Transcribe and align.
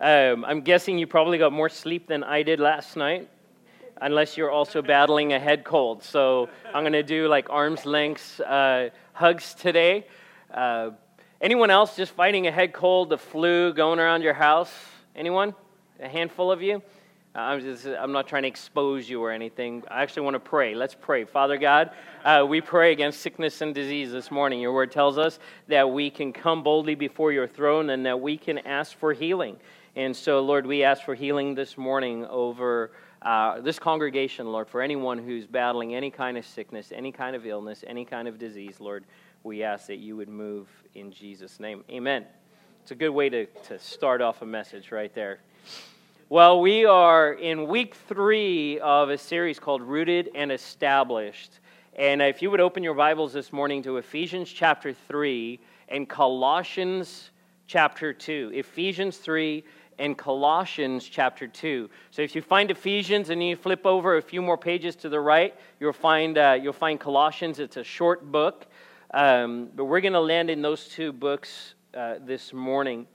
Um, 0.00 0.44
I'm 0.44 0.60
guessing 0.60 0.96
you 0.96 1.08
probably 1.08 1.38
got 1.38 1.52
more 1.52 1.68
sleep 1.68 2.06
than 2.06 2.22
I 2.22 2.44
did 2.44 2.60
last 2.60 2.96
night, 2.96 3.28
unless 4.00 4.36
you're 4.36 4.50
also 4.50 4.80
battling 4.80 5.32
a 5.32 5.40
head 5.40 5.64
cold. 5.64 6.04
So 6.04 6.48
I'm 6.72 6.84
going 6.84 6.92
to 6.92 7.02
do 7.02 7.26
like 7.26 7.50
arm's 7.50 7.84
length 7.84 8.40
uh, 8.40 8.90
hugs 9.12 9.54
today. 9.54 10.06
Uh, 10.54 10.90
anyone 11.40 11.70
else 11.70 11.96
just 11.96 12.12
fighting 12.12 12.46
a 12.46 12.52
head 12.52 12.72
cold, 12.72 13.10
the 13.10 13.18
flu, 13.18 13.72
going 13.72 13.98
around 13.98 14.22
your 14.22 14.34
house? 14.34 14.72
Anyone? 15.16 15.52
A 15.98 16.08
handful 16.08 16.52
of 16.52 16.62
you? 16.62 16.80
Uh, 17.34 17.40
I'm, 17.40 17.60
just, 17.60 17.84
I'm 17.84 18.12
not 18.12 18.28
trying 18.28 18.42
to 18.42 18.48
expose 18.48 19.10
you 19.10 19.20
or 19.20 19.32
anything. 19.32 19.82
I 19.90 20.02
actually 20.02 20.22
want 20.22 20.34
to 20.34 20.40
pray. 20.40 20.76
Let's 20.76 20.94
pray. 20.94 21.24
Father 21.24 21.58
God, 21.58 21.90
uh, 22.24 22.46
we 22.48 22.60
pray 22.60 22.92
against 22.92 23.20
sickness 23.20 23.60
and 23.62 23.74
disease 23.74 24.12
this 24.12 24.30
morning. 24.30 24.60
Your 24.60 24.72
word 24.72 24.92
tells 24.92 25.18
us 25.18 25.40
that 25.66 25.90
we 25.90 26.08
can 26.08 26.32
come 26.32 26.62
boldly 26.62 26.94
before 26.94 27.32
your 27.32 27.48
throne 27.48 27.90
and 27.90 28.06
that 28.06 28.20
we 28.20 28.38
can 28.38 28.58
ask 28.58 28.96
for 28.96 29.12
healing. 29.12 29.56
And 29.98 30.14
so, 30.14 30.38
Lord, 30.38 30.64
we 30.64 30.84
ask 30.84 31.02
for 31.02 31.16
healing 31.16 31.56
this 31.56 31.76
morning 31.76 32.24
over 32.26 32.92
uh, 33.20 33.60
this 33.60 33.80
congregation, 33.80 34.46
Lord, 34.52 34.68
for 34.68 34.80
anyone 34.80 35.18
who's 35.18 35.44
battling 35.44 35.96
any 35.96 36.08
kind 36.08 36.38
of 36.38 36.46
sickness, 36.46 36.92
any 36.94 37.10
kind 37.10 37.34
of 37.34 37.44
illness, 37.44 37.82
any 37.84 38.04
kind 38.04 38.28
of 38.28 38.38
disease, 38.38 38.78
Lord, 38.78 39.06
we 39.42 39.64
ask 39.64 39.88
that 39.88 39.96
you 39.96 40.16
would 40.16 40.28
move 40.28 40.68
in 40.94 41.10
Jesus' 41.10 41.58
name. 41.58 41.82
Amen. 41.90 42.24
It's 42.80 42.92
a 42.92 42.94
good 42.94 43.10
way 43.10 43.28
to, 43.28 43.46
to 43.46 43.80
start 43.80 44.22
off 44.22 44.40
a 44.40 44.46
message 44.46 44.92
right 44.92 45.12
there. 45.16 45.40
Well, 46.28 46.60
we 46.60 46.84
are 46.84 47.32
in 47.32 47.66
week 47.66 47.96
three 48.06 48.78
of 48.78 49.10
a 49.10 49.18
series 49.18 49.58
called 49.58 49.82
Rooted 49.82 50.30
and 50.32 50.52
Established. 50.52 51.58
And 51.96 52.22
if 52.22 52.40
you 52.40 52.52
would 52.52 52.60
open 52.60 52.84
your 52.84 52.94
Bibles 52.94 53.32
this 53.32 53.52
morning 53.52 53.82
to 53.82 53.96
Ephesians 53.96 54.48
chapter 54.48 54.92
3 54.92 55.58
and 55.88 56.08
Colossians 56.08 57.30
chapter 57.68 58.12
2. 58.12 58.52
Ephesians 58.54 59.18
3 59.18 59.64
and 59.98 60.16
Colossians 60.16 61.08
chapter 61.08 61.46
2. 61.46 61.88
So 62.10 62.22
if 62.22 62.34
you 62.34 62.42
find 62.42 62.70
Ephesians 62.70 63.30
and 63.30 63.42
you 63.42 63.56
flip 63.56 63.84
over 63.84 64.16
a 64.16 64.22
few 64.22 64.42
more 64.42 64.56
pages 64.56 64.96
to 64.96 65.08
the 65.08 65.20
right, 65.20 65.54
you'll 65.80 65.92
find, 65.92 66.38
uh, 66.38 66.58
you'll 66.60 66.72
find 66.72 66.98
Colossians. 67.00 67.58
It's 67.58 67.76
a 67.76 67.84
short 67.84 68.30
book. 68.30 68.66
Um, 69.12 69.70
but 69.74 69.86
we're 69.86 70.00
going 70.00 70.12
to 70.12 70.20
land 70.20 70.50
in 70.50 70.62
those 70.62 70.88
two 70.88 71.12
books 71.12 71.74
uh, 71.94 72.16
this 72.20 72.52
morning 72.52 73.06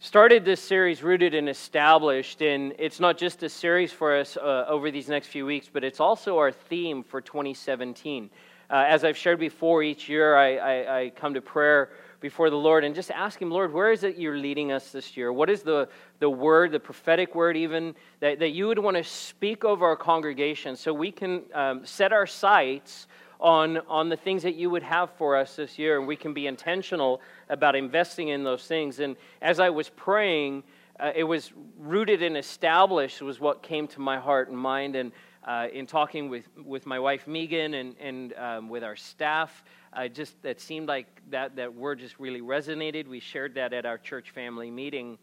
started 0.00 0.44
this 0.44 0.60
series 0.60 1.02
rooted 1.02 1.34
and 1.34 1.48
established 1.48 2.40
and 2.40 2.72
it's 2.78 3.00
not 3.00 3.18
just 3.18 3.42
a 3.42 3.48
series 3.48 3.92
for 3.92 4.16
us 4.16 4.36
uh, 4.36 4.64
over 4.68 4.92
these 4.92 5.08
next 5.08 5.26
few 5.26 5.44
weeks 5.44 5.68
but 5.72 5.82
it's 5.82 5.98
also 5.98 6.38
our 6.38 6.52
theme 6.52 7.02
for 7.02 7.20
2017 7.20 8.30
uh, 8.70 8.84
as 8.86 9.02
i've 9.02 9.16
shared 9.16 9.40
before 9.40 9.82
each 9.82 10.08
year 10.08 10.36
I, 10.36 10.56
I, 10.56 11.00
I, 11.00 11.10
come 11.10 11.34
to 11.34 11.42
prayer 11.42 11.90
before 12.20 12.50
the 12.50 12.56
lord 12.56 12.84
and 12.84 12.94
just 12.94 13.10
ask 13.10 13.40
him 13.40 13.50
lord 13.50 13.72
where 13.72 13.92
is 13.92 14.02
it 14.04 14.16
you're 14.16 14.36
leading 14.36 14.72
us 14.72 14.90
this 14.90 15.16
year 15.16 15.32
what 15.32 15.48
is 15.48 15.62
the, 15.62 15.88
the 16.18 16.28
word 16.28 16.72
the 16.72 16.80
prophetic 16.80 17.34
word 17.34 17.56
even 17.56 17.94
that, 18.20 18.38
that 18.38 18.50
you 18.50 18.66
would 18.66 18.78
want 18.78 18.96
to 18.96 19.04
speak 19.04 19.64
over 19.64 19.86
our 19.86 19.96
congregation 19.96 20.76
so 20.76 20.92
we 20.92 21.10
can 21.10 21.42
um, 21.54 21.84
set 21.84 22.12
our 22.12 22.26
sights 22.26 23.06
on, 23.40 23.78
on 23.88 24.08
the 24.08 24.16
things 24.16 24.42
that 24.42 24.54
you 24.54 24.70
would 24.70 24.82
have 24.82 25.10
for 25.12 25.36
us 25.36 25.56
this 25.56 25.78
year, 25.78 25.98
and 25.98 26.06
we 26.06 26.16
can 26.16 26.34
be 26.34 26.46
intentional 26.46 27.20
about 27.48 27.76
investing 27.76 28.28
in 28.28 28.42
those 28.42 28.66
things. 28.66 29.00
And 29.00 29.16
as 29.40 29.60
I 29.60 29.70
was 29.70 29.88
praying, 29.88 30.64
uh, 31.00 31.12
it 31.14 31.24
was 31.24 31.52
rooted 31.78 32.22
and 32.22 32.36
established, 32.36 33.22
was 33.22 33.40
what 33.40 33.62
came 33.62 33.86
to 33.88 34.00
my 34.00 34.18
heart 34.18 34.48
and 34.48 34.58
mind. 34.58 34.96
And 34.96 35.12
uh, 35.46 35.68
in 35.72 35.86
talking 35.86 36.28
with, 36.28 36.48
with 36.64 36.86
my 36.86 36.98
wife 36.98 37.26
Megan 37.26 37.74
and, 37.74 37.96
and 37.98 38.34
um, 38.34 38.68
with 38.68 38.84
our 38.84 38.96
staff, 38.96 39.64
uh, 39.92 40.08
just 40.08 40.40
that 40.42 40.60
seemed 40.60 40.88
like 40.88 41.06
that, 41.30 41.56
that 41.56 41.74
word 41.74 42.00
just 42.00 42.18
really 42.18 42.40
resonated. 42.40 43.06
We 43.06 43.20
shared 43.20 43.54
that 43.54 43.72
at 43.72 43.86
our 43.86 43.98
church 43.98 44.30
family 44.30 44.70
meeting 44.70 45.18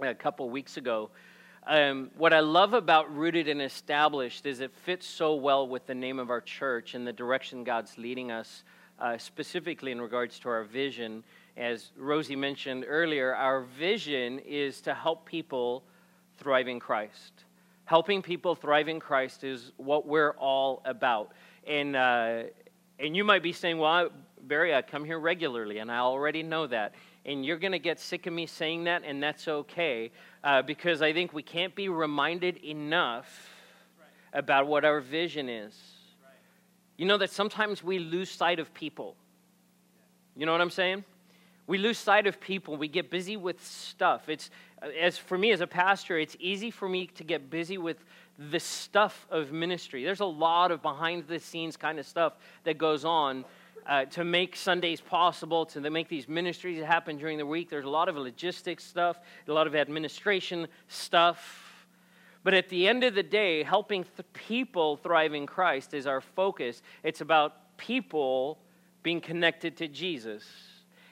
a 0.00 0.14
couple 0.14 0.48
weeks 0.50 0.76
ago. 0.76 1.10
Um, 1.66 2.10
what 2.18 2.34
I 2.34 2.40
love 2.40 2.74
about 2.74 3.14
Rooted 3.14 3.48
and 3.48 3.62
Established 3.62 4.44
is 4.44 4.60
it 4.60 4.74
fits 4.84 5.06
so 5.06 5.34
well 5.34 5.66
with 5.66 5.86
the 5.86 5.94
name 5.94 6.18
of 6.18 6.28
our 6.28 6.40
church 6.40 6.94
and 6.94 7.06
the 7.06 7.12
direction 7.12 7.64
God's 7.64 7.96
leading 7.96 8.30
us, 8.30 8.64
uh, 8.98 9.16
specifically 9.16 9.92
in 9.92 10.00
regards 10.00 10.38
to 10.40 10.48
our 10.48 10.64
vision. 10.64 11.24
As 11.56 11.90
Rosie 11.96 12.36
mentioned 12.36 12.84
earlier, 12.86 13.34
our 13.34 13.62
vision 13.62 14.40
is 14.40 14.80
to 14.82 14.94
help 14.94 15.26
people 15.26 15.84
thrive 16.38 16.68
in 16.68 16.80
Christ. 16.80 17.44
Helping 17.84 18.22
people 18.22 18.54
thrive 18.54 18.88
in 18.88 18.98
Christ 18.98 19.44
is 19.44 19.72
what 19.76 20.06
we're 20.06 20.32
all 20.32 20.82
about. 20.84 21.32
And, 21.66 21.94
uh, 21.94 22.44
and 22.98 23.16
you 23.16 23.24
might 23.24 23.42
be 23.42 23.52
saying, 23.52 23.78
well, 23.78 24.10
Barry, 24.42 24.74
I 24.74 24.82
come 24.82 25.04
here 25.04 25.18
regularly, 25.18 25.78
and 25.78 25.90
I 25.90 25.98
already 25.98 26.42
know 26.42 26.66
that 26.66 26.94
and 27.26 27.44
you're 27.44 27.58
going 27.58 27.72
to 27.72 27.78
get 27.78 27.98
sick 27.98 28.26
of 28.26 28.32
me 28.32 28.46
saying 28.46 28.84
that, 28.84 29.02
and 29.04 29.22
that's 29.22 29.48
okay, 29.48 30.10
uh, 30.42 30.62
because 30.62 31.00
I 31.00 31.12
think 31.12 31.32
we 31.32 31.42
can't 31.42 31.74
be 31.74 31.88
reminded 31.88 32.58
enough 32.58 33.50
about 34.32 34.66
what 34.66 34.84
our 34.84 35.00
vision 35.00 35.48
is. 35.48 35.74
You 36.96 37.06
know 37.06 37.18
that 37.18 37.30
sometimes 37.30 37.82
we 37.82 37.98
lose 37.98 38.30
sight 38.30 38.58
of 38.58 38.72
people. 38.74 39.16
You 40.36 40.46
know 40.46 40.52
what 40.52 40.60
I'm 40.60 40.70
saying? 40.70 41.04
We 41.66 41.78
lose 41.78 41.98
sight 41.98 42.26
of 42.26 42.40
people. 42.40 42.76
We 42.76 42.88
get 42.88 43.10
busy 43.10 43.36
with 43.36 43.64
stuff. 43.64 44.28
It's 44.28 44.50
as 45.00 45.16
for 45.16 45.38
me 45.38 45.50
as 45.52 45.60
a 45.60 45.66
pastor, 45.66 46.18
it's 46.18 46.36
easy 46.38 46.70
for 46.70 46.88
me 46.88 47.06
to 47.06 47.24
get 47.24 47.50
busy 47.50 47.78
with 47.78 48.04
the 48.38 48.60
stuff 48.60 49.26
of 49.30 49.52
ministry. 49.52 50.04
There's 50.04 50.20
a 50.20 50.26
lot 50.26 50.70
of 50.70 50.82
behind 50.82 51.26
the 51.26 51.38
scenes 51.38 51.76
kind 51.76 51.98
of 51.98 52.06
stuff 52.06 52.34
that 52.64 52.78
goes 52.78 53.04
on 53.04 53.44
uh, 53.86 54.06
to 54.06 54.24
make 54.24 54.56
Sundays 54.56 55.00
possible, 55.00 55.66
to 55.66 55.90
make 55.90 56.08
these 56.08 56.28
ministries 56.28 56.82
happen 56.82 57.16
during 57.16 57.38
the 57.38 57.46
week. 57.46 57.70
There's 57.70 57.84
a 57.84 57.90
lot 57.90 58.08
of 58.08 58.16
logistics 58.16 58.84
stuff, 58.84 59.18
a 59.46 59.52
lot 59.52 59.66
of 59.66 59.74
administration 59.74 60.68
stuff. 60.88 61.86
But 62.42 62.54
at 62.54 62.68
the 62.68 62.88
end 62.88 63.04
of 63.04 63.14
the 63.14 63.22
day, 63.22 63.62
helping 63.62 64.04
th- 64.04 64.26
people 64.34 64.96
thrive 64.96 65.32
in 65.32 65.46
Christ 65.46 65.94
is 65.94 66.06
our 66.06 66.20
focus. 66.20 66.82
It's 67.02 67.20
about 67.20 67.76
people 67.78 68.58
being 69.02 69.20
connected 69.20 69.76
to 69.78 69.88
Jesus. 69.88 70.44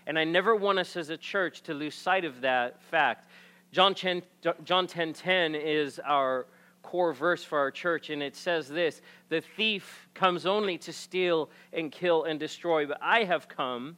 And 0.07 0.19
I 0.19 0.25
never 0.25 0.57
want 0.57 0.79
us 0.79 0.97
as 0.97 1.11
a 1.11 1.17
church 1.17 1.63
to 1.63 1.75
lose 1.75 1.95
sight 1.95 2.25
of 2.25 2.41
that 2.41 2.83
fact. 2.83 3.29
John 3.73 3.95
10, 3.95 4.23
John 4.65 4.87
10, 4.87 5.13
10 5.13 5.55
is 5.55 5.99
our 6.01 6.47
core 6.83 7.13
verse 7.13 7.43
for 7.43 7.59
our 7.59 7.71
church, 7.71 8.11
and 8.11 8.23
it 8.23 8.37
says 8.37 8.69
this 8.69 9.01
The 9.29 9.41
thief 9.41 10.09
comes 10.15 10.45
only 10.47 10.77
to 10.79 10.93
steal 10.93 11.49
and 11.73 11.91
kill 11.91 12.25
and 12.25 12.39
destroy, 12.39 12.87
but 12.87 12.99
I 13.01 13.25
have 13.25 13.49
come 13.49 13.97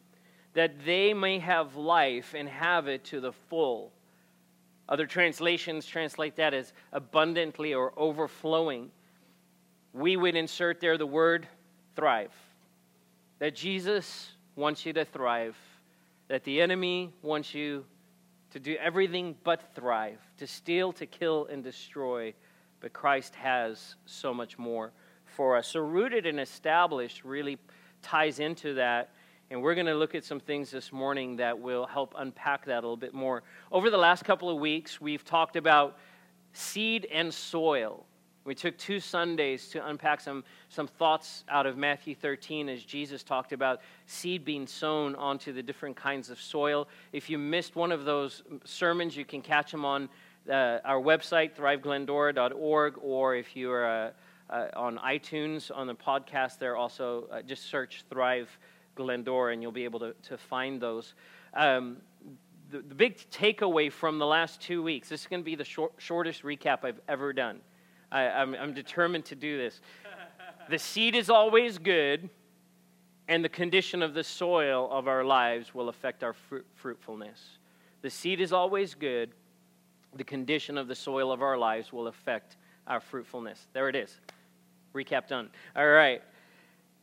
that 0.52 0.84
they 0.84 1.12
may 1.12 1.40
have 1.40 1.74
life 1.74 2.34
and 2.36 2.48
have 2.48 2.86
it 2.86 3.04
to 3.04 3.20
the 3.20 3.32
full. 3.32 3.92
Other 4.88 5.06
translations 5.06 5.86
translate 5.86 6.36
that 6.36 6.54
as 6.54 6.72
abundantly 6.92 7.74
or 7.74 7.92
overflowing. 7.96 8.90
We 9.92 10.16
would 10.16 10.36
insert 10.36 10.80
there 10.80 10.98
the 10.98 11.06
word 11.06 11.48
thrive. 11.96 12.32
That 13.38 13.54
Jesus 13.54 14.30
wants 14.54 14.86
you 14.86 14.92
to 14.92 15.04
thrive, 15.04 15.56
that 16.28 16.44
the 16.44 16.60
enemy 16.60 17.12
wants 17.22 17.54
you 17.54 17.84
to 18.50 18.60
do 18.60 18.76
everything 18.76 19.36
but 19.44 19.74
thrive, 19.74 20.18
to 20.38 20.46
steal, 20.46 20.92
to 20.92 21.06
kill, 21.06 21.46
and 21.46 21.62
destroy 21.62 22.34
but 22.84 22.92
Christ 22.92 23.34
has 23.36 23.94
so 24.04 24.34
much 24.34 24.58
more 24.58 24.92
for 25.24 25.56
us. 25.56 25.68
So, 25.68 25.80
rooted 25.80 26.26
and 26.26 26.38
established 26.38 27.24
really 27.24 27.56
ties 28.02 28.40
into 28.40 28.74
that. 28.74 29.14
And 29.50 29.62
we're 29.62 29.74
going 29.74 29.86
to 29.86 29.94
look 29.94 30.14
at 30.14 30.22
some 30.22 30.38
things 30.38 30.70
this 30.70 30.92
morning 30.92 31.36
that 31.36 31.58
will 31.58 31.86
help 31.86 32.14
unpack 32.18 32.66
that 32.66 32.74
a 32.74 32.84
little 32.86 32.98
bit 32.98 33.14
more. 33.14 33.42
Over 33.72 33.88
the 33.88 33.96
last 33.96 34.26
couple 34.26 34.50
of 34.50 34.58
weeks, 34.58 35.00
we've 35.00 35.24
talked 35.24 35.56
about 35.56 35.96
seed 36.52 37.06
and 37.10 37.32
soil. 37.32 38.04
We 38.44 38.54
took 38.54 38.76
two 38.76 39.00
Sundays 39.00 39.68
to 39.68 39.86
unpack 39.86 40.20
some, 40.20 40.44
some 40.68 40.86
thoughts 40.86 41.44
out 41.48 41.64
of 41.64 41.78
Matthew 41.78 42.14
13 42.14 42.68
as 42.68 42.82
Jesus 42.82 43.22
talked 43.22 43.52
about 43.52 43.80
seed 44.06 44.44
being 44.44 44.66
sown 44.66 45.14
onto 45.14 45.52
the 45.52 45.62
different 45.62 45.96
kinds 45.96 46.28
of 46.28 46.38
soil. 46.38 46.86
If 47.12 47.30
you 47.30 47.38
missed 47.38 47.74
one 47.74 47.90
of 47.90 48.04
those 48.04 48.42
sermons, 48.64 49.16
you 49.16 49.24
can 49.24 49.40
catch 49.40 49.70
them 49.70 49.86
on 49.86 50.10
uh, 50.46 50.78
our 50.84 51.00
website, 51.00 51.54
thriveglendora.org, 51.56 52.94
or 53.00 53.34
if 53.34 53.56
you 53.56 53.70
are 53.70 53.86
uh, 53.86 54.10
uh, 54.50 54.68
on 54.76 54.98
iTunes 54.98 55.70
on 55.74 55.86
the 55.86 55.94
podcast 55.94 56.58
there, 56.58 56.76
also 56.76 57.26
uh, 57.32 57.40
just 57.40 57.70
search 57.70 58.04
Thrive 58.10 58.50
Glendora 58.94 59.54
and 59.54 59.62
you'll 59.62 59.72
be 59.72 59.84
able 59.84 60.00
to, 60.00 60.14
to 60.24 60.36
find 60.36 60.80
those. 60.80 61.14
Um, 61.54 61.96
the, 62.70 62.80
the, 62.80 62.94
big 62.94 63.18
takeaway 63.30 63.90
from 63.90 64.18
the 64.18 64.26
last 64.26 64.60
two 64.60 64.82
weeks 64.82 65.08
this 65.08 65.22
is 65.22 65.26
going 65.26 65.40
to 65.40 65.44
be 65.44 65.54
the 65.54 65.64
short, 65.64 65.92
shortest 65.98 66.42
recap 66.42 66.84
I've 66.84 67.00
ever 67.08 67.32
done. 67.32 67.60
I, 68.14 68.28
I'm, 68.28 68.54
I'm 68.54 68.72
determined 68.72 69.24
to 69.26 69.34
do 69.34 69.58
this. 69.58 69.80
the 70.70 70.78
seed 70.78 71.16
is 71.16 71.28
always 71.28 71.78
good, 71.78 72.30
and 73.26 73.44
the 73.44 73.48
condition 73.48 74.02
of 74.02 74.14
the 74.14 74.22
soil 74.22 74.88
of 74.90 75.08
our 75.08 75.24
lives 75.24 75.74
will 75.74 75.88
affect 75.88 76.22
our 76.22 76.32
fruit, 76.32 76.64
fruitfulness. 76.76 77.40
The 78.02 78.10
seed 78.10 78.40
is 78.40 78.52
always 78.52 78.94
good, 78.94 79.32
the 80.14 80.22
condition 80.22 80.78
of 80.78 80.86
the 80.86 80.94
soil 80.94 81.32
of 81.32 81.42
our 81.42 81.58
lives 81.58 81.92
will 81.92 82.06
affect 82.06 82.56
our 82.86 83.00
fruitfulness. 83.00 83.66
There 83.72 83.88
it 83.88 83.96
is. 83.96 84.20
Recap 84.94 85.26
done. 85.26 85.50
All 85.74 85.88
right. 85.88 86.22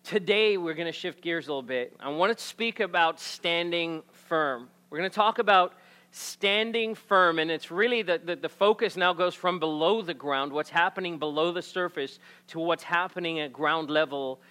Today, 0.05 0.55
we're 0.55 0.73
going 0.73 0.87
to 0.87 0.97
shift 0.97 1.21
gears 1.21 1.47
a 1.47 1.51
little 1.51 1.61
bit. 1.61 1.93
I 1.99 2.07
want 2.07 2.35
to 2.35 2.41
speak 2.41 2.79
about 2.79 3.19
standing 3.19 4.01
firm. 4.13 4.69
We're 4.89 4.99
going 4.99 5.09
to 5.09 5.15
talk 5.15 5.39
about 5.39 5.73
standing 6.11 6.93
firm. 6.93 7.39
And 7.39 7.49
it's 7.49 7.71
really 7.71 8.01
the, 8.01 8.21
the, 8.23 8.35
the, 8.35 8.49
focus 8.49 8.95
now 8.95 9.13
goes 9.13 9.33
from 9.33 9.59
below 9.59 10.01
the 10.01 10.13
ground, 10.13 10.51
what's 10.51 10.69
happening 10.69 11.17
below 11.17 11.51
the 11.51 11.61
surface, 11.61 12.19
to 12.47 12.59
what's 12.59 12.83
happening 12.83 13.39
at 13.39 13.53
ground 13.53 13.89
level 13.89 14.41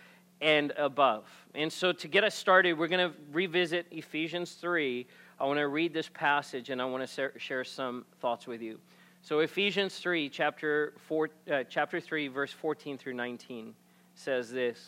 and 0.40 0.72
above. 0.76 1.24
And 1.54 1.70
so 1.72 1.92
to 1.92 2.08
get 2.08 2.24
us 2.24 2.34
started, 2.34 2.78
we're 2.78 2.88
going 2.88 3.10
to 3.10 3.16
revisit 3.30 3.86
Ephesians 3.90 4.52
3. 4.52 5.06
I 5.38 5.44
want 5.44 5.58
to 5.58 5.68
read 5.68 5.92
this 5.92 6.08
passage 6.12 6.70
and 6.70 6.80
I 6.80 6.86
want 6.86 7.06
to 7.06 7.32
share 7.38 7.64
some 7.64 8.04
thoughts 8.20 8.46
with 8.46 8.62
you. 8.62 8.78
So 9.22 9.40
Ephesians 9.40 9.98
3, 9.98 10.30
chapter, 10.30 10.94
four, 11.06 11.28
uh, 11.50 11.64
chapter 11.68 12.00
3, 12.00 12.28
verse 12.28 12.52
14 12.52 12.96
through 12.96 13.14
19 13.14 13.74
says 14.14 14.50
this 14.50 14.78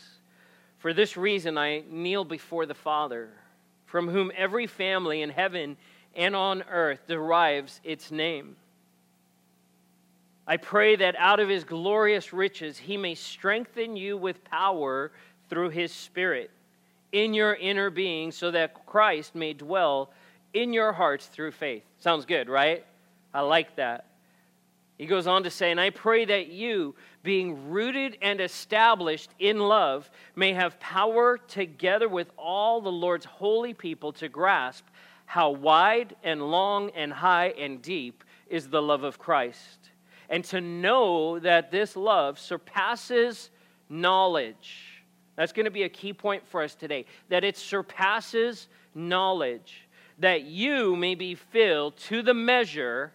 For 0.78 0.94
this 0.94 1.18
reason 1.18 1.58
I 1.58 1.82
kneel 1.90 2.24
before 2.24 2.64
the 2.64 2.74
Father, 2.74 3.28
from 3.84 4.08
whom 4.08 4.32
every 4.34 4.66
family 4.66 5.20
in 5.20 5.28
heaven 5.28 5.76
and 6.14 6.36
on 6.36 6.62
earth 6.70 7.00
derives 7.06 7.80
its 7.84 8.10
name. 8.10 8.56
I 10.46 10.56
pray 10.56 10.96
that 10.96 11.14
out 11.16 11.40
of 11.40 11.48
his 11.48 11.64
glorious 11.64 12.32
riches 12.32 12.76
he 12.76 12.96
may 12.96 13.14
strengthen 13.14 13.96
you 13.96 14.16
with 14.16 14.44
power 14.44 15.12
through 15.48 15.70
his 15.70 15.92
Spirit 15.92 16.50
in 17.12 17.34
your 17.34 17.54
inner 17.54 17.90
being, 17.90 18.32
so 18.32 18.50
that 18.50 18.86
Christ 18.86 19.34
may 19.34 19.52
dwell 19.52 20.10
in 20.54 20.72
your 20.72 20.92
hearts 20.92 21.26
through 21.26 21.52
faith. 21.52 21.84
Sounds 21.98 22.24
good, 22.24 22.48
right? 22.48 22.84
I 23.32 23.42
like 23.42 23.76
that. 23.76 24.06
He 24.98 25.06
goes 25.06 25.26
on 25.26 25.42
to 25.44 25.50
say, 25.50 25.70
And 25.70 25.80
I 25.80 25.90
pray 25.90 26.24
that 26.24 26.48
you, 26.48 26.94
being 27.22 27.70
rooted 27.70 28.18
and 28.22 28.40
established 28.40 29.30
in 29.38 29.58
love, 29.58 30.10
may 30.36 30.52
have 30.52 30.78
power 30.80 31.38
together 31.38 32.08
with 32.08 32.30
all 32.36 32.80
the 32.80 32.92
Lord's 32.92 33.24
holy 33.24 33.74
people 33.74 34.12
to 34.14 34.28
grasp 34.28 34.84
how 35.32 35.48
wide 35.48 36.14
and 36.22 36.42
long 36.50 36.90
and 36.90 37.10
high 37.10 37.46
and 37.58 37.80
deep 37.80 38.22
is 38.50 38.68
the 38.68 38.82
love 38.82 39.02
of 39.02 39.18
Christ, 39.18 39.88
and 40.28 40.44
to 40.44 40.60
know 40.60 41.38
that 41.38 41.70
this 41.70 41.96
love 41.96 42.38
surpasses 42.38 43.48
knowledge. 43.88 45.02
That's 45.36 45.52
going 45.54 45.64
to 45.64 45.70
be 45.70 45.84
a 45.84 45.88
key 45.88 46.12
point 46.12 46.46
for 46.46 46.62
us 46.62 46.74
today 46.74 47.06
that 47.30 47.44
it 47.44 47.56
surpasses 47.56 48.68
knowledge, 48.94 49.88
that 50.18 50.42
you 50.42 50.96
may 50.96 51.14
be 51.14 51.34
filled 51.34 51.96
to 52.08 52.20
the 52.20 52.34
measure, 52.34 53.10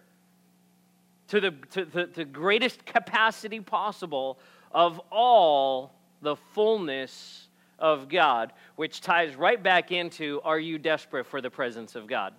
to 1.28 1.40
the, 1.40 1.52
to 1.70 1.84
the, 1.84 2.06
the 2.06 2.24
greatest 2.24 2.84
capacity 2.84 3.60
possible 3.60 4.40
of 4.72 5.00
all 5.12 5.94
the 6.20 6.34
fullness 6.34 7.37
of 7.78 8.08
God, 8.08 8.52
which 8.76 9.00
ties 9.00 9.36
right 9.36 9.62
back 9.62 9.92
into 9.92 10.40
are 10.44 10.58
you 10.58 10.78
desperate 10.78 11.26
for 11.26 11.40
the 11.40 11.50
presence 11.50 11.94
of 11.94 12.06
God? 12.06 12.34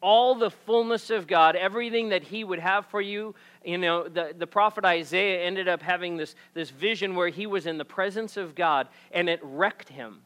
All 0.00 0.34
the 0.34 0.50
fullness 0.50 1.10
of 1.10 1.28
God, 1.28 1.54
everything 1.54 2.08
that 2.08 2.24
He 2.24 2.42
would 2.42 2.58
have 2.58 2.86
for 2.86 3.00
you. 3.00 3.34
You 3.64 3.78
know, 3.78 4.08
the, 4.08 4.34
the 4.36 4.46
prophet 4.46 4.84
Isaiah 4.84 5.42
ended 5.44 5.68
up 5.68 5.80
having 5.80 6.16
this, 6.16 6.34
this 6.54 6.70
vision 6.70 7.14
where 7.14 7.28
he 7.28 7.46
was 7.46 7.66
in 7.66 7.78
the 7.78 7.84
presence 7.84 8.36
of 8.36 8.56
God 8.56 8.88
and 9.12 9.28
it 9.28 9.38
wrecked 9.42 9.88
him. 9.88 10.22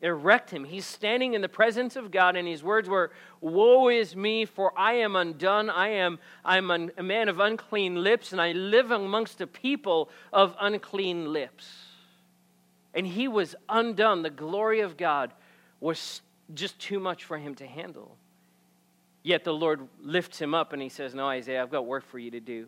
It 0.00 0.08
wrecked 0.08 0.50
him. 0.50 0.64
He's 0.64 0.86
standing 0.86 1.34
in 1.34 1.42
the 1.42 1.48
presence 1.48 1.94
of 1.94 2.10
God, 2.10 2.34
and 2.34 2.48
his 2.48 2.62
words 2.62 2.88
were, 2.88 3.10
Woe 3.42 3.88
is 3.88 4.16
me, 4.16 4.46
for 4.46 4.72
I 4.78 4.94
am 4.94 5.14
undone. 5.14 5.68
I 5.68 5.88
am 5.88 6.18
I'm 6.42 6.70
a 6.70 7.02
man 7.02 7.28
of 7.28 7.38
unclean 7.38 8.02
lips, 8.02 8.32
and 8.32 8.40
I 8.40 8.52
live 8.52 8.92
amongst 8.92 9.42
a 9.42 9.46
people 9.46 10.08
of 10.32 10.56
unclean 10.58 11.32
lips. 11.34 11.79
And 12.94 13.06
he 13.06 13.28
was 13.28 13.54
undone. 13.68 14.22
The 14.22 14.30
glory 14.30 14.80
of 14.80 14.96
God 14.96 15.32
was 15.80 16.22
just 16.54 16.78
too 16.78 16.98
much 16.98 17.24
for 17.24 17.38
him 17.38 17.54
to 17.56 17.66
handle. 17.66 18.16
Yet 19.22 19.44
the 19.44 19.52
Lord 19.52 19.86
lifts 20.02 20.40
him 20.40 20.54
up 20.54 20.72
and 20.72 20.80
he 20.80 20.88
says, 20.88 21.14
No, 21.14 21.28
Isaiah, 21.28 21.62
I've 21.62 21.70
got 21.70 21.86
work 21.86 22.04
for 22.06 22.18
you 22.18 22.30
to 22.32 22.40
do. 22.40 22.66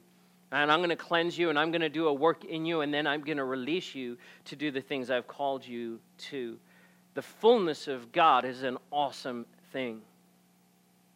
And 0.51 0.71
I'm 0.71 0.81
going 0.81 0.91
to 0.91 0.97
cleanse 0.97 1.39
you 1.39 1.49
and 1.49 1.59
I'm 1.59 1.71
going 1.71 1.81
to 1.81 1.89
do 1.89 2.09
a 2.09 2.13
work 2.13 2.45
in 2.45 2.67
you 2.67 2.83
and 2.83 2.93
then 2.93 3.07
I'm 3.07 3.23
going 3.23 3.39
to 3.39 3.45
release 3.45 3.95
you 3.95 4.19
to 4.47 4.57
do 4.57 4.71
the 4.71 4.83
things 4.83 5.11
I've 5.11 5.27
called 5.27 5.67
you 5.67 5.99
to. 6.31 6.59
The 7.15 7.23
fullness 7.23 7.89
of 7.89 8.13
God 8.13 8.45
is 8.45 8.63
an 8.63 8.77
awesome 8.91 9.47
thing. 9.73 10.03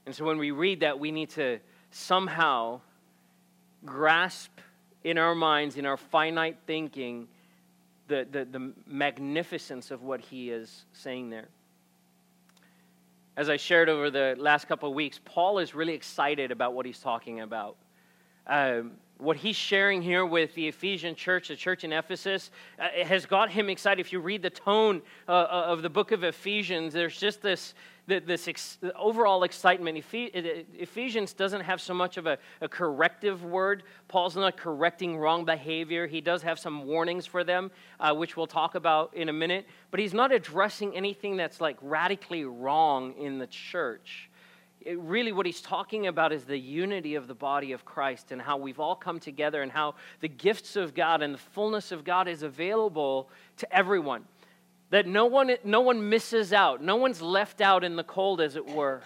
And 0.07 0.15
so 0.15 0.25
when 0.25 0.39
we 0.39 0.53
read 0.53 0.81
that, 0.81 0.99
we 0.99 1.11
need 1.11 1.31
to 1.31 1.59
somehow 1.91 2.81
grasp 3.85 4.53
in 5.05 5.19
our 5.19 5.35
minds, 5.35 5.77
in 5.77 5.85
our 5.85 5.97
finite 5.97 6.57
thinking, 6.67 7.29
the, 8.09 8.27
the, 8.31 8.45
the 8.45 8.73
magnificence 8.87 9.91
of 9.91 10.03
what 10.03 10.21
he 10.21 10.51
is 10.51 10.85
saying 10.93 11.31
there. 11.31 11.49
As 13.37 13.51
I 13.51 13.57
shared 13.57 13.89
over 13.89 14.11
the 14.11 14.35
last 14.39 14.67
couple 14.67 14.89
of 14.89 14.95
weeks, 14.95 15.21
Paul 15.25 15.59
is 15.59 15.75
really 15.75 15.93
excited 15.93 16.51
about 16.51 16.73
what 16.73 16.87
he's 16.87 17.01
talking 17.01 17.41
about. 17.41 17.77
Um, 18.47 18.93
what 19.19 19.37
he's 19.37 19.57
sharing 19.57 20.03
here 20.03 20.25
with 20.25 20.55
the 20.55 20.69
Ephesian 20.69 21.15
church, 21.15 21.49
the 21.49 21.57
church 21.57 21.85
in 21.85 21.93
Ephesus, 21.93 22.51
uh, 22.79 22.89
has 23.05 23.27
got 23.27 23.51
him 23.51 23.69
excited. 23.69 24.01
If 24.01 24.13
you 24.13 24.21
read 24.21 24.43
the 24.43 24.51
tone 24.51 25.03
uh, 25.29 25.33
uh 25.33 25.65
of 25.69 25.83
the 25.83 25.91
book 25.91 26.13
of 26.13 26.23
Ephesians, 26.23 26.93
there's 26.93 27.19
just 27.19 27.43
this, 27.43 27.75
this 28.07 28.47
ex- 28.47 28.79
overall 28.95 29.43
excitement. 29.43 30.03
Ephesians 30.13 31.33
doesn't 31.33 31.63
have 31.63 31.81
so 31.81 31.93
much 31.93 32.17
of 32.17 32.27
a, 32.27 32.39
a, 32.61 32.69
corrective 32.69 33.45
word. 33.45 33.83
Paul's 34.09 34.37
not 34.37 34.57
correcting 34.57 35.17
wrong 35.17 35.45
behavior. 35.45 36.07
He 36.07 36.21
does 36.21 36.43
have 36.43 36.59
some 36.59 36.85
warnings 36.85 37.27
for 37.27 37.43
them, 37.43 37.71
uh, 37.99 38.15
which 38.15 38.37
we'll 38.37 38.47
talk 38.47 38.77
about 38.77 39.15
in 39.15 39.29
a 39.29 39.33
minute. 39.33 39.67
But 39.91 40.01
he's 40.01 40.15
not 40.15 40.33
addressing 40.33 40.97
anything 40.97 41.37
that's 41.37 41.61
like 41.61 41.77
radically 41.83 42.45
wrong 42.45 43.15
in 43.15 43.39
the 43.39 43.49
church. 43.49 44.31
It 44.81 45.01
really, 45.01 45.33
what 45.33 45.47
he's 45.47 45.61
talking 45.61 46.07
about 46.07 46.33
is 46.33 46.45
the 46.45 46.57
unity 46.57 47.17
of 47.17 47.27
the 47.27 47.35
body 47.35 47.73
of 47.73 47.85
Christ 47.85 48.31
and 48.31 48.41
how 48.41 48.57
we've 48.57 48.79
all 48.79 48.95
come 48.95 49.19
together 49.19 49.63
and 49.63 49.73
how 49.73 49.97
the 50.21 50.29
gifts 50.29 50.77
of 50.77 50.95
God 50.95 51.23
and 51.23 51.35
the 51.35 51.39
fullness 51.39 51.91
of 51.91 52.05
God 52.05 52.29
is 52.29 52.45
available 52.45 53.29
to 53.57 53.77
everyone 53.77 54.27
that 54.91 55.07
no 55.07 55.27
one, 55.27 55.57
no 55.65 55.81
one 55.81 56.09
misses 56.09 56.53
out, 56.53 56.83
no 56.83 56.97
one's 56.97 57.21
left 57.21 57.61
out 57.61 57.85
in 57.85 57.97
the 57.97 58.05
cold, 58.05 58.41
as 58.41 58.57
it 58.57 58.67
were. 58.67 59.03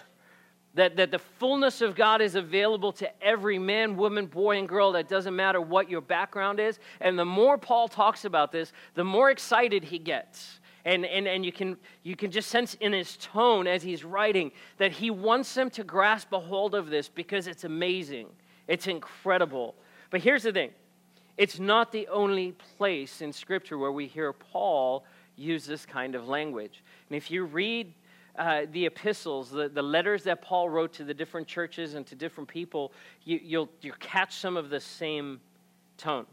That, 0.75 0.95
that 0.97 1.11
the 1.11 1.19
fullness 1.19 1.81
of 1.81 1.95
God 1.95 2.21
is 2.21 2.35
available 2.35 2.93
to 2.93 3.23
every 3.23 3.59
man, 3.59 3.97
woman, 3.97 4.25
boy, 4.27 4.57
and 4.57 4.69
girl. 4.69 4.93
That 4.93 5.09
doesn't 5.09 5.35
matter 5.35 5.59
what 5.59 5.89
your 5.89 5.99
background 5.99 6.61
is. 6.61 6.79
And 7.01 7.19
the 7.19 7.25
more 7.25 7.57
Paul 7.57 7.89
talks 7.89 8.23
about 8.23 8.53
this, 8.53 8.71
the 8.93 9.03
more 9.03 9.31
excited 9.31 9.83
he 9.83 9.99
gets. 9.99 10.61
And, 10.85 11.05
and, 11.05 11.27
and 11.27 11.45
you, 11.45 11.51
can, 11.51 11.77
you 12.03 12.15
can 12.15 12.31
just 12.31 12.49
sense 12.49 12.75
in 12.75 12.93
his 12.93 13.17
tone 13.17 13.67
as 13.67 13.83
he's 13.83 14.05
writing 14.05 14.51
that 14.77 14.93
he 14.93 15.11
wants 15.11 15.53
them 15.53 15.69
to 15.71 15.83
grasp 15.83 16.31
a 16.31 16.39
hold 16.39 16.73
of 16.73 16.89
this 16.89 17.09
because 17.09 17.47
it's 17.47 17.65
amazing. 17.65 18.27
It's 18.67 18.87
incredible. 18.87 19.75
But 20.09 20.21
here's 20.21 20.43
the 20.43 20.53
thing 20.53 20.71
it's 21.37 21.59
not 21.59 21.91
the 21.91 22.07
only 22.07 22.53
place 22.77 23.21
in 23.21 23.33
Scripture 23.33 23.77
where 23.77 23.91
we 23.91 24.07
hear 24.07 24.31
Paul 24.31 25.03
use 25.41 25.65
this 25.65 25.85
kind 25.85 26.15
of 26.15 26.27
language. 26.27 26.83
And 27.09 27.17
if 27.17 27.31
you 27.31 27.45
read 27.45 27.93
uh, 28.37 28.61
the 28.71 28.85
epistles, 28.85 29.51
the, 29.51 29.67
the 29.67 29.81
letters 29.81 30.23
that 30.23 30.41
Paul 30.41 30.69
wrote 30.69 30.93
to 30.93 31.03
the 31.03 31.13
different 31.13 31.47
churches 31.47 31.95
and 31.95 32.05
to 32.07 32.15
different 32.15 32.47
people, 32.47 32.93
you, 33.23 33.39
you'll, 33.43 33.69
you'll 33.81 33.95
catch 33.99 34.35
some 34.35 34.55
of 34.55 34.69
the 34.69 34.79
same 34.79 35.41
tone. 35.97 36.25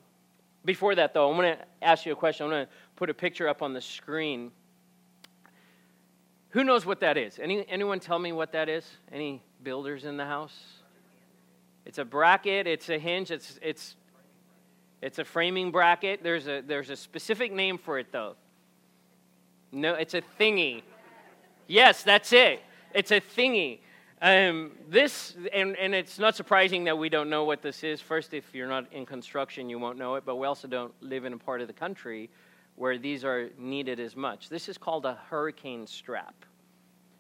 Before 0.64 0.94
that, 0.94 1.14
though, 1.14 1.30
I'm 1.30 1.36
going 1.36 1.56
to 1.56 1.64
ask 1.82 2.06
you 2.06 2.12
a 2.12 2.16
question. 2.16 2.44
I'm 2.44 2.50
going 2.50 2.66
to 2.66 2.72
put 2.96 3.10
a 3.10 3.14
picture 3.14 3.48
up 3.48 3.62
on 3.62 3.72
the 3.72 3.80
screen. 3.80 4.50
Who 6.50 6.64
knows 6.64 6.86
what 6.86 7.00
that 7.00 7.16
is? 7.16 7.38
Any, 7.38 7.66
anyone 7.68 8.00
tell 8.00 8.18
me 8.18 8.32
what 8.32 8.52
that 8.52 8.68
is? 8.68 8.84
Any 9.12 9.42
builders 9.62 10.04
in 10.04 10.16
the 10.16 10.24
house? 10.24 10.56
It's 11.84 11.98
a 11.98 12.04
bracket, 12.04 12.66
it's 12.66 12.90
a 12.90 12.98
hinge, 12.98 13.30
it's, 13.30 13.58
it's, 13.62 13.96
it's 15.00 15.18
a 15.18 15.24
framing 15.24 15.70
bracket. 15.70 16.22
There's 16.22 16.46
a, 16.46 16.60
there's 16.60 16.90
a 16.90 16.96
specific 16.96 17.52
name 17.52 17.78
for 17.78 17.98
it, 17.98 18.12
though. 18.12 18.36
No, 19.72 19.94
it's 19.94 20.14
a 20.14 20.22
thingy. 20.38 20.82
Yes, 21.66 22.02
that's 22.02 22.32
it. 22.32 22.62
It's 22.94 23.10
a 23.10 23.20
thingy. 23.20 23.80
Um, 24.20 24.72
this, 24.88 25.37
and, 25.52 25.76
and 25.76 25.94
it's 25.94 26.18
not 26.18 26.34
surprising 26.34 26.84
that 26.84 26.98
we 26.98 27.08
don't 27.08 27.30
know 27.30 27.44
what 27.44 27.62
this 27.62 27.84
is. 27.84 28.00
First, 28.00 28.34
if 28.34 28.54
you're 28.54 28.68
not 28.68 28.92
in 28.92 29.06
construction, 29.06 29.68
you 29.70 29.78
won't 29.78 29.98
know 29.98 30.16
it, 30.16 30.25
but 30.25 30.37
we 30.37 30.46
also 30.46 30.66
don't 30.66 30.92
live 31.00 31.25
in 31.25 31.32
a 31.32 31.38
part 31.38 31.60
of 31.60 31.68
the 31.68 31.72
country 31.72 32.30
where 32.75 32.98
these 32.98 33.25
are 33.25 33.50
needed 33.58 34.00
as 34.00 34.16
much. 34.16 34.48
This 34.48 34.68
is 34.68 34.78
called 34.78 35.04
a 35.04 35.18
hurricane 35.28 35.87
strap. 35.87 36.34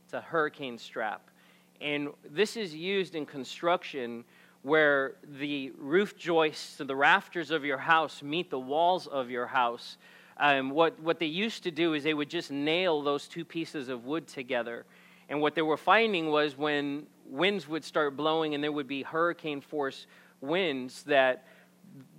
It's 0.04 0.14
a 0.14 0.20
hurricane 0.20 0.78
strap. 0.78 1.30
And 1.80 2.08
this 2.28 2.56
is 2.56 2.74
used 2.74 3.14
in 3.14 3.26
construction 3.26 4.24
where 4.62 5.14
the 5.38 5.72
roof 5.78 6.16
joists 6.16 6.80
and 6.80 6.88
the 6.88 6.96
rafters 6.96 7.50
of 7.50 7.64
your 7.64 7.78
house 7.78 8.22
meet 8.22 8.50
the 8.50 8.58
walls 8.58 9.06
of 9.06 9.30
your 9.30 9.46
house 9.46 9.98
um, 10.38 10.70
what, 10.70 10.98
what 11.00 11.18
they 11.18 11.26
used 11.26 11.64
to 11.64 11.70
do 11.70 11.94
is 11.94 12.04
they 12.04 12.14
would 12.14 12.30
just 12.30 12.50
nail 12.50 13.02
those 13.02 13.26
two 13.26 13.44
pieces 13.44 13.88
of 13.88 14.04
wood 14.04 14.26
together. 14.26 14.84
And 15.28 15.40
what 15.40 15.54
they 15.54 15.62
were 15.62 15.76
finding 15.76 16.30
was 16.30 16.56
when 16.56 17.06
winds 17.26 17.68
would 17.68 17.84
start 17.84 18.16
blowing 18.16 18.54
and 18.54 18.62
there 18.62 18.72
would 18.72 18.88
be 18.88 19.02
hurricane 19.02 19.60
force 19.60 20.06
winds, 20.40 21.02
that 21.04 21.46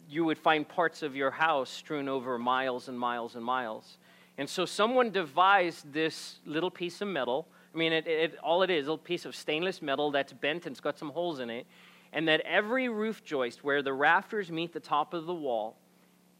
you 0.10 0.26
would 0.26 0.38
find 0.38 0.68
parts 0.68 1.02
of 1.02 1.16
your 1.16 1.32
house 1.32 1.70
strewn 1.70 2.10
over 2.10 2.38
miles 2.38 2.88
and 2.88 3.00
miles 3.00 3.36
and 3.36 3.44
miles. 3.44 3.98
And 4.38 4.50
so 4.50 4.66
someone 4.66 5.12
devised 5.12 5.92
this 5.94 6.40
little 6.46 6.72
piece 6.72 7.02
of 7.02 7.08
metal 7.08 7.48
I 7.74 7.78
mean, 7.78 7.94
it, 7.94 8.08
it, 8.08 8.38
all 8.42 8.64
it 8.64 8.70
is, 8.70 8.88
a 8.88 8.98
piece 8.98 9.26
of 9.26 9.36
stainless 9.36 9.82
metal 9.82 10.12
that's 10.12 10.34
bent 10.34 10.66
and 10.66 10.74
it's 10.74 10.80
got 10.80 10.98
some 10.98 11.10
holes 11.10 11.40
in 11.40 11.50
it. 11.50 11.68
And 12.12 12.28
that 12.28 12.42
every 12.42 12.90
roof 12.90 13.24
joist 13.24 13.64
where 13.64 13.84
the 13.84 13.94
rafters 13.94 14.52
meet 14.52 14.74
the 14.74 14.80
top 14.80 15.14
of 15.14 15.26
the 15.28 15.34
wall, 15.34 15.78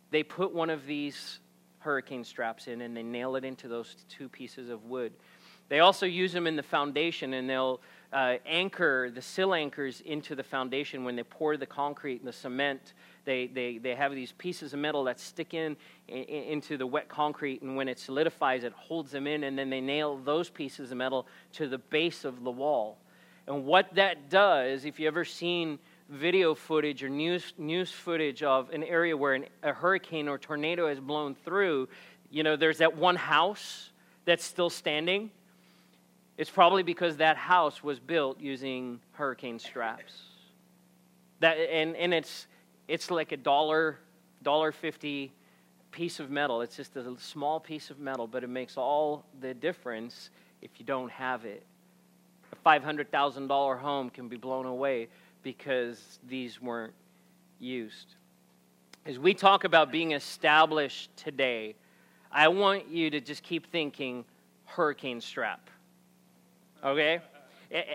they 0.10 0.24
put 0.24 0.54
one 0.54 0.72
of 0.72 0.88
these 0.88 1.40
hurricane 1.80 2.24
straps 2.24 2.68
in 2.68 2.82
and 2.82 2.96
they 2.96 3.04
nail 3.04 3.36
it 3.36 3.44
into 3.44 3.68
those 3.68 3.96
two 4.10 4.30
pieces 4.30 4.70
of 4.70 4.86
wood. 4.86 5.14
They 5.70 5.80
also 5.80 6.06
use 6.06 6.34
them 6.34 6.48
in 6.48 6.56
the 6.56 6.64
foundation 6.64 7.34
and 7.34 7.50
they'll 7.50 7.80
uh, 8.12 8.38
anchor 8.46 9.12
the 9.14 9.22
sill 9.22 9.54
anchors 9.54 10.02
into 10.02 10.36
the 10.36 10.44
foundation 10.44 11.04
when 11.04 11.16
they 11.16 11.24
pour 11.24 11.58
the 11.58 11.66
concrete 11.66 12.20
and 12.20 12.28
the 12.28 12.34
cement. 12.34 12.94
They, 13.26 13.48
they, 13.48 13.78
they 13.78 13.94
have 13.94 14.14
these 14.14 14.32
pieces 14.32 14.74
of 14.74 14.80
metal 14.80 15.04
that 15.04 15.20
stick 15.20 15.54
in, 15.54 15.78
in 16.08 16.24
into 16.24 16.78
the 16.78 16.88
wet 16.88 17.08
concrete, 17.08 17.62
and 17.62 17.76
when 17.76 17.88
it 17.88 18.00
solidifies, 18.00 18.64
it 18.64 18.74
holds 18.74 19.12
them 19.12 19.28
in, 19.28 19.44
and 19.44 19.58
then 19.58 19.70
they 19.70 19.82
nail 19.82 20.18
those 20.18 20.50
pieces 20.50 20.92
of 20.92 20.98
metal 20.98 21.28
to 21.54 21.68
the 21.68 21.78
base 21.78 22.26
of 22.26 22.44
the 22.44 22.50
wall. 22.50 22.98
And 23.46 23.66
what 23.66 23.94
that 23.96 24.30
does, 24.30 24.86
if 24.86 25.00
you've 25.00 25.08
ever 25.08 25.26
seen 25.26 25.78
video 26.10 26.56
footage 26.56 27.04
or 27.04 27.10
news, 27.10 27.54
news 27.58 27.92
footage 27.92 28.44
of 28.44 28.70
an 28.72 28.84
area 28.84 29.16
where 29.16 29.36
an, 29.36 29.46
a 29.64 29.72
hurricane 29.72 30.28
or 30.28 30.38
tornado 30.38 30.88
has 30.88 31.00
blown 31.00 31.36
through, 31.36 31.88
you 32.30 32.44
know, 32.44 32.56
there's 32.56 32.80
that 32.80 32.98
one 32.98 33.16
house 33.16 33.92
that's 34.26 34.44
still 34.44 34.70
standing 34.70 35.30
it's 36.40 36.50
probably 36.50 36.84
because 36.84 37.18
that 37.18 37.36
house 37.36 37.84
was 37.84 38.00
built 38.00 38.40
using 38.40 39.02
hurricane 39.12 39.60
straps. 39.60 40.14
That, 41.42 41.58
and, 41.58 41.98
and 41.98 42.14
it's, 42.14 42.48
it's 42.88 43.12
like 43.12 43.34
a 43.34 43.38
dollar, 43.38 44.00
dollar 44.42 44.72
fifty 44.72 45.34
piece 45.92 46.22
of 46.22 46.32
metal. 46.32 46.62
It's 46.62 46.78
just 46.78 46.96
a 46.96 47.14
small 47.20 47.60
piece 47.60 47.90
of 47.90 48.00
metal, 48.00 48.26
but 48.26 48.46
it 48.46 48.50
makes 48.50 48.78
all 48.78 49.26
the 49.42 49.54
difference 49.54 50.30
if 50.62 50.70
you 50.78 50.86
don't 50.86 51.12
have 51.12 51.44
it. 51.44 51.62
A 52.54 52.70
$500,000 52.70 53.80
home 53.80 54.10
can 54.10 54.30
be 54.30 54.38
blown 54.38 54.66
away 54.66 55.10
because 55.44 56.20
these 56.28 56.62
weren't 56.62 56.94
used. 57.60 58.16
As 59.06 59.18
we 59.18 59.34
talk 59.34 59.64
about 59.64 59.92
being 59.92 60.12
established 60.12 61.16
today, 61.18 61.76
I 62.32 62.48
want 62.50 62.90
you 62.90 63.10
to 63.10 63.22
just 63.22 63.44
keep 63.44 63.72
thinking 63.72 64.26
hurricane 64.66 65.22
strap 65.22 65.70
okay? 66.84 67.22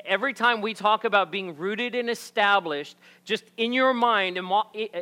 Every 0.04 0.32
time 0.32 0.60
we 0.60 0.72
talk 0.72 1.04
about 1.04 1.32
being 1.32 1.56
rooted 1.56 1.94
and 1.94 2.08
established, 2.08 2.96
just 3.24 3.44
in 3.56 3.72
your 3.72 3.92
mind, 3.92 4.38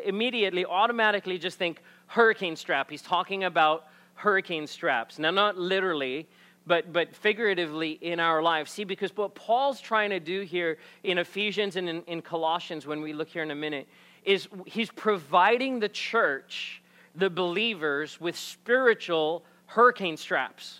immediately, 0.05 0.65
automatically, 0.65 1.39
just 1.39 1.59
think 1.59 1.83
hurricane 2.07 2.57
strap. 2.57 2.91
He's 2.91 3.03
talking 3.03 3.45
about 3.45 3.87
hurricane 4.15 4.67
straps. 4.67 5.19
Now, 5.19 5.31
not 5.31 5.59
literally, 5.59 6.27
but, 6.67 6.93
but 6.93 7.15
figuratively 7.15 7.93
in 8.01 8.21
our 8.21 8.43
lives. 8.43 8.71
See, 8.71 8.85
because 8.85 9.17
what 9.17 9.35
Paul's 9.35 9.81
trying 9.81 10.11
to 10.11 10.21
do 10.21 10.43
here 10.43 10.79
in 11.03 11.19
Ephesians 11.19 11.77
and 11.77 11.89
in, 11.89 12.03
in 12.03 12.23
Colossians, 12.23 12.87
when 12.87 13.01
we 13.01 13.13
look 13.13 13.29
here 13.29 13.43
in 13.43 13.51
a 13.51 13.57
minute, 13.57 13.89
is 14.25 14.49
he's 14.67 14.91
providing 14.91 15.81
the 15.81 15.89
church, 15.89 16.83
the 17.15 17.29
believers, 17.31 18.21
with 18.21 18.37
spiritual 18.37 19.45
hurricane 19.67 20.17
straps. 20.17 20.79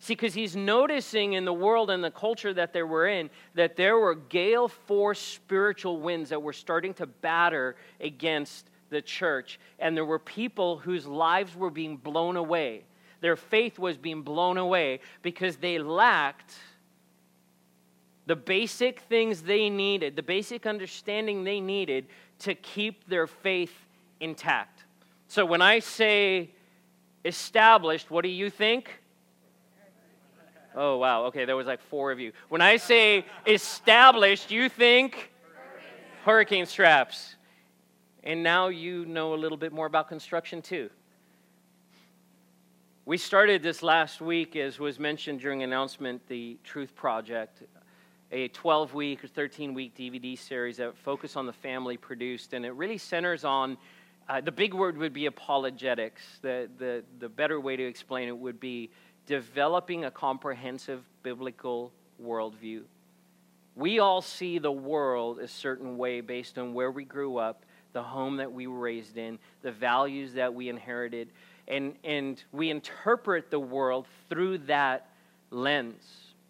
See, 0.00 0.14
because 0.14 0.32
he's 0.32 0.54
noticing 0.56 1.34
in 1.34 1.44
the 1.44 1.52
world 1.52 1.90
and 1.90 2.02
the 2.02 2.10
culture 2.10 2.54
that 2.54 2.72
they 2.72 2.82
were 2.82 3.08
in 3.08 3.30
that 3.54 3.76
there 3.76 3.98
were 3.98 4.14
gale 4.14 4.68
force 4.68 5.18
spiritual 5.18 6.00
winds 6.00 6.30
that 6.30 6.40
were 6.40 6.52
starting 6.52 6.94
to 6.94 7.06
batter 7.06 7.76
against 8.00 8.70
the 8.90 9.02
church. 9.02 9.58
And 9.78 9.96
there 9.96 10.04
were 10.04 10.20
people 10.20 10.78
whose 10.78 11.06
lives 11.06 11.54
were 11.56 11.70
being 11.70 11.96
blown 11.96 12.36
away. 12.36 12.84
Their 13.20 13.36
faith 13.36 13.78
was 13.78 13.96
being 13.96 14.22
blown 14.22 14.58
away 14.58 15.00
because 15.22 15.56
they 15.56 15.78
lacked 15.78 16.54
the 18.26 18.36
basic 18.36 19.00
things 19.00 19.42
they 19.42 19.70
needed, 19.70 20.14
the 20.14 20.22
basic 20.22 20.66
understanding 20.66 21.44
they 21.44 21.60
needed 21.60 22.06
to 22.40 22.54
keep 22.54 23.08
their 23.08 23.26
faith 23.26 23.72
intact. 24.20 24.84
So 25.28 25.44
when 25.44 25.62
I 25.62 25.78
say 25.78 26.50
established, 27.24 28.10
what 28.10 28.22
do 28.22 28.28
you 28.28 28.50
think? 28.50 28.90
Oh, 30.74 30.98
wow. 30.98 31.24
Okay, 31.24 31.44
there 31.44 31.56
was 31.56 31.66
like 31.66 31.80
four 31.80 32.12
of 32.12 32.20
you. 32.20 32.32
When 32.48 32.60
I 32.60 32.76
say 32.76 33.24
established, 33.46 34.50
you 34.50 34.68
think 34.68 35.32
hurricane 36.24 36.66
straps. 36.66 37.34
And 38.22 38.42
now 38.42 38.68
you 38.68 39.06
know 39.06 39.34
a 39.34 39.36
little 39.36 39.56
bit 39.56 39.72
more 39.72 39.86
about 39.86 40.08
construction 40.08 40.60
too. 40.60 40.90
We 43.08 43.16
started 43.16 43.62
this 43.62 43.82
last 43.82 44.20
week, 44.20 44.54
as 44.54 44.78
was 44.78 44.98
mentioned 44.98 45.40
during 45.40 45.62
announcement, 45.62 46.20
the 46.28 46.58
Truth 46.62 46.94
Project, 46.94 47.62
a 48.30 48.48
12 48.48 48.92
week 48.92 49.24
or 49.24 49.28
13 49.28 49.72
week 49.72 49.96
DVD 49.96 50.38
series 50.38 50.76
that 50.76 50.94
focus 50.94 51.34
on 51.34 51.46
the 51.46 51.52
family 51.54 51.96
produced, 51.96 52.52
and 52.52 52.66
it 52.66 52.72
really 52.72 52.98
centers 52.98 53.44
on 53.44 53.78
uh, 54.28 54.42
the 54.42 54.52
big 54.52 54.74
word 54.74 54.98
would 54.98 55.14
be 55.14 55.24
apologetics. 55.24 56.20
The, 56.42 56.68
the, 56.76 57.02
the 57.18 57.30
better 57.30 57.58
way 57.58 57.76
to 57.76 57.82
explain 57.82 58.28
it 58.28 58.36
would 58.36 58.60
be 58.60 58.90
developing 59.24 60.04
a 60.04 60.10
comprehensive 60.10 61.02
biblical 61.22 61.94
worldview. 62.22 62.82
We 63.74 64.00
all 64.00 64.20
see 64.20 64.58
the 64.58 64.70
world 64.70 65.38
a 65.38 65.48
certain 65.48 65.96
way 65.96 66.20
based 66.20 66.58
on 66.58 66.74
where 66.74 66.90
we 66.90 67.04
grew 67.04 67.38
up, 67.38 67.64
the 67.94 68.02
home 68.02 68.36
that 68.36 68.52
we 68.52 68.66
were 68.66 68.78
raised 68.78 69.16
in, 69.16 69.38
the 69.62 69.72
values 69.72 70.34
that 70.34 70.52
we 70.52 70.68
inherited, 70.68 71.30
and, 71.68 71.94
and 72.02 72.42
we 72.52 72.70
interpret 72.70 73.50
the 73.50 73.60
world 73.60 74.06
through 74.28 74.58
that 74.58 75.10
lens. 75.50 76.02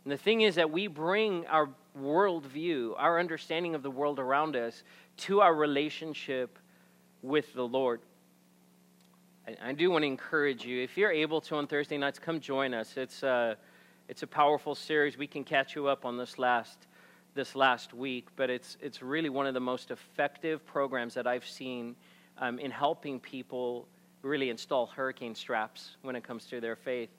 And 0.04 0.12
the 0.12 0.16
thing 0.16 0.42
is 0.42 0.54
that 0.54 0.70
we 0.70 0.87
bring 0.87 1.46
our 1.46 1.68
worldview, 2.00 2.94
our 2.96 3.18
understanding 3.18 3.75
of 3.75 3.82
the 3.82 3.90
world 3.90 4.18
around 4.18 4.56
us, 4.56 4.82
to 5.18 5.40
our 5.40 5.54
relationship 5.54 6.58
with 7.22 7.52
the 7.54 7.66
Lord. 7.66 8.00
I, 9.46 9.70
I 9.70 9.72
do 9.72 9.90
want 9.90 10.02
to 10.02 10.06
encourage 10.06 10.64
you. 10.64 10.82
If 10.82 10.96
you're 10.96 11.12
able 11.12 11.40
to 11.42 11.56
on 11.56 11.66
Thursday 11.66 11.98
nights, 11.98 12.18
come 12.18 12.40
join 12.40 12.72
us. 12.72 12.96
It's 12.96 13.22
a, 13.22 13.56
it's 14.08 14.22
a 14.22 14.26
powerful 14.26 14.75
series. 14.75 15.18
We 15.18 15.26
can 15.26 15.44
catch 15.44 15.75
you 15.75 15.88
up 15.88 16.04
on 16.04 16.16
this 16.16 16.38
last 16.38 16.87
this 17.34 17.54
last 17.54 17.94
week, 17.94 18.26
but 18.34 18.50
it's 18.50 18.76
it's 18.80 19.00
really 19.00 19.28
one 19.28 19.46
of 19.46 19.54
the 19.54 19.60
most 19.60 19.92
effective 19.92 20.66
programs 20.66 21.14
that 21.14 21.26
I've 21.26 21.46
seen 21.46 21.94
um, 22.38 22.58
in 22.58 22.70
helping 22.70 23.20
people 23.20 23.87
really 24.22 24.50
install 24.50 24.87
hurricane 24.87 25.34
straps 25.34 25.96
when 26.02 26.16
it 26.16 26.25
comes 26.25 26.46
to 26.46 26.60
their 26.60 26.76
faith. 26.76 27.10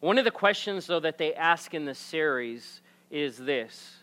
One 0.00 0.18
of 0.18 0.24
the 0.24 0.30
questions, 0.30 0.86
though, 0.86 1.00
that 1.00 1.18
they 1.18 1.34
ask 1.34 1.74
in 1.74 1.84
the 1.84 1.94
series 1.94 2.80
is 3.10 3.36
this 3.36 3.96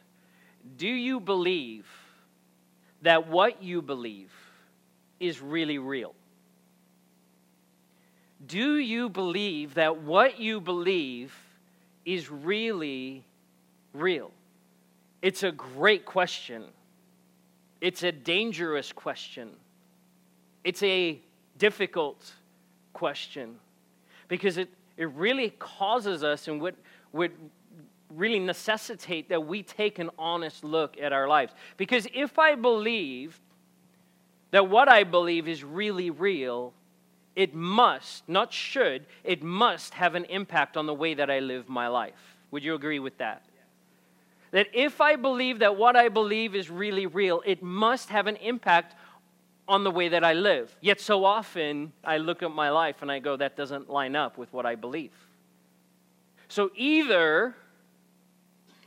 Do 0.78 0.88
you 0.88 1.20
believe 1.20 1.88
that 3.02 3.28
what 3.28 3.64
you 3.64 3.82
believe 3.82 4.32
is 5.20 5.42
really 5.42 5.78
real? 5.78 6.14
Do 8.46 8.78
you 8.78 9.10
believe 9.10 9.74
that 9.76 10.02
what 10.02 10.40
you 10.40 10.62
believe 10.62 11.34
is 12.06 12.30
really 12.30 13.26
real? 13.94 14.32
It's 15.22 15.42
a 15.42 15.52
great 15.52 16.06
question. 16.06 16.66
It's 17.82 18.04
a 18.04 18.12
dangerous 18.12 18.92
question. 18.92 19.50
It's 20.64 20.84
a 20.84 21.20
difficult 21.58 22.34
question 22.94 23.56
because 24.28 24.58
it, 24.58 24.70
it 24.98 25.10
really 25.12 25.52
causes 25.60 26.24
us 26.24 26.48
and 26.48 26.62
would, 26.62 26.76
would 27.14 27.32
really 28.10 28.40
necessitate 28.40 29.30
that 29.30 29.46
we 29.46 29.64
take 29.64 30.00
an 30.00 30.10
honest 30.18 30.64
look 30.64 30.98
at 31.00 31.14
our 31.14 31.28
lives. 31.28 31.54
Because 31.78 32.08
if 32.14 32.40
I 32.40 32.56
believe 32.56 33.40
that 34.52 34.70
what 34.70 34.90
I 34.90 35.04
believe 35.04 35.48
is 35.48 35.64
really 35.64 36.10
real, 36.10 36.74
it 37.36 37.54
must, 37.54 38.28
not 38.28 38.52
should, 38.52 39.06
it 39.24 39.44
must 39.44 39.94
have 39.94 40.16
an 40.16 40.26
impact 40.26 40.78
on 40.78 40.86
the 40.86 40.94
way 40.94 41.14
that 41.14 41.30
I 41.30 41.40
live 41.40 41.70
my 41.70 41.88
life. 41.88 42.38
Would 42.52 42.64
you 42.64 42.74
agree 42.74 43.00
with 43.00 43.18
that? 43.18 43.44
That 44.52 44.68
if 44.74 45.02
I 45.02 45.18
believe 45.18 45.60
that 45.60 45.76
what 45.76 45.96
I 45.96 46.10
believe 46.10 46.56
is 46.56 46.70
really 46.70 47.06
real, 47.06 47.44
it 47.46 47.62
must 47.62 48.10
have 48.10 48.28
an 48.28 48.38
impact 48.38 48.96
on 49.68 49.84
the 49.84 49.92
way 49.92 50.10
that 50.10 50.24
I 50.24 50.34
live. 50.34 50.76
Yet 50.82 51.02
so 51.02 51.26
often 51.26 51.92
I 52.04 52.18
look 52.18 52.42
at 52.42 52.52
my 52.52 52.70
life 52.70 53.02
and 53.02 53.12
I 53.12 53.20
go, 53.20 53.36
that 53.36 53.58
doesn't 53.58 53.90
line 53.90 54.16
up 54.16 54.38
with 54.38 54.52
what 54.54 54.66
I 54.66 54.76
believe. 54.76 55.12
So 56.48 56.72
either 56.76 57.56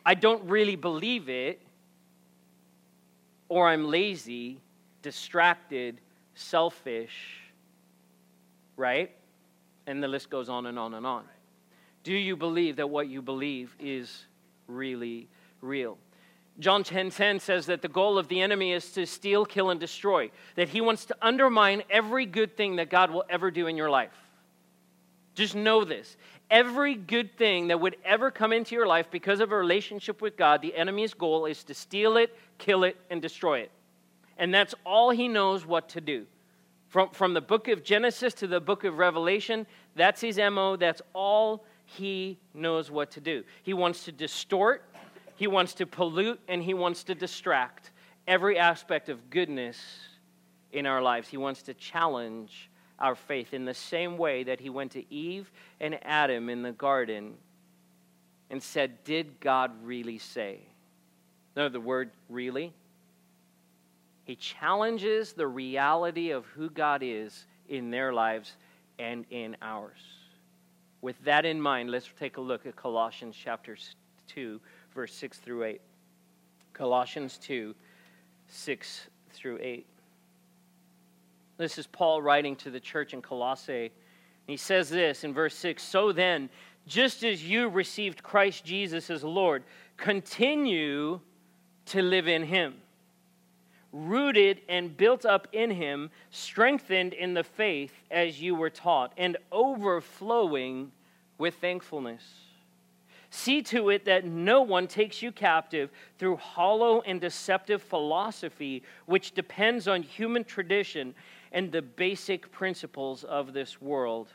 I 0.04 0.14
don't 0.14 0.42
really 0.44 0.76
believe 0.76 1.28
it, 1.28 1.60
or 3.48 3.68
I'm 3.68 3.84
lazy, 3.84 4.58
distracted, 5.02 6.00
selfish, 6.34 7.40
right? 8.76 9.10
And 9.86 10.02
the 10.02 10.08
list 10.08 10.30
goes 10.30 10.48
on 10.48 10.66
and 10.66 10.78
on 10.78 10.94
and 10.94 11.04
on. 11.04 11.24
Do 12.02 12.14
you 12.14 12.36
believe 12.36 12.76
that 12.76 12.88
what 12.88 13.08
you 13.08 13.20
believe 13.20 13.74
is 13.78 14.24
really 14.66 15.28
real? 15.60 15.98
John 16.58 16.82
10:10 16.82 16.84
10, 16.84 17.10
10 17.10 17.40
says 17.40 17.66
that 17.66 17.80
the 17.82 17.88
goal 17.88 18.18
of 18.18 18.28
the 18.28 18.40
enemy 18.40 18.72
is 18.72 18.92
to 18.92 19.06
steal, 19.06 19.46
kill 19.46 19.70
and 19.70 19.80
destroy. 19.80 20.30
That 20.56 20.68
he 20.68 20.80
wants 20.80 21.06
to 21.06 21.16
undermine 21.22 21.82
every 21.88 22.26
good 22.26 22.56
thing 22.56 22.76
that 22.76 22.90
God 22.90 23.10
will 23.10 23.24
ever 23.30 23.50
do 23.50 23.66
in 23.66 23.76
your 23.76 23.90
life. 23.90 24.12
Just 25.34 25.54
know 25.54 25.84
this. 25.84 26.16
Every 26.50 26.94
good 26.96 27.36
thing 27.38 27.68
that 27.68 27.80
would 27.80 27.96
ever 28.04 28.30
come 28.30 28.52
into 28.52 28.74
your 28.74 28.86
life 28.86 29.06
because 29.10 29.40
of 29.40 29.52
a 29.52 29.56
relationship 29.56 30.20
with 30.20 30.36
God, 30.36 30.60
the 30.60 30.74
enemy's 30.76 31.14
goal 31.14 31.46
is 31.46 31.62
to 31.64 31.74
steal 31.74 32.16
it, 32.16 32.36
kill 32.58 32.84
it, 32.84 32.96
and 33.08 33.22
destroy 33.22 33.60
it. 33.60 33.70
And 34.36 34.52
that's 34.52 34.74
all 34.84 35.10
he 35.10 35.28
knows 35.28 35.64
what 35.64 35.88
to 35.90 36.00
do. 36.00 36.26
From, 36.88 37.10
from 37.10 37.34
the 37.34 37.40
book 37.40 37.68
of 37.68 37.84
Genesis 37.84 38.34
to 38.34 38.48
the 38.48 38.60
book 38.60 38.82
of 38.82 38.98
Revelation, 38.98 39.64
that's 39.94 40.20
his 40.20 40.38
MO. 40.38 40.74
That's 40.74 41.00
all 41.14 41.64
he 41.84 42.38
knows 42.52 42.90
what 42.90 43.12
to 43.12 43.20
do. 43.20 43.44
He 43.62 43.74
wants 43.74 44.04
to 44.04 44.12
distort, 44.12 44.84
he 45.40 45.46
wants 45.46 45.72
to 45.72 45.86
pollute, 45.86 46.38
and 46.48 46.62
he 46.62 46.74
wants 46.74 47.02
to 47.04 47.14
distract 47.14 47.92
every 48.28 48.58
aspect 48.58 49.08
of 49.08 49.30
goodness 49.30 49.80
in 50.70 50.84
our 50.84 51.00
lives. 51.00 51.28
He 51.28 51.38
wants 51.38 51.62
to 51.62 51.72
challenge 51.72 52.68
our 52.98 53.14
faith 53.14 53.54
in 53.54 53.64
the 53.64 53.72
same 53.72 54.18
way 54.18 54.42
that 54.42 54.60
he 54.60 54.68
went 54.68 54.92
to 54.92 55.10
Eve 55.10 55.50
and 55.80 55.98
Adam 56.02 56.50
in 56.50 56.60
the 56.60 56.72
garden 56.72 57.36
and 58.50 58.62
said, 58.62 59.02
Did 59.04 59.40
God 59.40 59.72
really 59.82 60.18
say? 60.18 60.58
No, 61.56 61.70
the 61.70 61.80
word 61.80 62.10
really. 62.28 62.74
He 64.24 64.36
challenges 64.36 65.32
the 65.32 65.48
reality 65.48 66.32
of 66.32 66.44
who 66.48 66.68
God 66.68 67.00
is 67.02 67.46
in 67.66 67.90
their 67.90 68.12
lives 68.12 68.58
and 68.98 69.24
in 69.30 69.56
ours. 69.62 70.02
With 71.00 71.16
that 71.24 71.46
in 71.46 71.62
mind, 71.62 71.90
let's 71.90 72.10
take 72.18 72.36
a 72.36 72.42
look 72.42 72.66
at 72.66 72.76
Colossians 72.76 73.34
chapter 73.42 73.78
2, 74.34 74.60
verse 74.94 75.14
6 75.14 75.38
through 75.38 75.64
8. 75.64 75.80
Colossians 76.72 77.38
2, 77.38 77.74
6 78.48 79.06
through 79.32 79.58
8. 79.60 79.86
This 81.56 81.76
is 81.76 81.86
Paul 81.86 82.22
writing 82.22 82.56
to 82.56 82.70
the 82.70 82.80
church 82.80 83.12
in 83.12 83.20
Colossae. 83.20 83.92
He 84.46 84.56
says 84.56 84.88
this 84.88 85.24
in 85.24 85.34
verse 85.34 85.54
6 85.54 85.82
So 85.82 86.12
then, 86.12 86.48
just 86.86 87.22
as 87.22 87.44
you 87.44 87.68
received 87.68 88.22
Christ 88.22 88.64
Jesus 88.64 89.10
as 89.10 89.22
Lord, 89.22 89.62
continue 89.96 91.20
to 91.86 92.02
live 92.02 92.28
in 92.28 92.44
him, 92.44 92.76
rooted 93.92 94.62
and 94.68 94.96
built 94.96 95.26
up 95.26 95.48
in 95.52 95.70
him, 95.70 96.10
strengthened 96.30 97.12
in 97.12 97.34
the 97.34 97.44
faith 97.44 97.92
as 98.10 98.40
you 98.40 98.54
were 98.54 98.70
taught, 98.70 99.12
and 99.18 99.36
overflowing 99.52 100.90
with 101.36 101.56
thankfulness. 101.56 102.22
See 103.30 103.62
to 103.62 103.90
it 103.90 104.04
that 104.06 104.24
no 104.24 104.60
one 104.62 104.88
takes 104.88 105.22
you 105.22 105.30
captive 105.30 105.90
through 106.18 106.36
hollow 106.36 107.00
and 107.02 107.20
deceptive 107.20 107.80
philosophy, 107.80 108.82
which 109.06 109.32
depends 109.32 109.86
on 109.86 110.02
human 110.02 110.42
tradition 110.42 111.14
and 111.52 111.70
the 111.70 111.82
basic 111.82 112.50
principles 112.50 113.22
of 113.22 113.52
this 113.52 113.80
world 113.80 114.32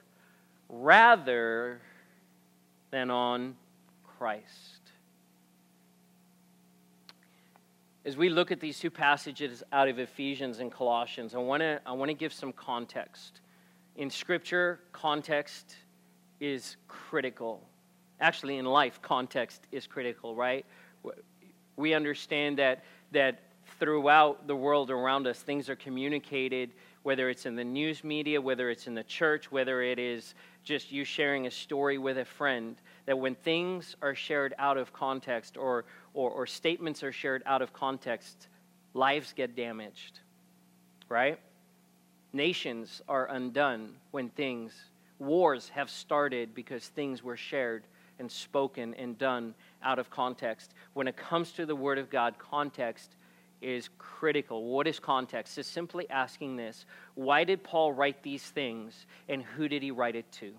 rather 0.70 1.82
than 2.92 3.12
on 3.12 3.56
Christ. 4.18 4.92
As 8.06 8.16
we 8.16 8.30
look 8.30 8.52
at 8.52 8.62
these 8.62 8.80
two 8.80 8.92
passages 8.92 9.62
out 9.74 9.90
of 9.90 10.00
Ephesians 10.00 10.60
and 10.60 10.72
Colossians, 10.72 11.36
I 11.36 11.40
want 11.40 11.62
to 11.62 11.82
I 11.86 11.92
want 11.92 12.10
to 12.10 12.14
give 12.14 12.32
some 12.32 12.54
context. 12.54 13.42
In 13.98 14.10
scripture, 14.10 14.80
context 14.94 15.76
is 16.40 16.78
critical. 16.88 17.68
Actually, 18.20 18.58
in 18.58 18.66
life, 18.66 19.02
context 19.02 19.62
is 19.72 19.88
critical, 19.88 20.36
right? 20.36 20.66
We 21.76 21.94
understand 21.94 22.60
that 22.60 22.84
that 23.12 23.40
throughout 23.80 24.48
the 24.48 24.56
world 24.56 24.90
around 24.90 25.28
us, 25.28 25.40
things 25.40 25.70
are 25.70 25.76
communicated 25.76 26.72
whether 27.06 27.30
it's 27.30 27.46
in 27.46 27.56
the 27.56 27.64
news 27.64 28.04
media, 28.04 28.42
whether 28.42 28.72
it's 28.72 28.88
in 28.88 28.96
the 28.96 29.04
church, 29.04 29.52
whether 29.52 29.84
it 29.84 30.00
is 30.00 30.34
just 30.64 30.92
you 30.92 31.04
sharing 31.04 31.46
a 31.46 31.52
story 31.52 32.00
with 32.00 32.18
a 32.18 32.26
friend, 32.26 32.78
that 33.06 33.20
when 33.20 33.36
things 33.36 33.96
are 34.02 34.16
shared 34.16 34.56
out 34.58 34.76
of 34.76 34.92
context 34.92 35.56
or, 35.56 35.86
or, 36.16 36.32
or 36.32 36.48
statements 36.48 37.04
are 37.04 37.12
shared 37.12 37.44
out 37.46 37.62
of 37.62 37.72
context, 37.74 38.48
lives 38.96 39.34
get 39.34 39.56
damaged, 39.56 40.20
right? 41.08 41.40
Nations 42.34 43.04
are 43.08 43.28
undone 43.28 43.94
when 44.10 44.30
things, 44.30 44.74
wars 45.20 45.70
have 45.70 45.92
started 45.92 46.56
because 46.56 46.88
things 46.88 47.24
were 47.24 47.38
shared 47.38 47.84
and 48.20 48.32
spoken 48.32 48.94
and 48.96 49.18
done 49.18 49.54
out 49.84 50.00
of 50.00 50.10
context. 50.10 50.74
When 50.94 51.08
it 51.08 51.18
comes 51.18 51.52
to 51.54 51.66
the 51.66 51.76
Word 51.76 51.98
of 51.98 52.10
God, 52.10 52.36
context 52.38 53.16
is 53.62 53.90
critical. 53.98 54.66
What 54.66 54.88
is 54.88 55.00
context? 55.00 55.58
Is 55.58 55.68
simply 55.68 56.10
asking 56.10 56.56
this 56.56 56.86
why 57.16 57.44
did 57.44 57.64
Paul 57.64 57.94
write 57.94 58.22
these 58.24 58.44
things 58.44 59.06
and 59.28 59.42
who 59.42 59.68
did 59.68 59.82
he 59.82 59.92
write 59.92 60.16
it 60.16 60.32
to? 60.34 60.54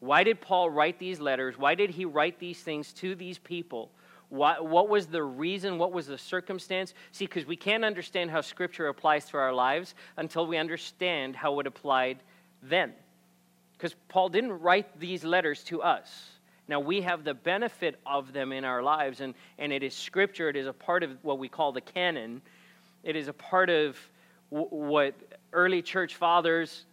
Why 0.00 0.24
did 0.24 0.40
Paul 0.40 0.70
write 0.70 0.98
these 0.98 1.20
letters? 1.20 1.58
Why 1.58 1.74
did 1.74 1.90
he 1.90 2.04
write 2.06 2.38
these 2.38 2.60
things 2.60 2.92
to 2.94 3.14
these 3.14 3.38
people? 3.38 3.90
What, 4.30 4.66
what 4.66 4.88
was 4.88 5.06
the 5.06 5.22
reason? 5.22 5.76
What 5.76 5.92
was 5.92 6.06
the 6.06 6.16
circumstance? 6.16 6.94
See, 7.12 7.26
because 7.26 7.46
we 7.46 7.56
can't 7.56 7.84
understand 7.84 8.30
how 8.30 8.40
Scripture 8.40 8.88
applies 8.88 9.26
to 9.26 9.36
our 9.36 9.52
lives 9.52 9.94
until 10.16 10.46
we 10.46 10.56
understand 10.56 11.36
how 11.36 11.58
it 11.60 11.66
applied 11.66 12.22
then. 12.62 12.94
Because 13.80 13.96
Paul 14.08 14.28
didn't 14.28 14.60
write 14.60 15.00
these 15.00 15.24
letters 15.24 15.64
to 15.64 15.80
us. 15.80 16.28
Now, 16.68 16.80
we 16.80 17.00
have 17.00 17.24
the 17.24 17.32
benefit 17.32 17.98
of 18.04 18.34
them 18.34 18.52
in 18.52 18.62
our 18.62 18.82
lives, 18.82 19.22
and, 19.22 19.32
and 19.58 19.72
it 19.72 19.82
is 19.82 19.94
scripture. 19.94 20.50
It 20.50 20.56
is 20.56 20.66
a 20.66 20.72
part 20.74 21.02
of 21.02 21.16
what 21.22 21.38
we 21.38 21.48
call 21.48 21.72
the 21.72 21.80
canon. 21.80 22.42
It 23.02 23.16
is 23.16 23.28
a 23.28 23.32
part 23.32 23.70
of 23.70 23.96
w- 24.50 24.68
what 24.68 25.14
early 25.54 25.80
church 25.80 26.16
fathers 26.16 26.84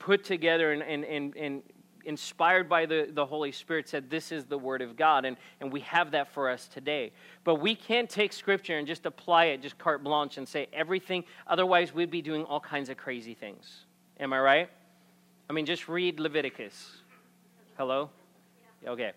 put 0.00 0.24
together 0.24 0.72
and, 0.72 0.82
and, 0.82 1.04
and, 1.04 1.36
and 1.36 1.62
inspired 2.04 2.68
by 2.68 2.86
the, 2.86 3.08
the 3.12 3.24
Holy 3.24 3.52
Spirit, 3.52 3.88
said, 3.88 4.10
This 4.10 4.32
is 4.32 4.46
the 4.46 4.58
Word 4.58 4.82
of 4.82 4.96
God. 4.96 5.24
And, 5.24 5.36
and 5.60 5.72
we 5.72 5.78
have 5.82 6.10
that 6.10 6.32
for 6.34 6.50
us 6.50 6.66
today. 6.66 7.12
But 7.44 7.60
we 7.60 7.76
can't 7.76 8.10
take 8.10 8.32
Scripture 8.32 8.76
and 8.76 8.86
just 8.88 9.06
apply 9.06 9.44
it, 9.44 9.62
just 9.62 9.78
carte 9.78 10.02
blanche, 10.02 10.38
and 10.38 10.48
say 10.48 10.66
everything. 10.72 11.22
Otherwise, 11.46 11.94
we'd 11.94 12.10
be 12.10 12.20
doing 12.20 12.42
all 12.42 12.58
kinds 12.58 12.88
of 12.88 12.96
crazy 12.96 13.34
things. 13.34 13.84
Am 14.18 14.32
I 14.32 14.40
right? 14.40 14.70
I 15.50 15.52
mean, 15.52 15.66
just 15.66 15.88
read 15.88 16.20
Leviticus. 16.20 16.92
Hello? 17.76 18.08
Okay. 18.86 19.10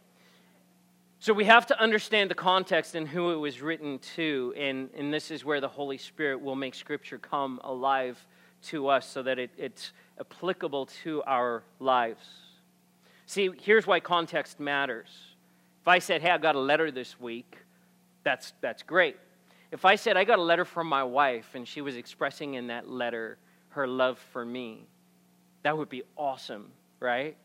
So 1.20 1.32
we 1.32 1.46
have 1.46 1.68
to 1.68 1.80
understand 1.80 2.32
the 2.32 2.36
context 2.36 2.96
and 2.96 3.08
who 3.08 3.34
it 3.34 3.36
was 3.36 3.62
written 3.62 4.00
to, 4.16 4.52
and, 4.58 4.90
and 4.98 5.14
this 5.14 5.30
is 5.30 5.46
where 5.46 5.62
the 5.62 5.68
Holy 5.68 6.00
Spirit 6.00 6.42
will 6.42 6.56
make 6.56 6.74
Scripture 6.74 7.20
come 7.20 7.62
alive 7.64 8.18
to 8.64 8.88
us 8.88 9.08
so 9.08 9.22
that 9.22 9.38
it, 9.38 9.52
it's 9.60 9.92
applicable 10.20 10.88
to 11.04 11.22
our 11.28 11.62
lives. 11.80 12.26
See, 13.28 13.52
here's 13.62 13.86
why 13.86 14.00
context 14.00 14.60
matters. 14.60 15.10
If 15.84 15.88
I 15.88 16.00
said, 16.00 16.24
hey, 16.24 16.32
I 16.32 16.40
got 16.40 16.56
a 16.56 16.60
letter 16.60 16.90
this 16.90 17.20
week, 17.20 17.60
that's, 18.24 18.54
that's 18.60 18.82
great. 18.82 19.18
If 19.72 19.86
I 19.86 19.98
said, 19.98 20.18
I 20.18 20.24
got 20.24 20.40
a 20.40 20.44
letter 20.44 20.66
from 20.66 20.88
my 20.88 21.04
wife 21.04 21.54
and 21.54 21.68
she 21.68 21.82
was 21.82 21.96
expressing 21.96 22.56
in 22.56 22.66
that 22.68 22.90
letter 22.90 23.38
her 23.70 23.86
love 23.86 24.18
for 24.32 24.44
me, 24.44 24.88
that 25.64 25.78
would 25.78 25.90
be 25.90 26.04
awesome, 26.16 26.72
right? 27.00 27.36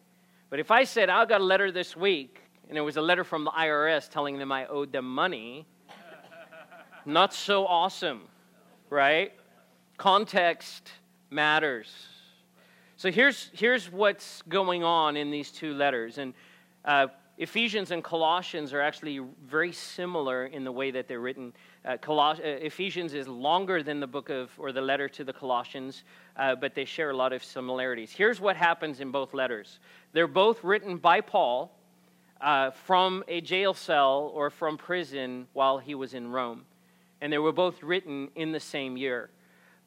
But 0.50 0.60
if 0.60 0.70
I 0.70 0.84
said, 0.84 1.08
I 1.08 1.24
got 1.24 1.40
a 1.40 1.44
letter 1.44 1.70
this 1.72 1.96
week, 1.96 2.40
and 2.68 2.76
it 2.76 2.80
was 2.80 2.96
a 2.96 3.02
letter 3.02 3.24
from 3.24 3.44
the 3.44 3.50
IRS 3.50 4.10
telling 4.10 4.38
them 4.38 4.52
I 4.52 4.66
owed 4.66 4.92
them 4.92 5.12
money, 5.12 5.66
not 7.06 7.32
so 7.32 7.66
awesome, 7.66 8.22
right? 8.90 9.32
Context 9.96 10.90
matters. 11.30 11.92
So 12.96 13.10
here's, 13.10 13.50
here's 13.54 13.90
what's 13.90 14.42
going 14.48 14.82
on 14.82 15.16
in 15.16 15.30
these 15.30 15.50
two 15.52 15.74
letters. 15.74 16.18
And 16.18 16.34
uh, 16.84 17.06
Ephesians 17.38 17.92
and 17.92 18.02
Colossians 18.02 18.72
are 18.72 18.80
actually 18.80 19.20
very 19.46 19.72
similar 19.72 20.46
in 20.46 20.64
the 20.64 20.72
way 20.72 20.90
that 20.90 21.06
they're 21.06 21.20
written. 21.20 21.52
Uh, 21.88 21.96
Coloss- 21.96 22.40
uh, 22.40 22.66
Ephesians 22.66 23.14
is 23.14 23.26
longer 23.26 23.82
than 23.82 23.98
the 23.98 24.06
book 24.06 24.28
of, 24.28 24.50
or 24.58 24.72
the 24.72 24.80
letter 24.80 25.08
to 25.08 25.24
the 25.24 25.32
Colossians, 25.32 26.04
uh, 26.36 26.54
but 26.54 26.74
they 26.74 26.84
share 26.84 27.08
a 27.08 27.16
lot 27.16 27.32
of 27.32 27.42
similarities. 27.42 28.12
Here's 28.12 28.42
what 28.42 28.56
happens 28.56 29.00
in 29.00 29.10
both 29.10 29.32
letters 29.32 29.78
they're 30.12 30.26
both 30.26 30.62
written 30.62 30.98
by 30.98 31.22
Paul 31.22 31.74
uh, 32.42 32.72
from 32.72 33.24
a 33.26 33.40
jail 33.40 33.72
cell 33.72 34.30
or 34.34 34.50
from 34.50 34.76
prison 34.76 35.46
while 35.54 35.78
he 35.78 35.94
was 35.94 36.12
in 36.12 36.30
Rome. 36.30 36.66
And 37.22 37.32
they 37.32 37.38
were 37.38 37.52
both 37.52 37.82
written 37.82 38.28
in 38.34 38.52
the 38.52 38.60
same 38.60 38.98
year. 38.98 39.30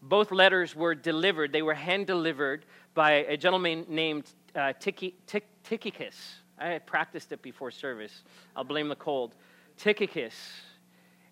Both 0.01 0.31
letters 0.31 0.75
were 0.75 0.95
delivered, 0.95 1.53
they 1.53 1.61
were 1.61 1.75
hand 1.75 2.07
delivered 2.07 2.65
by 2.95 3.11
a 3.11 3.37
gentleman 3.37 3.85
named 3.87 4.25
uh, 4.55 4.73
Tychicus. 4.73 6.15
I 6.57 6.79
practiced 6.79 7.31
it 7.31 7.43
before 7.43 7.69
service. 7.69 8.23
I'll 8.55 8.63
blame 8.63 8.87
the 8.89 8.95
cold. 8.95 9.35
Tychicus. 9.77 10.33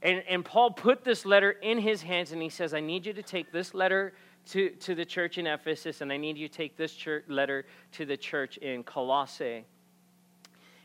And, 0.01 0.23
and 0.29 0.45
Paul 0.45 0.71
put 0.71 1.03
this 1.03 1.25
letter 1.25 1.51
in 1.51 1.77
his 1.77 2.01
hands 2.01 2.31
and 2.31 2.41
he 2.41 2.49
says, 2.49 2.73
I 2.73 2.79
need 2.79 3.05
you 3.05 3.13
to 3.13 3.23
take 3.23 3.51
this 3.51 3.73
letter 3.73 4.13
to, 4.47 4.69
to 4.69 4.95
the 4.95 5.05
church 5.05 5.37
in 5.37 5.45
Ephesus, 5.45 6.01
and 6.01 6.11
I 6.11 6.17
need 6.17 6.37
you 6.37 6.47
to 6.47 6.53
take 6.53 6.75
this 6.75 6.93
church, 6.93 7.25
letter 7.27 7.65
to 7.93 8.05
the 8.05 8.17
church 8.17 8.57
in 8.57 8.83
Colossae. 8.83 9.65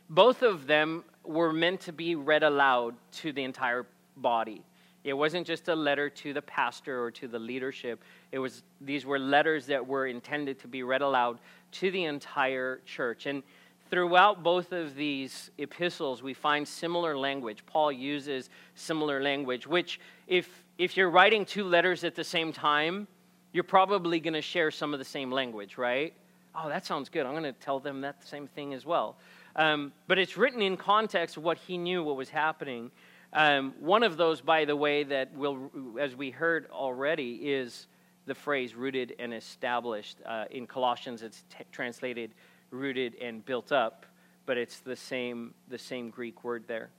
Both 0.09 0.43
of 0.43 0.67
them 0.67 1.03
were 1.23 1.51
meant 1.51 1.81
to 1.81 1.91
be 1.91 2.15
read 2.15 2.43
aloud 2.43 2.95
to 3.13 3.31
the 3.31 3.43
entire 3.43 3.87
body. 4.17 4.63
It 5.03 5.13
wasn't 5.13 5.47
just 5.47 5.67
a 5.67 5.75
letter 5.75 6.09
to 6.09 6.33
the 6.33 6.41
pastor 6.41 7.03
or 7.03 7.11
to 7.11 7.27
the 7.27 7.39
leadership. 7.39 8.03
It 8.31 8.39
was 8.39 8.63
these 8.81 9.05
were 9.05 9.19
letters 9.19 9.67
that 9.67 9.85
were 9.85 10.07
intended 10.07 10.59
to 10.59 10.67
be 10.67 10.83
read 10.83 11.01
aloud 11.01 11.39
to 11.73 11.91
the 11.91 12.05
entire 12.05 12.81
church. 12.85 13.25
And 13.25 13.43
throughout 13.89 14.43
both 14.43 14.71
of 14.71 14.95
these 14.95 15.51
epistles, 15.57 16.23
we 16.23 16.33
find 16.33 16.67
similar 16.67 17.17
language. 17.17 17.65
Paul 17.65 17.91
uses 17.91 18.49
similar 18.75 19.21
language, 19.21 19.67
which 19.67 19.99
if 20.27 20.63
if 20.77 20.97
you're 20.97 21.09
writing 21.09 21.45
two 21.45 21.63
letters 21.63 22.03
at 22.03 22.15
the 22.15 22.23
same 22.23 22.51
time, 22.51 23.07
you're 23.53 23.63
probably 23.63 24.19
going 24.19 24.33
to 24.33 24.41
share 24.41 24.71
some 24.71 24.93
of 24.93 24.99
the 24.99 25.05
same 25.05 25.31
language, 25.31 25.77
right? 25.77 26.13
Oh, 26.53 26.67
that 26.67 26.85
sounds 26.85 27.07
good. 27.07 27.25
I'm 27.25 27.31
going 27.31 27.43
to 27.43 27.53
tell 27.53 27.79
them 27.79 28.01
that 28.01 28.27
same 28.27 28.47
thing 28.47 28.73
as 28.73 28.85
well. 28.85 29.15
Um, 29.55 29.93
but 30.07 30.19
it's 30.19 30.35
written 30.35 30.61
in 30.61 30.75
context 30.75 31.37
of 31.37 31.43
what 31.43 31.57
he 31.57 31.77
knew, 31.77 32.03
what 32.03 32.17
was 32.17 32.29
happening. 32.29 32.91
Um, 33.31 33.73
one 33.79 34.03
of 34.03 34.17
those, 34.17 34.41
by 34.41 34.65
the 34.65 34.75
way, 34.75 35.03
that 35.03 35.33
will, 35.33 35.71
as 35.99 36.15
we 36.15 36.29
heard 36.29 36.67
already, 36.71 37.35
is 37.35 37.87
the 38.25 38.35
phrase 38.35 38.75
rooted 38.75 39.15
and 39.19 39.33
established. 39.33 40.17
Uh, 40.25 40.45
in 40.51 40.67
Colossians, 40.67 41.21
it's 41.21 41.43
t- 41.49 41.63
translated 41.71 42.31
rooted 42.75 43.15
and 43.21 43.45
built 43.45 43.71
up, 43.71 44.05
but 44.45 44.57
it's 44.57 44.79
the 44.79 44.95
same, 44.95 45.53
the 45.69 45.77
same 45.77 46.09
Greek 46.09 46.43
word 46.43 46.65
there. 46.67 46.89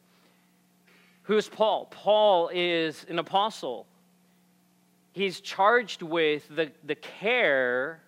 Who's 1.23 1.49
Paul? 1.49 1.87
Paul 1.91 2.51
is 2.53 3.05
an 3.09 3.19
apostle. 3.19 3.87
He's 5.13 5.41
charged 5.41 6.03
with 6.03 6.49
the, 6.55 6.71
the 6.85 6.95
care 6.95 8.01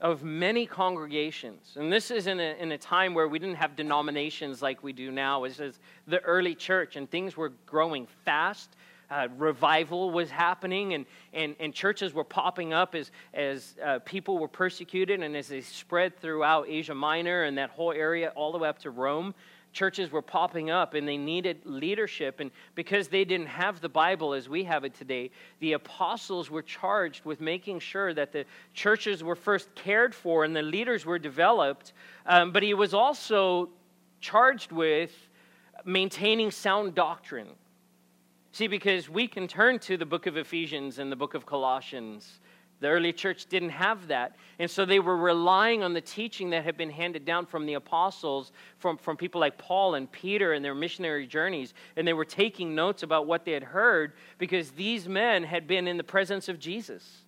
of 0.00 0.24
many 0.24 0.66
congregations. 0.66 1.76
And 1.76 1.92
this 1.92 2.10
is 2.10 2.26
in 2.26 2.40
a, 2.40 2.56
in 2.58 2.72
a 2.72 2.78
time 2.78 3.14
where 3.14 3.28
we 3.28 3.38
didn't 3.38 3.56
have 3.56 3.76
denominations 3.76 4.60
like 4.60 4.82
we 4.82 4.92
do 4.92 5.10
now. 5.12 5.44
This 5.44 5.60
is 5.60 5.78
the 6.08 6.18
early 6.20 6.54
church, 6.54 6.96
and 6.96 7.08
things 7.10 7.36
were 7.36 7.52
growing 7.66 8.08
fast. 8.24 8.70
Uh, 9.12 9.28
revival 9.36 10.10
was 10.10 10.30
happening, 10.30 10.94
and, 10.94 11.04
and, 11.34 11.54
and 11.60 11.74
churches 11.74 12.14
were 12.14 12.24
popping 12.24 12.72
up 12.72 12.94
as, 12.94 13.10
as 13.34 13.74
uh, 13.84 13.98
people 14.06 14.38
were 14.38 14.48
persecuted 14.48 15.20
and 15.20 15.36
as 15.36 15.48
they 15.48 15.60
spread 15.60 16.18
throughout 16.18 16.66
Asia 16.66 16.94
Minor 16.94 17.42
and 17.42 17.58
that 17.58 17.68
whole 17.68 17.92
area 17.92 18.32
all 18.34 18.52
the 18.52 18.58
way 18.58 18.70
up 18.70 18.78
to 18.78 18.90
Rome 18.90 19.34
churches 19.72 20.12
were 20.12 20.22
popping 20.22 20.70
up 20.70 20.94
and 20.94 21.08
they 21.08 21.16
needed 21.16 21.60
leadership. 21.64 22.40
And 22.40 22.50
because 22.74 23.08
they 23.08 23.24
didn't 23.24 23.46
have 23.46 23.80
the 23.80 23.88
Bible 23.88 24.34
as 24.34 24.48
we 24.48 24.64
have 24.64 24.84
it 24.84 24.94
today, 24.94 25.30
the 25.60 25.72
apostles 25.72 26.50
were 26.50 26.62
charged 26.62 27.24
with 27.24 27.40
making 27.40 27.80
sure 27.80 28.14
that 28.14 28.32
the 28.32 28.44
churches 28.74 29.24
were 29.24 29.36
first 29.36 29.74
cared 29.74 30.14
for 30.14 30.44
and 30.44 30.54
the 30.54 30.62
leaders 30.62 31.06
were 31.06 31.18
developed. 31.18 31.92
Um, 32.26 32.52
but 32.52 32.62
he 32.62 32.74
was 32.74 32.94
also 32.94 33.70
charged 34.20 34.72
with 34.72 35.12
maintaining 35.84 36.50
sound 36.50 36.94
doctrine. 36.94 37.48
See, 38.52 38.66
because 38.66 39.08
we 39.08 39.26
can 39.26 39.48
turn 39.48 39.78
to 39.80 39.96
the 39.96 40.06
book 40.06 40.26
of 40.26 40.36
Ephesians 40.36 40.98
and 40.98 41.10
the 41.10 41.16
book 41.16 41.34
of 41.34 41.46
Colossians 41.46 42.40
the 42.82 42.88
early 42.88 43.12
church 43.12 43.46
didn't 43.46 43.70
have 43.70 44.08
that. 44.08 44.34
And 44.58 44.68
so 44.68 44.84
they 44.84 44.98
were 44.98 45.16
relying 45.16 45.84
on 45.84 45.94
the 45.94 46.00
teaching 46.00 46.50
that 46.50 46.64
had 46.64 46.76
been 46.76 46.90
handed 46.90 47.24
down 47.24 47.46
from 47.46 47.64
the 47.64 47.74
apostles, 47.74 48.50
from, 48.78 48.98
from 48.98 49.16
people 49.16 49.40
like 49.40 49.56
Paul 49.56 49.94
and 49.94 50.10
Peter 50.10 50.52
and 50.52 50.64
their 50.64 50.74
missionary 50.74 51.28
journeys. 51.28 51.74
And 51.96 52.06
they 52.06 52.12
were 52.12 52.24
taking 52.24 52.74
notes 52.74 53.04
about 53.04 53.28
what 53.28 53.44
they 53.44 53.52
had 53.52 53.62
heard 53.62 54.14
because 54.36 54.72
these 54.72 55.08
men 55.08 55.44
had 55.44 55.68
been 55.68 55.86
in 55.86 55.96
the 55.96 56.02
presence 56.02 56.48
of 56.48 56.58
Jesus. 56.58 57.22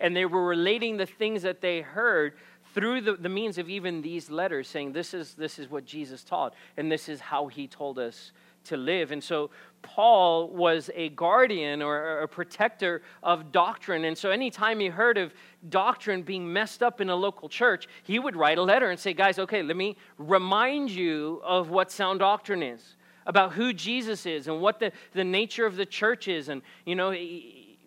And 0.00 0.14
they 0.14 0.26
were 0.26 0.44
relating 0.44 0.96
the 0.96 1.06
things 1.06 1.42
that 1.42 1.60
they 1.60 1.82
heard 1.82 2.34
through 2.74 3.02
the, 3.02 3.12
the 3.12 3.28
means 3.28 3.58
of 3.58 3.70
even 3.70 4.02
these 4.02 4.28
letters, 4.28 4.66
saying, 4.66 4.92
this 4.92 5.14
is, 5.14 5.34
this 5.34 5.60
is 5.60 5.70
what 5.70 5.86
Jesus 5.86 6.24
taught, 6.24 6.52
and 6.76 6.90
this 6.90 7.08
is 7.08 7.20
how 7.20 7.46
he 7.46 7.68
told 7.68 8.00
us 8.00 8.32
to 8.66 8.76
live. 8.76 9.12
And 9.12 9.22
so 9.22 9.50
Paul 9.82 10.48
was 10.48 10.90
a 10.94 11.10
guardian 11.10 11.80
or 11.80 12.20
a 12.20 12.28
protector 12.28 13.02
of 13.22 13.52
doctrine. 13.52 14.04
And 14.04 14.16
so 14.16 14.30
anytime 14.30 14.80
he 14.80 14.88
heard 14.88 15.16
of 15.16 15.32
doctrine 15.68 16.22
being 16.22 16.52
messed 16.52 16.82
up 16.82 17.00
in 17.00 17.08
a 17.08 17.14
local 17.14 17.48
church, 17.48 17.86
he 18.02 18.18
would 18.18 18.36
write 18.36 18.58
a 18.58 18.62
letter 18.62 18.90
and 18.90 18.98
say, 18.98 19.14
Guys, 19.14 19.38
okay, 19.38 19.62
let 19.62 19.76
me 19.76 19.96
remind 20.18 20.90
you 20.90 21.40
of 21.44 21.70
what 21.70 21.90
sound 21.90 22.18
doctrine 22.18 22.62
is, 22.62 22.96
about 23.26 23.52
who 23.52 23.72
Jesus 23.72 24.26
is 24.26 24.48
and 24.48 24.60
what 24.60 24.80
the, 24.80 24.92
the 25.12 25.24
nature 25.24 25.66
of 25.66 25.76
the 25.76 25.86
church 25.86 26.28
is, 26.28 26.48
and, 26.48 26.62
you 26.84 26.94
know, 26.94 27.14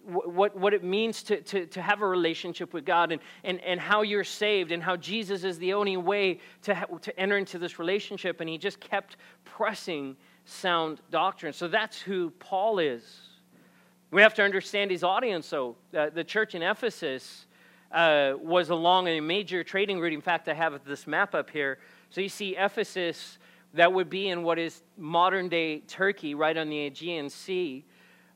what, 0.09 0.55
what 0.55 0.73
it 0.73 0.83
means 0.83 1.23
to, 1.23 1.41
to, 1.41 1.65
to 1.67 1.81
have 1.81 2.01
a 2.01 2.07
relationship 2.07 2.73
with 2.73 2.85
God 2.85 3.11
and, 3.11 3.21
and, 3.43 3.59
and 3.61 3.79
how 3.79 4.01
you're 4.01 4.23
saved 4.23 4.71
and 4.71 4.81
how 4.81 4.95
Jesus 4.95 5.43
is 5.43 5.59
the 5.59 5.73
only 5.73 5.97
way 5.97 6.39
to, 6.63 6.73
ha- 6.73 6.85
to 7.01 7.19
enter 7.19 7.37
into 7.37 7.59
this 7.59 7.79
relationship. 7.79 8.39
And 8.39 8.49
he 8.49 8.57
just 8.57 8.79
kept 8.79 9.17
pressing 9.45 10.15
sound 10.49 11.01
doctrine. 11.11 11.53
So 11.53 11.67
that's 11.67 11.99
who 11.99 12.31
Paul 12.39 12.79
is. 12.79 13.03
We 14.11 14.21
have 14.21 14.33
to 14.35 14.43
understand 14.43 14.89
his 14.91 15.03
audience, 15.03 15.49
though. 15.49 15.75
Uh, 15.95 16.09
the 16.09 16.23
church 16.23 16.55
in 16.55 16.63
Ephesus 16.63 17.45
uh, 17.91 18.33
was 18.41 18.69
along 18.69 19.07
a 19.07 19.19
major 19.19 19.63
trading 19.63 19.99
route. 19.99 20.13
In 20.13 20.21
fact, 20.21 20.47
I 20.47 20.53
have 20.53 20.83
this 20.85 21.05
map 21.05 21.35
up 21.35 21.49
here. 21.49 21.77
So 22.09 22.21
you 22.21 22.29
see 22.29 22.55
Ephesus, 22.57 23.37
that 23.73 23.91
would 23.93 24.09
be 24.09 24.29
in 24.29 24.41
what 24.41 24.57
is 24.57 24.81
modern 24.97 25.47
day 25.47 25.79
Turkey, 25.81 26.33
right 26.33 26.57
on 26.57 26.69
the 26.69 26.87
Aegean 26.87 27.29
Sea. 27.29 27.85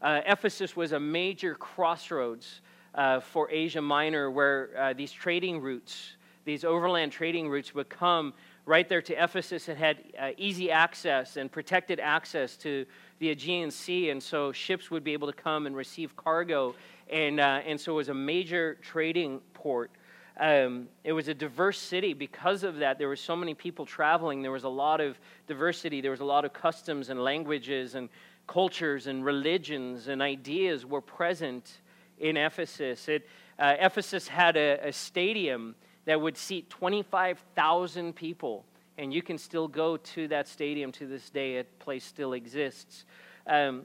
Uh, 0.01 0.21
Ephesus 0.25 0.75
was 0.75 0.91
a 0.91 0.99
major 0.99 1.55
crossroads 1.55 2.61
uh, 2.93 3.19
for 3.19 3.49
Asia 3.49 3.81
Minor 3.81 4.29
where 4.29 4.69
uh, 4.77 4.93
these 4.93 5.11
trading 5.11 5.59
routes, 5.59 6.17
these 6.45 6.63
overland 6.63 7.11
trading 7.11 7.49
routes, 7.49 7.73
would 7.73 7.89
come 7.89 8.33
right 8.65 8.87
there 8.87 9.01
to 9.01 9.23
Ephesus. 9.23 9.67
It 9.67 9.77
had 9.77 9.97
uh, 10.19 10.29
easy 10.37 10.71
access 10.71 11.37
and 11.37 11.51
protected 11.51 11.99
access 11.99 12.55
to 12.57 12.85
the 13.19 13.29
Aegean 13.29 13.71
Sea, 13.71 14.09
and 14.09 14.21
so 14.21 14.51
ships 14.51 14.89
would 14.89 15.03
be 15.03 15.13
able 15.13 15.27
to 15.27 15.33
come 15.33 15.67
and 15.67 15.75
receive 15.75 16.15
cargo. 16.15 16.75
And, 17.09 17.39
uh, 17.39 17.61
and 17.65 17.79
so 17.79 17.93
it 17.93 17.95
was 17.95 18.09
a 18.09 18.13
major 18.13 18.77
trading 18.81 19.41
port. 19.53 19.91
Um, 20.39 20.87
it 21.03 21.13
was 21.13 21.27
a 21.27 21.33
diverse 21.33 21.77
city 21.77 22.13
because 22.13 22.63
of 22.63 22.77
that. 22.77 22.97
There 22.97 23.07
were 23.07 23.15
so 23.15 23.35
many 23.35 23.53
people 23.53 23.85
traveling. 23.85 24.41
There 24.41 24.51
was 24.51 24.63
a 24.63 24.69
lot 24.69 24.99
of 24.99 25.19
diversity. 25.47 26.01
There 26.01 26.11
was 26.11 26.21
a 26.21 26.25
lot 26.25 26.43
of 26.43 26.53
customs 26.53 27.09
and 27.09 27.23
languages 27.23 27.95
and 27.95 28.09
cultures 28.47 29.07
and 29.07 29.23
religions 29.23 30.07
and 30.07 30.21
ideas 30.21 30.85
were 30.85 31.01
present 31.01 31.79
in 32.19 32.35
Ephesus. 32.35 33.07
It, 33.07 33.27
uh, 33.59 33.75
Ephesus 33.79 34.27
had 34.27 34.57
a, 34.57 34.87
a 34.87 34.91
stadium 34.91 35.75
that 36.05 36.19
would 36.19 36.37
seat 36.37 36.69
25,000 36.69 38.13
people. 38.13 38.65
And 38.97 39.13
you 39.13 39.21
can 39.21 39.37
still 39.37 39.67
go 39.67 39.97
to 39.97 40.27
that 40.27 40.47
stadium 40.47 40.91
to 40.93 41.07
this 41.07 41.29
day. 41.29 41.57
A 41.57 41.63
place 41.63 42.05
still 42.05 42.33
exists. 42.33 43.05
Um, 43.47 43.83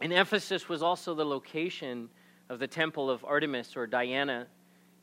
and 0.00 0.12
Ephesus 0.12 0.68
was 0.68 0.82
also 0.82 1.14
the 1.14 1.24
location 1.24 2.08
of 2.48 2.58
the 2.58 2.66
temple 2.66 3.10
of 3.10 3.24
Artemis 3.24 3.76
or 3.76 3.86
Diana. 3.86 4.46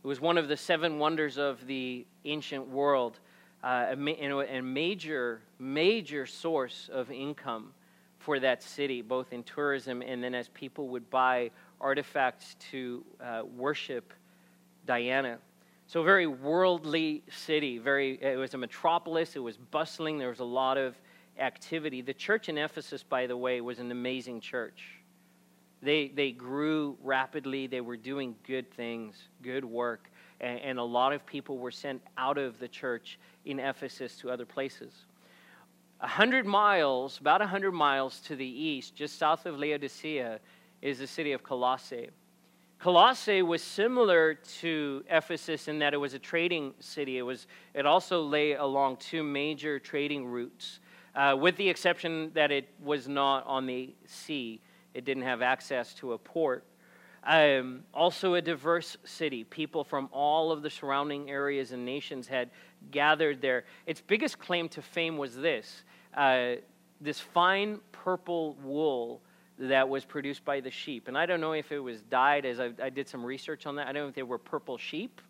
It 0.03 0.07
was 0.07 0.21
one 0.21 0.37
of 0.37 0.47
the 0.47 0.57
seven 0.57 0.99
wonders 0.99 1.37
of 1.37 1.65
the 1.65 2.05
ancient 2.25 2.67
world, 2.69 3.19
uh, 3.63 3.95
a, 3.97 4.57
a 4.57 4.61
major, 4.61 5.41
major 5.57 6.25
source 6.25 6.89
of 6.93 7.11
income 7.11 7.73
for 8.19 8.39
that 8.39 8.63
city, 8.63 9.01
both 9.01 9.33
in 9.33 9.43
tourism 9.43 10.01
and 10.01 10.23
then 10.23 10.33
as 10.33 10.47
people 10.49 10.89
would 10.89 11.09
buy 11.09 11.51
artifacts 11.79 12.55
to 12.71 13.03
uh, 13.21 13.41
worship 13.55 14.13
Diana. 14.85 15.39
So, 15.87 16.01
a 16.01 16.03
very 16.03 16.25
worldly 16.25 17.23
city. 17.29 17.77
Very, 17.77 18.21
it 18.21 18.37
was 18.37 18.53
a 18.53 18.57
metropolis. 18.57 19.35
It 19.35 19.39
was 19.39 19.57
bustling. 19.57 20.17
There 20.17 20.29
was 20.29 20.39
a 20.39 20.45
lot 20.45 20.77
of 20.77 20.95
activity. 21.37 22.01
The 22.01 22.13
church 22.13 22.49
in 22.49 22.57
Ephesus, 22.57 23.03
by 23.03 23.27
the 23.27 23.37
way, 23.37 23.61
was 23.61 23.79
an 23.79 23.91
amazing 23.91 24.41
church. 24.41 24.99
They, 25.81 26.07
they 26.07 26.31
grew 26.31 26.97
rapidly. 27.03 27.67
They 27.67 27.81
were 27.81 27.97
doing 27.97 28.35
good 28.47 28.71
things, 28.73 29.15
good 29.43 29.63
work. 29.63 30.09
And, 30.41 30.59
and 30.61 30.79
a 30.79 30.83
lot 30.83 31.13
of 31.13 31.23
people 31.25 31.59
were 31.59 31.71
sent 31.71 32.01
out 32.17 32.39
of 32.39 32.57
the 32.59 32.67
church 32.67 33.19
in 33.45 33.59
Ephesus 33.59 34.17
to 34.17 34.31
other 34.31 34.45
places. 34.45 34.93
A 36.01 36.07
hundred 36.07 36.47
miles, 36.47 37.19
about 37.19 37.41
a 37.41 37.47
hundred 37.47 37.73
miles 37.73 38.19
to 38.21 38.35
the 38.35 38.45
east, 38.45 38.95
just 38.95 39.19
south 39.19 39.45
of 39.45 39.59
Laodicea, 39.59 40.39
is 40.81 40.99
the 40.99 41.07
city 41.07 41.31
of 41.31 41.43
Colossae. 41.43 42.09
Colossae 42.85 43.41
was 43.41 43.63
similar 43.63 44.35
to 44.35 45.03
Ephesus 45.09 45.67
in 45.67 45.79
that 45.79 45.95
it 45.95 45.97
was 45.97 46.13
a 46.13 46.19
trading 46.19 46.71
city. 46.79 47.17
It, 47.17 47.23
was, 47.23 47.47
it 47.73 47.87
also 47.87 48.21
lay 48.21 48.53
along 48.53 48.97
two 48.97 49.23
major 49.23 49.79
trading 49.79 50.27
routes, 50.27 50.81
uh, 51.15 51.35
with 51.35 51.57
the 51.57 51.67
exception 51.67 52.29
that 52.35 52.51
it 52.51 52.69
was 52.83 53.07
not 53.07 53.43
on 53.47 53.65
the 53.65 53.95
sea. 54.05 54.61
It 54.93 55.03
didn't 55.03 55.23
have 55.23 55.41
access 55.41 55.95
to 55.95 56.13
a 56.13 56.19
port. 56.19 56.63
Um, 57.23 57.85
also, 57.91 58.35
a 58.35 58.41
diverse 58.43 58.97
city. 59.03 59.45
People 59.45 59.83
from 59.83 60.07
all 60.11 60.51
of 60.51 60.61
the 60.61 60.69
surrounding 60.69 61.27
areas 61.27 61.71
and 61.71 61.85
nations 61.85 62.27
had 62.27 62.51
gathered 62.91 63.41
there. 63.41 63.63
Its 63.87 63.99
biggest 63.99 64.37
claim 64.37 64.69
to 64.69 64.83
fame 64.83 65.17
was 65.17 65.35
this 65.35 65.81
uh, 66.13 66.57
this 67.01 67.19
fine 67.19 67.79
purple 67.91 68.53
wool 68.63 69.23
that 69.57 69.87
was 69.87 70.03
produced 70.03 70.43
by 70.43 70.59
the 70.59 70.71
sheep. 70.71 71.07
And 71.07 71.17
I 71.17 71.25
don't 71.25 71.39
know 71.39 71.53
if 71.53 71.71
it 71.71 71.79
was 71.79 72.01
dyed, 72.01 72.45
as 72.45 72.59
I, 72.59 72.71
I, 72.81 72.89
did 72.89 73.07
some 73.07 73.23
research 73.23 73.65
on 73.65 73.75
that. 73.75 73.87
I 73.87 73.93
don't 73.93 74.03
know 74.03 74.09
if 74.09 74.15
they 74.15 74.23
were 74.23 74.37
purple 74.37 74.77
sheep 74.77 75.21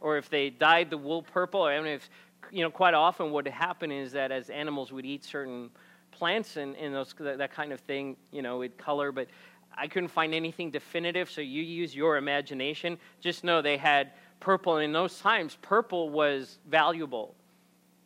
or 0.00 0.18
if 0.18 0.28
they 0.28 0.50
dyed 0.50 0.90
the 0.90 0.98
wool 0.98 1.22
purple. 1.22 1.62
I 1.62 1.76
don't 1.76 1.84
know 1.84 1.92
if, 1.92 2.10
you 2.50 2.62
know, 2.62 2.70
quite 2.70 2.94
often 2.94 3.26
what 3.26 3.44
would 3.44 3.52
happen 3.52 3.90
is 3.90 4.12
that 4.12 4.32
as 4.32 4.50
animals 4.50 4.92
would 4.92 5.06
eat 5.06 5.24
certain 5.24 5.70
plants 6.10 6.56
and, 6.56 6.76
and 6.76 6.94
those, 6.94 7.14
that, 7.20 7.38
that 7.38 7.52
kind 7.52 7.72
of 7.72 7.80
thing, 7.80 8.16
you 8.32 8.42
know, 8.42 8.60
it 8.62 8.76
color. 8.76 9.12
But 9.12 9.28
I 9.74 9.88
couldn't 9.88 10.08
find 10.08 10.34
anything 10.34 10.70
definitive, 10.70 11.30
so 11.30 11.40
you 11.40 11.62
use 11.62 11.94
your 11.94 12.16
imagination. 12.16 12.98
Just 13.20 13.44
know 13.44 13.62
they 13.62 13.76
had 13.78 14.12
purple, 14.40 14.76
and 14.76 14.84
in 14.84 14.92
those 14.92 15.18
times, 15.20 15.56
purple 15.62 16.10
was 16.10 16.58
valuable. 16.68 17.34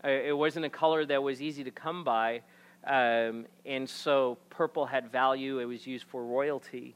Uh, 0.04 0.08
it 0.08 0.36
wasn't 0.36 0.64
a 0.64 0.70
color 0.70 1.04
that 1.06 1.22
was 1.22 1.40
easy 1.40 1.64
to 1.64 1.70
come 1.70 2.04
by, 2.04 2.42
um, 2.86 3.46
and 3.64 3.88
so 3.88 4.38
purple 4.50 4.86
had 4.86 5.10
value. 5.10 5.58
It 5.58 5.64
was 5.64 5.86
used 5.86 6.04
for 6.04 6.24
royalty. 6.24 6.94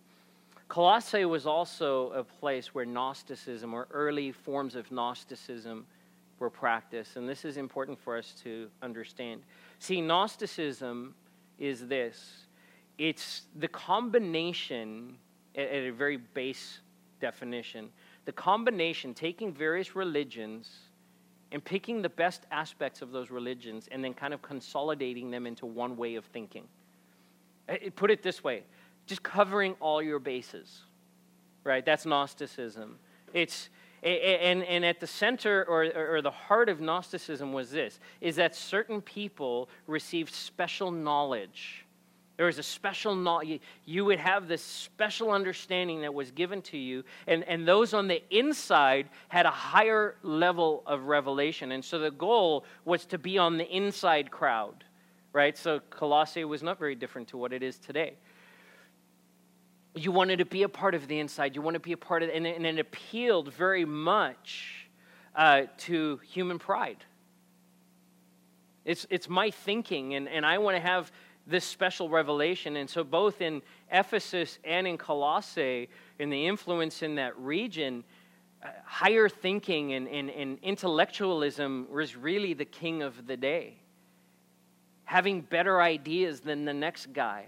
Colossae 0.68 1.24
was 1.24 1.46
also 1.46 2.11
a 2.11 2.22
place 2.22 2.74
where 2.74 2.85
Gnosticism 2.85 3.72
or 3.72 3.88
early 3.90 4.33
forms 4.33 4.74
of 4.74 4.90
Gnosticism 4.92 5.87
were 6.38 6.51
practiced, 6.51 7.16
and 7.16 7.29
this 7.29 7.44
is 7.44 7.57
important 7.57 7.98
for 7.98 8.16
us 8.16 8.35
to 8.44 8.68
understand. 8.83 9.42
See, 9.79 10.01
Gnosticism 10.01 11.14
is 11.59 11.87
this 11.87 12.46
it's 12.98 13.42
the 13.57 13.68
combination, 13.68 15.16
at 15.55 15.68
a 15.72 15.90
very 15.90 16.16
base 16.16 16.81
definition, 17.20 17.88
the 18.24 18.33
combination, 18.33 19.14
taking 19.14 19.53
various 19.53 19.96
religions 19.96 20.88
and 21.52 21.64
picking 21.64 22.02
the 22.02 22.08
best 22.08 22.44
aspects 22.50 23.02
of 23.02 23.11
those 23.11 23.30
religions 23.30 23.88
and 23.90 24.04
then 24.04 24.14
kind 24.14 24.34
of 24.34 24.42
consolidating 24.42 25.30
them 25.30 25.46
into 25.46 25.66
one 25.66 25.96
way 25.96 26.14
of 26.14 26.24
thinking. 26.26 26.64
Eh, 27.68 27.76
eh, 27.82 27.90
put 27.94 28.11
it 28.11 28.22
this 28.22 28.44
way 28.44 28.64
just 29.06 29.22
covering 29.22 29.74
all 29.80 30.02
your 30.02 30.18
bases, 30.18 30.82
right? 31.64 31.84
That's 31.84 32.04
Gnosticism. 32.04 32.98
It's, 33.32 33.70
and, 34.02 34.62
and 34.62 34.84
at 34.84 35.00
the 35.00 35.06
center 35.06 35.64
or, 35.64 35.84
or 35.96 36.20
the 36.20 36.30
heart 36.30 36.68
of 36.68 36.80
Gnosticism 36.80 37.52
was 37.52 37.70
this, 37.70 37.98
is 38.20 38.37
that 38.37 38.54
certain 38.54 39.00
people 39.00 39.70
received 39.87 40.34
special 40.34 40.90
knowledge. 40.90 41.87
There 42.38 42.46
was 42.46 42.59
a 42.59 42.62
special 42.62 43.14
knowledge. 43.14 43.61
You 43.85 44.07
would 44.07 44.18
have 44.18 44.48
this 44.48 44.62
special 44.62 45.33
understanding 45.33 46.01
that 46.01 46.14
was 46.14 46.31
given 46.31 46.62
to 46.62 46.79
you, 46.79 47.05
and, 47.27 47.44
and 47.44 47.68
those 47.68 47.92
on 47.92 48.09
the 48.09 48.22
inside 48.31 49.11
had 49.29 49.44
a 49.44 49.51
higher 49.51 50.14
level 50.22 50.83
of 50.87 51.03
revelation. 51.05 51.72
And 51.72 51.85
so 51.85 51.98
the 51.98 52.11
goal 52.11 52.64
was 52.87 53.05
to 53.07 53.18
be 53.18 53.37
on 53.37 53.59
the 53.59 53.68
inside 53.68 54.31
crowd, 54.31 54.85
right? 55.35 55.59
So 55.59 55.81
Colossae 55.90 56.44
was 56.44 56.62
not 56.62 56.79
very 56.79 56.94
different 56.94 57.29
to 57.29 57.37
what 57.37 57.53
it 57.53 57.62
is 57.62 57.77
today 57.77 58.14
you 59.94 60.12
wanted 60.12 60.38
to 60.38 60.44
be 60.44 60.62
a 60.62 60.68
part 60.68 60.94
of 60.94 61.09
the 61.09 61.18
inside. 61.18 61.55
You 61.55 61.62
want 61.62 61.74
to 61.74 61.81
be 61.81 61.92
a 61.92 61.96
part 61.96 62.22
of. 62.22 62.31
And, 62.31 62.46
and 62.46 62.64
it 62.64 62.79
appealed 62.79 63.53
very 63.53 63.85
much 63.85 64.88
uh, 65.35 65.62
to 65.79 66.20
human 66.29 66.59
pride. 66.59 67.05
It's, 68.85 69.07
it's 69.11 69.29
my 69.29 69.51
thinking, 69.51 70.14
and, 70.14 70.29
and 70.29 70.46
I 70.46 70.59
want 70.59 70.77
to 70.77 70.81
have 70.81 71.12
this 71.48 71.64
special 71.64 72.08
revelation. 72.08 72.76
And 72.76 72.88
so, 72.88 73.02
both 73.02 73.40
in 73.40 73.62
Ephesus 73.90 74.58
and 74.64 74.87
in 74.87 74.98
Colossae, 74.98 75.88
in 76.18 76.30
the 76.30 76.46
influence 76.46 77.02
in 77.02 77.14
that 77.16 77.38
region, 77.38 78.04
uh, 78.62 78.68
higher 78.84 79.28
thinking 79.28 79.94
and, 79.94 80.08
and, 80.08 80.30
and 80.30 80.58
intellectualism 80.62 81.87
was 81.90 82.16
really 82.16 82.54
the 82.54 82.64
king 82.64 83.02
of 83.02 83.26
the 83.26 83.37
day. 83.37 83.76
Having 85.04 85.42
better 85.42 85.80
ideas 85.80 86.40
than 86.40 86.64
the 86.64 86.74
next 86.74 87.12
guy 87.12 87.46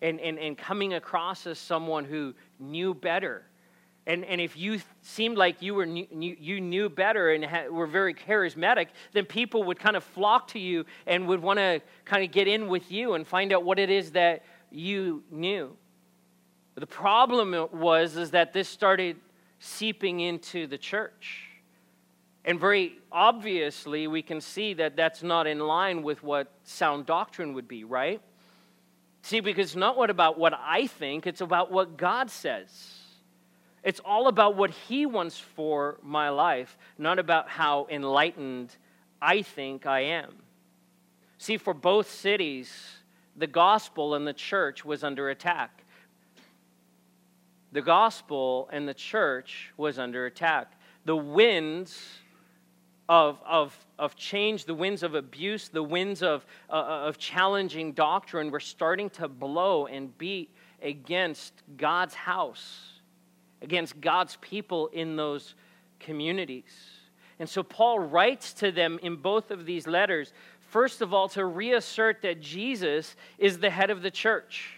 and, 0.00 0.20
and, 0.20 0.38
and 0.38 0.56
coming 0.56 0.94
across 0.94 1.46
as 1.46 1.58
someone 1.58 2.04
who 2.04 2.34
knew 2.58 2.94
better. 2.94 3.44
And, 4.06 4.24
and 4.24 4.40
if 4.40 4.56
you 4.56 4.80
seemed 5.00 5.38
like 5.38 5.62
you, 5.62 5.74
were, 5.74 5.86
you 5.86 6.60
knew 6.60 6.90
better 6.90 7.32
and 7.32 7.72
were 7.72 7.86
very 7.86 8.12
charismatic, 8.12 8.88
then 9.12 9.24
people 9.24 9.64
would 9.64 9.78
kind 9.78 9.96
of 9.96 10.04
flock 10.04 10.48
to 10.48 10.58
you 10.58 10.84
and 11.06 11.26
would 11.26 11.40
want 11.40 11.58
to 11.58 11.80
kind 12.04 12.22
of 12.22 12.30
get 12.30 12.46
in 12.46 12.68
with 12.68 12.92
you 12.92 13.14
and 13.14 13.26
find 13.26 13.52
out 13.52 13.64
what 13.64 13.78
it 13.78 13.88
is 13.88 14.12
that 14.12 14.44
you 14.70 15.22
knew. 15.30 15.74
The 16.74 16.86
problem 16.86 17.68
was 17.72 18.16
is 18.16 18.32
that 18.32 18.52
this 18.52 18.68
started 18.68 19.16
seeping 19.58 20.20
into 20.20 20.66
the 20.66 20.76
church. 20.76 21.46
And 22.44 22.60
very 22.60 22.98
obviously, 23.10 24.06
we 24.06 24.20
can 24.20 24.40
see 24.40 24.74
that 24.74 24.96
that's 24.96 25.22
not 25.22 25.46
in 25.46 25.60
line 25.60 26.02
with 26.02 26.22
what 26.22 26.52
sound 26.64 27.06
doctrine 27.06 27.54
would 27.54 27.68
be, 27.68 27.84
right? 27.84 28.20
See, 29.22 29.40
because 29.40 29.68
it's 29.68 29.76
not 29.76 29.96
what 29.96 30.10
about 30.10 30.38
what 30.38 30.52
I 30.52 30.86
think, 30.86 31.26
it's 31.26 31.40
about 31.40 31.72
what 31.72 31.96
God 31.96 32.30
says. 32.30 32.93
It's 33.84 34.00
all 34.04 34.28
about 34.28 34.56
what 34.56 34.70
He 34.70 35.06
wants 35.06 35.38
for 35.38 35.98
my 36.02 36.30
life, 36.30 36.76
not 36.98 37.18
about 37.18 37.48
how 37.48 37.86
enlightened 37.90 38.74
I 39.20 39.42
think 39.42 39.86
I 39.86 40.00
am. 40.00 40.34
See, 41.38 41.58
for 41.58 41.74
both 41.74 42.10
cities, 42.10 42.72
the 43.36 43.46
gospel 43.46 44.14
and 44.14 44.26
the 44.26 44.32
church 44.32 44.84
was 44.84 45.04
under 45.04 45.28
attack. 45.28 45.84
The 47.72 47.82
gospel 47.82 48.68
and 48.72 48.88
the 48.88 48.94
church 48.94 49.72
was 49.76 49.98
under 49.98 50.26
attack. 50.26 50.72
The 51.04 51.16
winds 51.16 52.00
of, 53.08 53.38
of, 53.44 53.76
of 53.98 54.16
change, 54.16 54.64
the 54.64 54.74
winds 54.74 55.02
of 55.02 55.14
abuse, 55.14 55.68
the 55.68 55.82
winds 55.82 56.22
of, 56.22 56.46
uh, 56.70 56.72
of 56.72 57.18
challenging 57.18 57.92
doctrine 57.92 58.50
were 58.50 58.60
starting 58.60 59.10
to 59.10 59.28
blow 59.28 59.86
and 59.86 60.16
beat 60.16 60.54
against 60.80 61.52
God's 61.76 62.14
house, 62.14 62.93
against 63.64 64.00
God's 64.00 64.36
people 64.40 64.86
in 64.88 65.16
those 65.16 65.56
communities. 65.98 66.72
And 67.40 67.48
so 67.48 67.64
Paul 67.64 67.98
writes 67.98 68.52
to 68.54 68.70
them 68.70 69.00
in 69.02 69.16
both 69.16 69.50
of 69.50 69.66
these 69.66 69.88
letters, 69.88 70.32
first 70.60 71.00
of 71.00 71.12
all, 71.12 71.28
to 71.30 71.44
reassert 71.44 72.22
that 72.22 72.40
Jesus 72.40 73.16
is 73.38 73.58
the 73.58 73.70
head 73.70 73.90
of 73.90 74.02
the 74.02 74.10
church, 74.10 74.76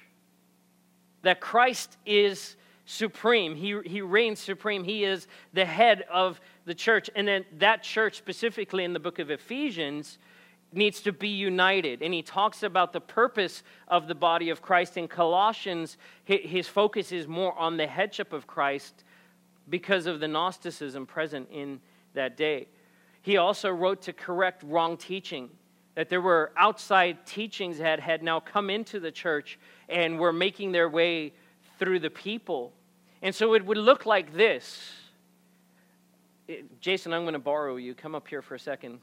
that 1.22 1.40
Christ 1.40 1.98
is 2.06 2.56
supreme. 2.86 3.56
He, 3.56 3.78
he 3.84 4.00
reigns 4.00 4.38
supreme. 4.38 4.84
He 4.84 5.04
is 5.04 5.26
the 5.52 5.64
head 5.64 6.04
of 6.10 6.40
the 6.64 6.74
church. 6.74 7.10
And 7.14 7.28
then 7.28 7.44
that 7.58 7.82
church, 7.82 8.16
specifically 8.16 8.84
in 8.84 8.92
the 8.92 9.00
book 9.00 9.18
of 9.18 9.30
Ephesians, 9.30 10.18
needs 10.72 11.00
to 11.02 11.12
be 11.12 11.28
united. 11.28 12.02
And 12.02 12.12
he 12.12 12.22
talks 12.22 12.62
about 12.62 12.92
the 12.92 13.00
purpose 13.00 13.62
of 13.88 14.08
the 14.08 14.14
body 14.14 14.50
of 14.50 14.60
Christ. 14.60 14.96
In 14.96 15.08
Colossians, 15.08 15.96
his 16.24 16.68
focus 16.68 17.12
is 17.12 17.26
more 17.26 17.56
on 17.58 17.76
the 17.76 17.86
headship 17.86 18.32
of 18.32 18.46
Christ 18.46 19.04
because 19.68 20.06
of 20.06 20.20
the 20.20 20.28
Gnosticism 20.28 21.06
present 21.06 21.48
in 21.50 21.80
that 22.14 22.36
day. 22.36 22.68
He 23.22 23.36
also 23.36 23.70
wrote 23.70 24.02
to 24.02 24.12
correct 24.12 24.62
wrong 24.62 24.96
teaching, 24.96 25.50
that 25.94 26.08
there 26.08 26.20
were 26.20 26.52
outside 26.56 27.26
teachings 27.26 27.78
that 27.78 27.98
had 27.98 28.22
now 28.22 28.38
come 28.38 28.70
into 28.70 29.00
the 29.00 29.10
church 29.10 29.58
and 29.88 30.18
were 30.18 30.32
making 30.32 30.72
their 30.72 30.88
way 30.88 31.32
through 31.78 32.00
the 32.00 32.10
people. 32.10 32.72
And 33.22 33.34
so 33.34 33.54
it 33.54 33.64
would 33.64 33.78
look 33.78 34.06
like 34.06 34.34
this. 34.34 34.92
Jason, 36.80 37.12
I'm 37.12 37.22
going 37.22 37.32
to 37.32 37.38
borrow 37.40 37.76
you. 37.76 37.94
Come 37.94 38.14
up 38.14 38.28
here 38.28 38.42
for 38.42 38.54
a 38.54 38.60
second. 38.60 39.00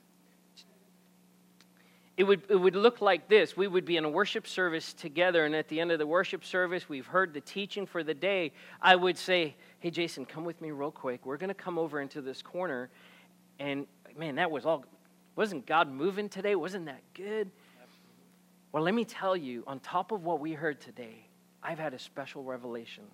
It 2.16 2.26
would, 2.26 2.44
it 2.48 2.56
would 2.56 2.76
look 2.76 3.02
like 3.02 3.28
this. 3.28 3.58
We 3.58 3.68
would 3.68 3.86
be 3.86 3.98
in 3.98 4.06
a 4.06 4.10
worship 4.10 4.46
service 4.46 4.94
together, 4.94 5.46
and 5.46 5.56
at 5.56 5.68
the 5.68 5.80
end 5.80 5.92
of 5.92 5.98
the 5.98 6.06
worship 6.06 6.46
service, 6.46 6.88
we've 6.88 7.08
heard 7.08 7.34
the 7.34 7.42
teaching 7.42 7.88
for 7.88 8.04
the 8.04 8.14
day. 8.14 8.52
I 8.82 8.96
would 8.96 9.18
say, 9.18 9.56
Hey, 9.80 9.90
Jason, 9.90 10.26
come 10.26 10.46
with 10.46 10.62
me 10.62 10.72
real 10.72 10.92
quick. 10.92 11.26
We're 11.26 11.38
going 11.38 11.50
to 11.50 11.56
come 11.56 11.80
over 11.80 12.00
into 12.00 12.22
this 12.22 12.42
corner. 12.42 12.90
And 13.60 13.88
man, 14.16 14.36
that 14.36 14.52
was 14.52 14.66
all, 14.66 14.86
wasn't 15.36 15.66
God 15.66 15.92
moving 15.92 16.30
today? 16.30 16.56
Wasn't 16.56 16.86
that 16.86 17.02
good? 17.16 17.50
Well, 18.72 18.84
let 18.84 18.94
me 18.94 19.06
tell 19.06 19.36
you, 19.36 19.64
on 19.68 19.80
top 19.80 20.12
of 20.12 20.24
what 20.24 20.40
we 20.40 20.54
heard 20.54 20.82
today, 20.82 21.28
I've 21.62 21.80
had 21.80 21.94
a 21.94 22.00
special 22.00 22.44
revelation 22.44 23.06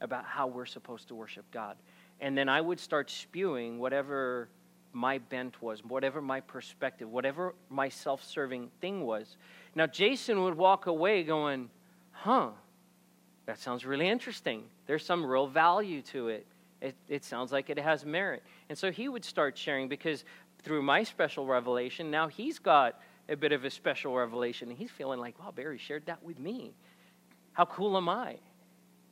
about 0.00 0.24
how 0.24 0.46
we're 0.46 0.66
supposed 0.66 1.08
to 1.08 1.14
worship 1.14 1.44
God. 1.50 1.76
And 2.20 2.36
then 2.36 2.48
I 2.48 2.60
would 2.60 2.80
start 2.80 3.10
spewing 3.10 3.78
whatever 3.78 4.48
my 4.96 5.18
bent 5.18 5.60
was, 5.60 5.84
whatever 5.84 6.22
my 6.22 6.40
perspective, 6.40 7.08
whatever 7.10 7.54
my 7.68 7.88
self 7.88 8.24
serving 8.24 8.70
thing 8.80 9.04
was. 9.04 9.36
Now, 9.74 9.86
Jason 9.86 10.42
would 10.42 10.56
walk 10.56 10.86
away 10.86 11.22
going, 11.22 11.68
huh, 12.12 12.48
that 13.44 13.58
sounds 13.58 13.84
really 13.84 14.08
interesting. 14.08 14.64
There's 14.86 15.04
some 15.04 15.24
real 15.24 15.46
value 15.46 16.00
to 16.02 16.28
it. 16.28 16.46
It, 16.80 16.94
it 17.08 17.24
sounds 17.24 17.52
like 17.52 17.68
it 17.68 17.78
has 17.78 18.06
merit. 18.06 18.42
And 18.70 18.76
so 18.76 18.90
he 18.90 19.08
would 19.08 19.24
start 19.24 19.56
sharing 19.58 19.86
because 19.86 20.24
through 20.62 20.82
my 20.82 21.02
special 21.02 21.44
revelation, 21.46 22.10
now 22.10 22.28
he's 22.28 22.58
got 22.58 22.98
a 23.28 23.36
bit 23.36 23.52
of 23.52 23.66
a 23.66 23.70
special 23.70 24.16
revelation. 24.16 24.70
And 24.70 24.78
he's 24.78 24.90
feeling 24.90 25.20
like, 25.20 25.38
wow, 25.38 25.50
Barry 25.54 25.78
shared 25.78 26.06
that 26.06 26.22
with 26.22 26.38
me. 26.38 26.72
How 27.52 27.66
cool 27.66 27.98
am 27.98 28.08
I? 28.08 28.36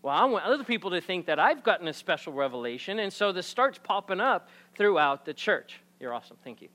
Well, 0.05 0.14
I 0.14 0.27
want 0.27 0.45
other 0.45 0.64
people 0.64 0.90
to 0.90 1.01
think 1.01 1.25
that 1.27 1.38
I've 1.38 1.64
gotten 1.64 1.88
a 1.88 1.93
special 1.95 2.35
revelation. 2.35 2.99
And 2.99 3.11
so 3.11 3.33
this 3.33 3.47
starts 3.47 3.79
popping 3.83 4.21
up 4.21 4.51
throughout 4.77 5.25
the 5.25 5.33
church. 5.33 5.81
You're 5.99 6.12
awesome. 6.12 6.37
Thank 6.45 6.61
you. 6.61 6.69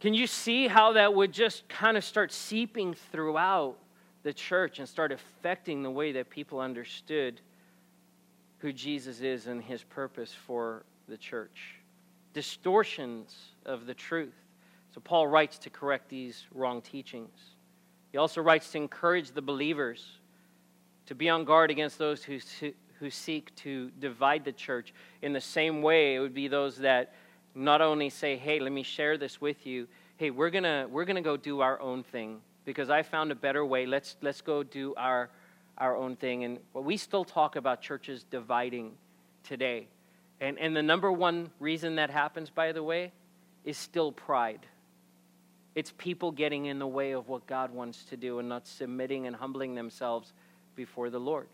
Can 0.00 0.12
you 0.12 0.26
see 0.26 0.66
how 0.66 0.94
that 0.94 1.14
would 1.14 1.30
just 1.30 1.68
kind 1.68 1.96
of 1.96 2.02
start 2.02 2.32
seeping 2.32 2.94
throughout 3.12 3.76
the 4.24 4.32
church 4.32 4.80
and 4.80 4.88
start 4.88 5.12
affecting 5.12 5.84
the 5.84 5.90
way 5.90 6.10
that 6.10 6.30
people 6.30 6.58
understood 6.58 7.40
who 8.58 8.72
Jesus 8.72 9.20
is 9.20 9.46
and 9.46 9.62
his 9.62 9.84
purpose 9.84 10.34
for 10.34 10.84
the 11.06 11.16
church? 11.16 11.76
Distortions 12.32 13.36
of 13.64 13.86
the 13.86 13.94
truth. 13.94 14.34
So 14.92 15.00
Paul 15.00 15.28
writes 15.28 15.58
to 15.58 15.70
correct 15.70 16.08
these 16.08 16.44
wrong 16.52 16.82
teachings. 16.82 17.38
He 18.10 18.18
also 18.18 18.42
writes 18.42 18.72
to 18.72 18.78
encourage 18.78 19.30
the 19.30 19.42
believers 19.42 20.18
to 21.06 21.14
be 21.14 21.28
on 21.28 21.44
guard 21.44 21.70
against 21.70 21.98
those 21.98 22.22
who, 22.22 22.38
who 22.98 23.10
seek 23.10 23.54
to 23.56 23.90
divide 23.98 24.44
the 24.44 24.52
church. 24.52 24.94
In 25.22 25.32
the 25.32 25.40
same 25.40 25.82
way, 25.82 26.14
it 26.14 26.20
would 26.20 26.34
be 26.34 26.48
those 26.48 26.78
that 26.78 27.14
not 27.54 27.80
only 27.80 28.10
say, 28.10 28.36
hey, 28.36 28.60
let 28.60 28.72
me 28.72 28.82
share 28.82 29.16
this 29.16 29.40
with 29.40 29.66
you, 29.66 29.86
hey, 30.16 30.30
we're 30.30 30.50
going 30.50 30.64
to 30.64 30.86
we're 30.90 31.04
gonna 31.04 31.22
go 31.22 31.36
do 31.36 31.60
our 31.60 31.80
own 31.80 32.02
thing 32.02 32.40
because 32.64 32.90
I 32.90 33.02
found 33.02 33.30
a 33.30 33.34
better 33.34 33.64
way. 33.64 33.86
Let's, 33.86 34.16
let's 34.22 34.40
go 34.40 34.62
do 34.62 34.94
our, 34.96 35.30
our 35.78 35.96
own 35.96 36.16
thing. 36.16 36.44
And 36.44 36.58
we 36.72 36.96
still 36.96 37.24
talk 37.24 37.56
about 37.56 37.82
churches 37.82 38.24
dividing 38.30 38.92
today. 39.42 39.88
And, 40.40 40.58
and 40.58 40.74
the 40.74 40.82
number 40.82 41.12
one 41.12 41.50
reason 41.60 41.96
that 41.96 42.10
happens, 42.10 42.50
by 42.50 42.72
the 42.72 42.82
way, 42.82 43.12
is 43.64 43.78
still 43.78 44.12
pride. 44.12 44.66
It's 45.74 45.92
people 45.98 46.30
getting 46.30 46.66
in 46.66 46.78
the 46.78 46.86
way 46.86 47.12
of 47.12 47.28
what 47.28 47.46
God 47.46 47.72
wants 47.72 48.04
to 48.04 48.16
do 48.16 48.38
and 48.38 48.48
not 48.48 48.66
submitting 48.66 49.26
and 49.26 49.34
humbling 49.34 49.74
themselves 49.74 50.32
before 50.74 51.10
the 51.10 51.18
Lord. 51.18 51.48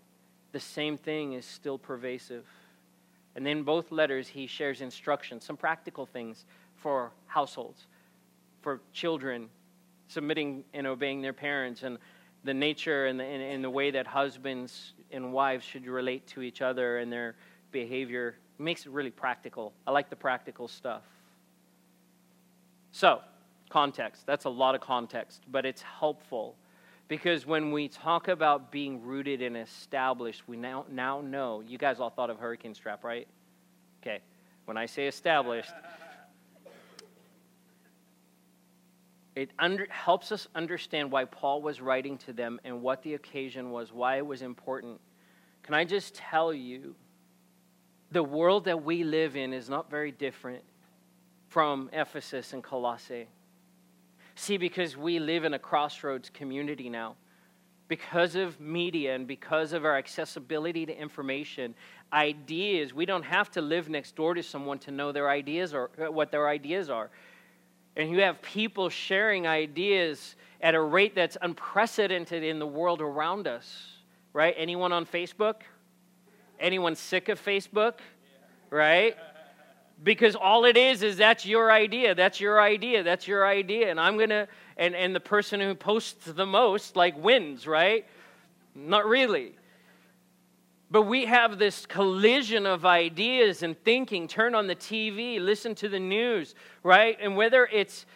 The 0.52 0.61
same 0.61 0.96
thing 0.96 1.35
is 1.35 1.46
still 1.46 1.78
pervasive. 1.78 2.44
And 3.37 3.46
in 3.46 3.62
both 3.62 3.92
letters, 3.92 4.28
he 4.28 4.46
shares 4.46 4.80
instructions, 4.80 5.44
some 5.44 5.56
practical 5.56 6.06
things 6.06 6.44
for 6.76 7.12
households, 7.26 7.87
for 8.62 8.80
children 8.92 9.48
submitting 10.09 10.64
and 10.74 10.87
obeying 10.87 11.22
their 11.22 11.33
parents, 11.33 11.85
and 11.85 11.98
the 12.42 12.54
nature 12.54 13.06
and 13.06 13.20
the, 13.20 13.24
and, 13.24 13.42
and 13.42 13.62
the 13.62 13.70
way 13.70 13.92
that 13.92 14.06
husbands 14.06 14.92
and 15.12 15.33
wives 15.33 15.64
should 15.64 15.87
relate 15.87 16.26
to 16.26 16.42
each 16.42 16.62
other 16.62 16.98
and 16.98 17.12
their 17.12 17.37
behavior. 17.70 18.37
It 18.59 18.62
makes 18.62 18.87
it 18.87 18.92
really 18.92 19.11
practical. 19.11 19.72
I 19.87 19.92
like 19.92 20.11
the 20.11 20.16
practical 20.16 20.66
stuff. 20.66 21.02
So, 22.92 23.20
context. 23.68 24.26
That's 24.26 24.46
a 24.46 24.50
lot 24.50 24.74
of 24.74 24.80
context, 24.80 25.42
but 25.50 25.64
it's 25.64 25.83
helpful 25.83 26.56
because 27.11 27.44
when 27.44 27.73
we 27.73 27.88
talk 27.88 28.29
about 28.29 28.70
being 28.70 29.03
rooted 29.03 29.42
and 29.42 29.57
established, 29.57 30.46
we 30.46 30.57
now, 30.57 30.87
now 30.88 31.20
know. 31.20 31.61
You 31.61 31.77
guys 31.77 31.99
all 31.99 32.09
thought 32.09 32.31
of 32.31 32.38
hurricane 32.38 32.73
strap, 32.73 33.03
right? 33.03 33.27
Okay. 34.01 34.20
When 34.66 34.77
I 34.77 34.87
say 34.87 35.09
established, 35.09 35.73
it 39.35 39.51
under, 39.59 39.88
helps 39.90 40.31
us 40.31 40.46
understand 40.55 41.11
why 41.11 41.25
Paul 41.25 41.62
was 41.62 41.81
writing 41.81 42.16
to 42.18 42.33
them 42.33 42.61
and 42.62 42.81
what 42.81 43.03
the 43.03 43.14
occasion 43.14 43.73
was, 43.73 43.92
why 43.92 44.18
it 44.18 44.25
was 44.25 44.42
important. 44.42 45.01
Can 45.64 45.75
I 45.75 45.85
just 45.85 46.14
tell 46.14 46.55
you, 46.55 46.94
the 48.12 48.23
world 48.23 48.66
that 48.66 48.85
we 48.85 49.03
live 49.03 49.35
in 49.35 49.53
is 49.53 49.68
not 49.68 49.90
very 49.90 50.12
different 50.12 50.62
from 51.49 51.90
Ephesus 51.92 52.53
and 52.53 52.62
Colossae. 52.62 53.27
See, 54.34 54.56
because 54.56 54.96
we 54.96 55.18
live 55.18 55.44
in 55.44 55.54
a 55.54 55.58
crossroads 55.58 56.30
community 56.30 56.88
now, 56.88 57.16
because 57.88 58.36
of 58.36 58.60
media 58.60 59.16
and 59.16 59.26
because 59.26 59.72
of 59.72 59.84
our 59.84 59.98
accessibility 59.98 60.86
to 60.86 60.96
information, 60.96 61.74
ideas, 62.12 62.94
we 62.94 63.04
don't 63.04 63.24
have 63.24 63.50
to 63.50 63.60
live 63.60 63.88
next 63.88 64.14
door 64.14 64.34
to 64.34 64.42
someone 64.42 64.78
to 64.78 64.90
know 64.90 65.10
their 65.10 65.28
ideas 65.28 65.74
or 65.74 65.90
uh, 66.00 66.10
what 66.10 66.30
their 66.30 66.48
ideas 66.48 66.88
are. 66.88 67.10
And 67.96 68.10
you 68.10 68.20
have 68.20 68.40
people 68.42 68.88
sharing 68.88 69.46
ideas 69.46 70.36
at 70.60 70.74
a 70.74 70.80
rate 70.80 71.14
that's 71.14 71.36
unprecedented 71.42 72.44
in 72.44 72.58
the 72.60 72.66
world 72.66 73.00
around 73.00 73.48
us, 73.48 73.88
right? 74.32 74.54
Anyone 74.56 74.92
on 74.92 75.04
Facebook? 75.04 75.62
Anyone 76.60 76.94
sick 76.94 77.28
of 77.28 77.44
Facebook? 77.44 77.94
Right? 78.70 79.16
Because 80.02 80.34
all 80.34 80.64
it 80.64 80.76
is 80.76 81.02
is 81.02 81.16
that's 81.16 81.44
your 81.44 81.70
idea 81.70 82.14
that's 82.14 82.40
your 82.40 82.60
idea 82.60 83.02
that's 83.02 83.28
your 83.28 83.46
idea. 83.46 83.90
And 83.90 84.00
i'm 84.00 84.18
gonna 84.18 84.48
and 84.76 84.94
and 84.94 85.14
the 85.14 85.20
person 85.20 85.60
who 85.60 85.74
posts 85.74 86.26
the 86.32 86.46
most 86.46 86.96
like 86.96 87.16
wins 87.22 87.66
right? 87.66 88.06
Not 88.74 89.06
really. 89.06 89.56
But 90.92 91.02
we 91.02 91.26
have 91.26 91.58
this 91.58 91.86
collision 91.86 92.66
of 92.66 92.84
ideas 92.84 93.62
and 93.62 93.78
thinking. 93.84 94.26
Turn 94.26 94.54
on 94.54 94.66
the 94.66 94.76
tv 94.76 95.40
listen 95.40 95.74
to 95.76 95.88
the 95.88 96.00
news 96.00 96.54
right? 96.82 97.16
And 97.20 97.36
whether 97.36 97.68
it's 97.70 98.06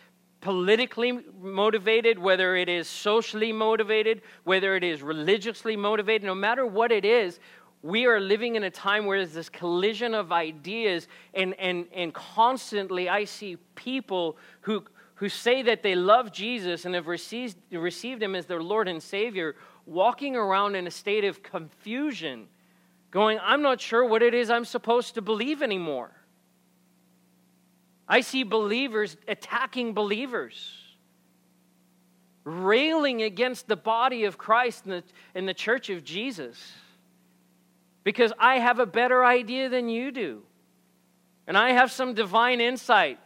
politically 0.40 1.20
motivated 1.40 2.18
whether 2.18 2.54
it 2.54 2.68
is 2.68 2.86
socially 2.86 3.50
motivated 3.50 4.20
whether 4.44 4.76
it 4.76 4.84
is 4.84 5.02
religiously 5.02 5.74
motivated 5.74 6.22
no 6.22 6.34
matter 6.34 6.66
what 6.66 6.92
it 6.92 7.02
is 7.02 7.40
we 7.84 8.06
are 8.06 8.18
living 8.18 8.56
in 8.56 8.64
a 8.64 8.70
time 8.70 9.04
where 9.04 9.18
there's 9.18 9.34
this 9.34 9.50
collision 9.50 10.14
of 10.14 10.32
ideas, 10.32 11.06
and, 11.34 11.52
and, 11.58 11.84
and 11.94 12.14
constantly 12.14 13.10
I 13.10 13.24
see 13.24 13.58
people 13.74 14.38
who, 14.62 14.84
who 15.16 15.28
say 15.28 15.60
that 15.60 15.82
they 15.82 15.94
love 15.94 16.32
Jesus 16.32 16.86
and 16.86 16.94
have 16.94 17.08
received, 17.08 17.58
received 17.70 18.22
him 18.22 18.34
as 18.34 18.46
their 18.46 18.62
Lord 18.62 18.88
and 18.88 19.02
Savior 19.02 19.54
walking 19.84 20.34
around 20.34 20.76
in 20.76 20.86
a 20.86 20.90
state 20.90 21.24
of 21.24 21.42
confusion, 21.42 22.46
going, 23.10 23.38
I'm 23.42 23.60
not 23.60 23.82
sure 23.82 24.02
what 24.02 24.22
it 24.22 24.32
is 24.32 24.48
I'm 24.48 24.64
supposed 24.64 25.16
to 25.16 25.20
believe 25.20 25.60
anymore. 25.60 26.10
I 28.08 28.22
see 28.22 28.44
believers 28.44 29.14
attacking 29.28 29.92
believers, 29.92 30.72
railing 32.44 33.20
against 33.20 33.68
the 33.68 33.76
body 33.76 34.24
of 34.24 34.38
Christ 34.38 34.86
and 34.86 34.94
the, 34.94 35.04
and 35.34 35.46
the 35.46 35.52
church 35.52 35.90
of 35.90 36.02
Jesus 36.02 36.58
because 38.04 38.32
I 38.38 38.58
have 38.58 38.78
a 38.78 38.86
better 38.86 39.24
idea 39.24 39.68
than 39.68 39.88
you 39.88 40.12
do. 40.12 40.42
And 41.46 41.58
I 41.58 41.72
have 41.72 41.90
some 41.90 42.14
divine 42.14 42.60
insight 42.60 43.18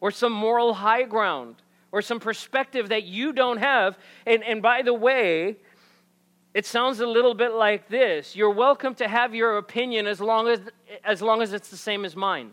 or 0.00 0.10
some 0.10 0.32
moral 0.32 0.74
high 0.74 1.04
ground 1.04 1.56
or 1.92 2.02
some 2.02 2.20
perspective 2.20 2.90
that 2.90 3.04
you 3.04 3.32
don't 3.32 3.58
have. 3.58 3.98
And, 4.26 4.44
and 4.44 4.60
by 4.60 4.82
the 4.82 4.92
way, 4.92 5.56
it 6.52 6.66
sounds 6.66 7.00
a 7.00 7.06
little 7.06 7.34
bit 7.34 7.52
like 7.52 7.88
this 7.88 8.34
You're 8.36 8.50
welcome 8.50 8.94
to 8.96 9.08
have 9.08 9.34
your 9.34 9.58
opinion 9.58 10.06
as 10.06 10.20
long 10.20 10.48
as, 10.48 10.60
as, 11.04 11.22
long 11.22 11.42
as 11.42 11.52
it's 11.52 11.68
the 11.68 11.76
same 11.76 12.04
as 12.04 12.16
mine. 12.16 12.50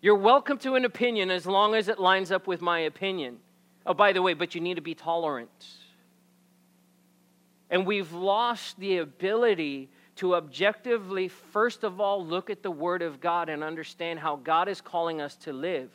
You're 0.00 0.16
welcome 0.16 0.58
to 0.58 0.74
an 0.74 0.84
opinion 0.84 1.30
as 1.30 1.46
long 1.46 1.74
as 1.74 1.88
it 1.88 1.98
lines 1.98 2.30
up 2.30 2.46
with 2.46 2.60
my 2.60 2.80
opinion. 2.80 3.38
Oh, 3.86 3.94
by 3.94 4.12
the 4.12 4.20
way, 4.20 4.34
but 4.34 4.54
you 4.54 4.60
need 4.60 4.74
to 4.74 4.82
be 4.82 4.94
tolerant. 4.94 5.66
And 7.74 7.84
we've 7.84 8.12
lost 8.12 8.78
the 8.78 8.98
ability 8.98 9.90
to 10.14 10.36
objectively, 10.36 11.26
first 11.26 11.82
of 11.82 12.00
all, 12.00 12.24
look 12.24 12.48
at 12.48 12.62
the 12.62 12.70
Word 12.70 13.02
of 13.02 13.20
God 13.20 13.48
and 13.48 13.64
understand 13.64 14.20
how 14.20 14.36
God 14.36 14.68
is 14.68 14.80
calling 14.80 15.20
us 15.20 15.34
to 15.38 15.52
live. 15.52 15.90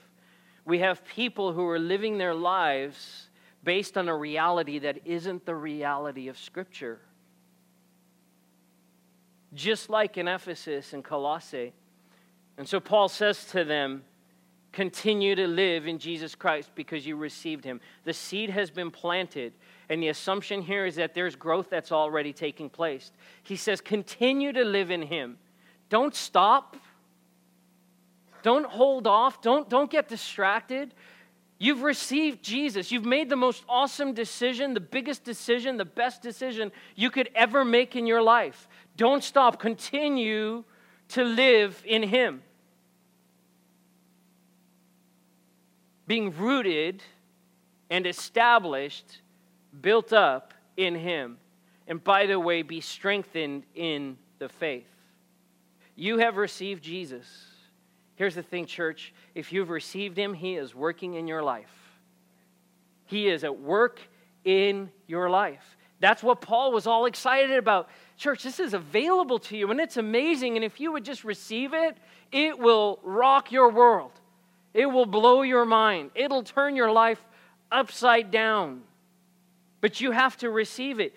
We 0.65 0.79
have 0.79 1.05
people 1.05 1.53
who 1.53 1.65
are 1.69 1.79
living 1.79 2.17
their 2.17 2.35
lives 2.35 3.29
based 3.63 3.97
on 3.97 4.09
a 4.09 4.17
reality 4.17 4.79
that 4.79 4.99
isn't 5.05 5.45
the 5.45 5.55
reality 5.55 6.27
of 6.27 6.37
Scripture. 6.37 6.99
Just 9.53 9.89
like 9.89 10.17
in 10.17 10.27
Ephesus 10.27 10.91
and 10.91 11.01
Colossae. 11.01 11.71
And 12.57 12.67
so 12.67 12.81
Paul 12.81 13.07
says 13.07 13.45
to 13.51 13.63
them, 13.63 14.03
Continue 14.73 15.33
to 15.33 15.47
live 15.47 15.87
in 15.87 15.97
Jesus 15.97 16.35
Christ 16.35 16.71
because 16.75 17.07
you 17.07 17.15
received 17.15 17.63
him. 17.63 17.79
The 18.03 18.13
seed 18.13 18.49
has 18.49 18.69
been 18.69 18.91
planted. 18.91 19.53
And 19.89 20.03
the 20.03 20.09
assumption 20.09 20.61
here 20.61 20.85
is 20.85 20.95
that 20.95 21.15
there's 21.15 21.35
growth 21.35 21.69
that's 21.69 21.91
already 21.91 22.31
taking 22.31 22.69
place. 22.69 23.11
He 23.41 23.55
says, 23.55 23.81
continue 23.81 24.53
to 24.53 24.63
live 24.63 24.91
in 24.91 25.01
Him. 25.01 25.37
Don't 25.89 26.13
stop. 26.13 26.77
Don't 28.43 28.65
hold 28.65 29.07
off. 29.07 29.41
Don't, 29.41 29.67
don't 29.67 29.89
get 29.89 30.07
distracted. 30.07 30.93
You've 31.57 31.81
received 31.81 32.43
Jesus. 32.43 32.91
You've 32.91 33.03
made 33.05 33.29
the 33.29 33.35
most 33.35 33.65
awesome 33.67 34.13
decision, 34.13 34.75
the 34.75 34.79
biggest 34.79 35.23
decision, 35.23 35.77
the 35.77 35.85
best 35.85 36.21
decision 36.21 36.71
you 36.95 37.09
could 37.09 37.29
ever 37.33 37.65
make 37.65 37.95
in 37.95 38.05
your 38.05 38.21
life. 38.21 38.67
Don't 38.95 39.23
stop. 39.23 39.59
Continue 39.59 40.63
to 41.09 41.23
live 41.23 41.81
in 41.85 42.03
Him. 42.03 42.43
Being 46.05 46.35
rooted 46.37 47.01
and 47.89 48.05
established 48.05 49.21
built 49.81 50.13
up 50.13 50.53
in 50.77 50.95
him. 50.95 51.37
And 51.87 52.03
by 52.03 52.25
the 52.25 52.39
way, 52.39 52.61
be 52.61 52.81
strengthened 52.81 53.63
in 53.75 54.17
the 54.37 54.49
faith. 54.49 54.87
You 55.95 56.19
have 56.19 56.37
received 56.37 56.83
Jesus. 56.83 57.27
Here's 58.15 58.35
the 58.35 58.43
thing, 58.43 58.65
church 58.65 59.13
if 59.35 59.53
you've 59.53 59.69
received 59.69 60.17
him, 60.17 60.33
he 60.33 60.55
is 60.55 60.75
working 60.75 61.15
in 61.15 61.27
your 61.27 61.41
life. 61.41 61.71
He 63.05 63.27
is 63.27 63.43
at 63.43 63.59
work 63.59 63.99
in 64.43 64.91
your 65.07 65.29
life. 65.29 65.77
That's 65.99 66.23
what 66.23 66.41
Paul 66.41 66.71
was 66.71 66.87
all 66.87 67.05
excited 67.05 67.57
about. 67.57 67.89
Church, 68.17 68.43
this 68.43 68.59
is 68.59 68.73
available 68.73 69.39
to 69.39 69.57
you, 69.57 69.71
and 69.71 69.79
it's 69.79 69.97
amazing. 69.97 70.55
And 70.55 70.63
if 70.63 70.79
you 70.79 70.91
would 70.91 71.03
just 71.03 71.23
receive 71.23 71.73
it, 71.73 71.97
it 72.31 72.57
will 72.57 72.99
rock 73.03 73.51
your 73.51 73.69
world. 73.69 74.11
It 74.73 74.85
will 74.85 75.05
blow 75.05 75.41
your 75.41 75.65
mind. 75.65 76.11
It'll 76.15 76.43
turn 76.43 76.75
your 76.75 76.91
life 76.91 77.23
upside 77.71 78.31
down 78.31 78.83
but 79.81 80.01
you 80.01 80.11
have 80.11 80.37
to 80.37 80.49
receive 80.49 80.99
it. 80.99 81.13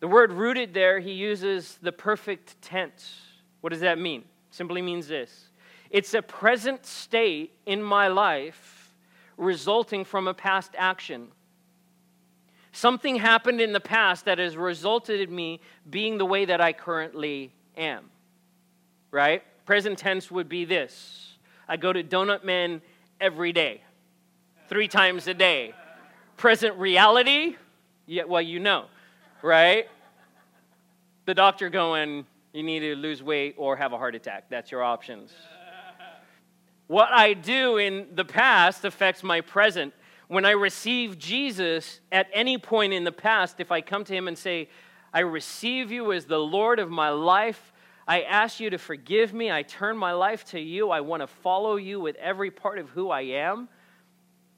The 0.00 0.08
word 0.08 0.32
rooted 0.32 0.74
there, 0.74 1.00
he 1.00 1.12
uses 1.12 1.78
the 1.80 1.92
perfect 1.92 2.60
tense. 2.60 3.16
What 3.60 3.70
does 3.70 3.80
that 3.80 3.98
mean? 3.98 4.24
Simply 4.50 4.82
means 4.82 5.08
this 5.08 5.48
it's 5.90 6.12
a 6.14 6.22
present 6.22 6.84
state 6.84 7.52
in 7.66 7.82
my 7.82 8.08
life 8.08 8.92
resulting 9.36 10.04
from 10.04 10.28
a 10.28 10.34
past 10.34 10.72
action. 10.76 11.28
Something 12.72 13.16
happened 13.16 13.60
in 13.60 13.72
the 13.72 13.80
past 13.80 14.24
that 14.24 14.38
has 14.38 14.56
resulted 14.56 15.20
in 15.20 15.34
me 15.34 15.60
being 15.88 16.18
the 16.18 16.26
way 16.26 16.44
that 16.44 16.60
I 16.60 16.72
currently 16.72 17.52
am. 17.76 18.10
Right? 19.10 19.42
Present 19.64 19.96
tense 19.96 20.30
would 20.30 20.48
be 20.48 20.64
this 20.64 21.36
I 21.68 21.76
go 21.76 21.92
to 21.92 22.02
Donut 22.02 22.44
Man 22.44 22.82
every 23.20 23.52
day, 23.52 23.80
three 24.68 24.88
times 24.88 25.28
a 25.28 25.34
day. 25.34 25.72
Present 26.36 26.76
reality, 26.76 27.56
yeah, 28.06 28.24
well, 28.24 28.42
you 28.42 28.60
know, 28.60 28.86
right? 29.42 29.88
The 31.26 31.34
doctor 31.34 31.70
going, 31.70 32.26
you 32.52 32.62
need 32.62 32.80
to 32.80 32.96
lose 32.96 33.22
weight 33.22 33.54
or 33.56 33.76
have 33.76 33.92
a 33.92 33.98
heart 33.98 34.14
attack. 34.14 34.44
That's 34.50 34.70
your 34.70 34.82
options. 34.82 35.32
What 36.86 37.08
I 37.10 37.32
do 37.32 37.78
in 37.78 38.08
the 38.14 38.24
past 38.24 38.84
affects 38.84 39.22
my 39.22 39.40
present. 39.40 39.94
When 40.28 40.44
I 40.44 40.50
receive 40.50 41.18
Jesus 41.18 42.00
at 42.12 42.28
any 42.32 42.58
point 42.58 42.92
in 42.92 43.04
the 43.04 43.12
past, 43.12 43.58
if 43.58 43.72
I 43.72 43.80
come 43.80 44.04
to 44.04 44.14
Him 44.14 44.28
and 44.28 44.36
say, 44.36 44.68
I 45.12 45.20
receive 45.20 45.90
you 45.90 46.12
as 46.12 46.26
the 46.26 46.38
Lord 46.38 46.78
of 46.78 46.90
my 46.90 47.08
life, 47.08 47.72
I 48.06 48.22
ask 48.22 48.60
you 48.60 48.68
to 48.70 48.78
forgive 48.78 49.32
me. 49.32 49.50
I 49.50 49.62
turn 49.62 49.96
my 49.96 50.12
life 50.12 50.44
to 50.46 50.60
you. 50.60 50.90
I 50.90 51.00
want 51.00 51.22
to 51.22 51.26
follow 51.26 51.76
you 51.76 52.00
with 52.00 52.16
every 52.16 52.50
part 52.50 52.78
of 52.78 52.90
who 52.90 53.10
I 53.10 53.22
am. 53.22 53.68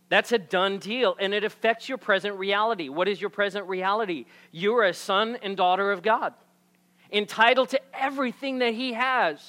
That's 0.09 0.31
a 0.33 0.39
done 0.39 0.79
deal, 0.79 1.17
and 1.19 1.35
it 1.35 1.43
affects 1.43 1.89
your 1.89 1.99
present 1.99 2.39
reality. 2.39 2.89
What 2.89 3.09
is 3.09 3.21
your 3.21 3.31
present 3.31 3.67
reality? 3.67 4.27
You're 4.53 4.85
a 4.85 4.95
son 4.95 5.37
and 5.43 5.57
daughter 5.57 5.91
of 5.91 6.03
God, 6.03 6.35
entitled 7.13 7.71
to 7.71 7.81
everything 7.93 8.61
that 8.61 8.75
He 8.75 8.93
has, 8.93 9.41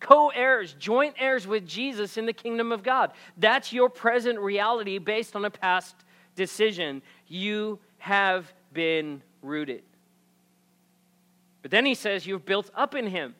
co 0.00 0.28
heirs, 0.28 0.74
joint 0.78 1.14
heirs 1.18 1.46
with 1.46 1.66
Jesus 1.66 2.18
in 2.18 2.26
the 2.26 2.32
kingdom 2.32 2.72
of 2.72 2.82
God. 2.82 3.12
That's 3.38 3.72
your 3.72 3.88
present 3.88 4.38
reality 4.38 4.98
based 4.98 5.34
on 5.34 5.46
a 5.46 5.50
past 5.50 5.96
decision. 6.36 7.00
You 7.26 7.78
have 7.98 8.52
been 8.74 9.22
rooted. 9.40 9.82
But 11.62 11.70
then 11.70 11.86
he 11.86 11.94
says, 11.94 12.26
You've 12.26 12.44
built 12.44 12.70
up 12.74 12.94
in 12.94 13.06
him. 13.06 13.34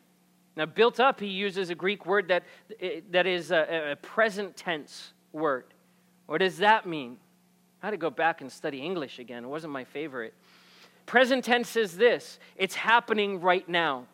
Now, 0.56 0.64
built 0.64 1.00
up, 1.00 1.20
he 1.20 1.26
uses 1.26 1.68
a 1.68 1.74
Greek 1.74 2.06
word 2.06 2.28
that, 2.28 2.44
eh, 2.80 3.00
that 3.10 3.26
is 3.26 3.50
a, 3.50 3.90
a 3.92 3.96
present 3.96 4.56
tense 4.56 5.12
word. 5.32 5.64
What 6.26 6.38
does 6.38 6.58
that 6.58 6.86
mean? 6.86 7.18
I 7.82 7.86
had 7.86 7.90
to 7.90 7.96
go 7.96 8.10
back 8.10 8.40
and 8.40 8.50
study 8.50 8.80
English 8.80 9.18
again. 9.18 9.44
It 9.44 9.48
wasn't 9.48 9.72
my 9.72 9.84
favorite. 9.84 10.34
Present 11.06 11.44
tense 11.44 11.76
is 11.76 11.96
this 11.96 12.38
it's 12.56 12.74
happening 12.74 13.40
right 13.40 13.68
now. 13.68 14.06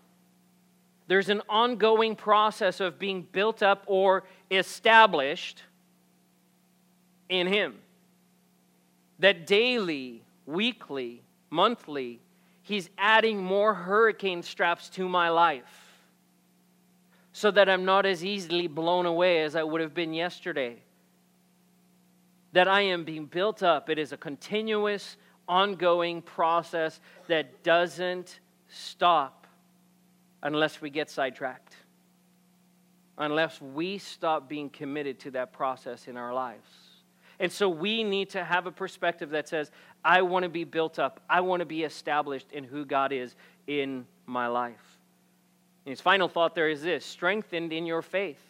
There's 1.07 1.29
an 1.29 1.43
ongoing 1.49 2.15
process 2.15 2.81
of 2.81 2.99
being 2.99 3.27
built 3.33 3.63
up 3.63 3.83
or 3.87 4.25
established 4.51 5.63
in 7.29 7.47
Him. 7.47 7.77
That 9.19 9.47
daily, 9.47 10.23
weekly, 10.47 11.23
monthly, 11.51 12.21
He's 12.63 12.89
adding 12.97 13.43
more 13.43 13.75
hurricane 13.75 14.43
straps 14.45 14.89
to 14.91 15.09
my 15.09 15.29
life 15.31 15.91
so 17.33 17.51
that 17.51 17.69
I'm 17.69 17.85
not 17.85 18.07
as 18.07 18.25
easily 18.25 18.69
blown 18.69 19.07
away 19.07 19.43
as 19.43 19.57
I 19.57 19.63
would 19.63 19.81
have 19.81 19.95
been 19.95 20.13
yesterday. 20.13 20.77
That 22.53 22.68
I 22.68 22.82
am 22.82 23.05
being 23.05 23.26
built 23.26 23.62
up. 23.62 23.88
It 23.90 23.98
is 23.98 24.12
a 24.12 24.16
continuous, 24.16 25.16
ongoing 25.48 26.22
process 26.22 27.01
that 27.28 27.62
doesn't 27.62 28.40
stop 28.68 29.46
unless 30.42 30.80
we 30.80 30.90
get 30.90 31.11
sidetracked, 31.11 31.76
unless 33.18 33.61
we 33.61 33.98
stop 33.98 34.48
being 34.48 34.70
committed 34.70 35.18
to 35.20 35.30
that 35.32 35.53
process 35.53 36.09
in 36.09 36.16
our 36.16 36.32
lives. 36.32 36.68
And 37.38 37.51
so 37.51 37.68
we 37.68 38.05
need 38.05 38.30
to 38.30 38.44
have 38.44 38.66
a 38.66 38.72
perspective 38.72 39.30
that 39.30 39.48
says, 39.48 39.70
I 40.05 40.22
want 40.22 40.42
to 40.42 40.48
be 40.48 40.64
built 40.64 40.98
up. 40.98 41.20
I 41.28 41.40
want 41.40 41.61
to 41.61 41.66
be 41.66 41.84
established 41.84 42.53
in 42.53 42.64
who 42.64 42.84
God 42.84 43.12
is 43.12 43.34
in 43.66 44.07
my 44.26 44.46
life. 44.46 44.98
And 45.84 45.90
his 45.90 46.01
final 46.01 46.28
thought 46.28 46.55
there 46.55 46.68
is 46.68 46.82
this 46.82 47.05
strengthened 47.05 47.72
in 47.72 47.86
your 47.86 48.03
faith. 48.03 48.40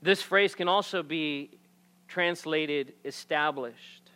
This 0.00 0.22
phrase 0.22 0.54
can 0.54 0.68
also 0.68 1.02
be 1.02 1.50
translated 2.08 2.94
established. 3.04 4.10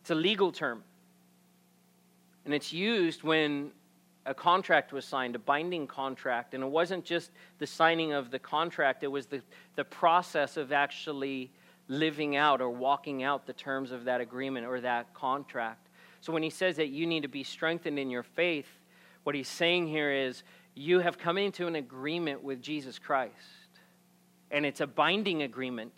It's 0.00 0.10
a 0.10 0.14
legal 0.14 0.52
term. 0.52 0.82
And 2.44 2.54
it's 2.54 2.72
used 2.72 3.22
when 3.22 3.70
a 4.24 4.34
contract 4.34 4.92
was 4.92 5.04
signed, 5.04 5.34
a 5.34 5.38
binding 5.38 5.86
contract. 5.86 6.54
And 6.54 6.62
it 6.62 6.68
wasn't 6.68 7.04
just 7.04 7.30
the 7.58 7.66
signing 7.66 8.12
of 8.12 8.30
the 8.30 8.38
contract, 8.38 9.02
it 9.02 9.08
was 9.08 9.26
the, 9.26 9.42
the 9.76 9.84
process 9.84 10.56
of 10.56 10.72
actually 10.72 11.50
living 11.88 12.36
out 12.36 12.60
or 12.60 12.70
walking 12.70 13.22
out 13.22 13.46
the 13.46 13.52
terms 13.52 13.92
of 13.92 14.04
that 14.04 14.20
agreement 14.20 14.66
or 14.66 14.80
that 14.80 15.12
contract. 15.14 15.88
So 16.20 16.32
when 16.32 16.42
he 16.42 16.50
says 16.50 16.76
that 16.76 16.88
you 16.88 17.06
need 17.06 17.22
to 17.22 17.28
be 17.28 17.42
strengthened 17.42 17.98
in 17.98 18.10
your 18.10 18.22
faith, 18.22 18.68
what 19.24 19.34
he's 19.34 19.48
saying 19.48 19.88
here 19.88 20.10
is 20.10 20.42
you 20.74 21.00
have 21.00 21.18
come 21.18 21.36
into 21.36 21.66
an 21.66 21.76
agreement 21.76 22.42
with 22.42 22.62
Jesus 22.62 22.98
Christ. 22.98 23.32
And 24.52 24.64
it's 24.64 24.80
a 24.80 24.86
binding 24.86 25.42
agreement. 25.42 25.94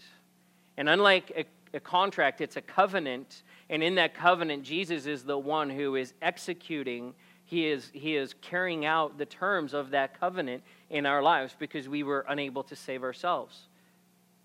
And 0.78 0.88
unlike 0.88 1.32
a, 1.36 1.76
a 1.76 1.80
contract, 1.80 2.40
it's 2.40 2.56
a 2.56 2.62
covenant. 2.62 3.42
And 3.68 3.82
in 3.82 3.96
that 3.96 4.14
covenant, 4.14 4.62
Jesus 4.62 5.04
is 5.04 5.24
the 5.24 5.38
one 5.38 5.68
who 5.68 5.96
is 5.96 6.14
executing 6.22 7.14
he 7.46 7.68
is, 7.68 7.90
he 7.92 8.16
is 8.16 8.34
carrying 8.40 8.84
out 8.84 9.18
the 9.18 9.26
terms 9.26 9.74
of 9.74 9.90
that 9.90 10.18
covenant 10.18 10.62
in 10.90 11.06
our 11.06 11.22
lives 11.22 11.54
because 11.58 11.88
we 11.88 12.02
were 12.02 12.24
unable 12.28 12.62
to 12.64 12.76
save 12.76 13.02
ourselves. 13.02 13.68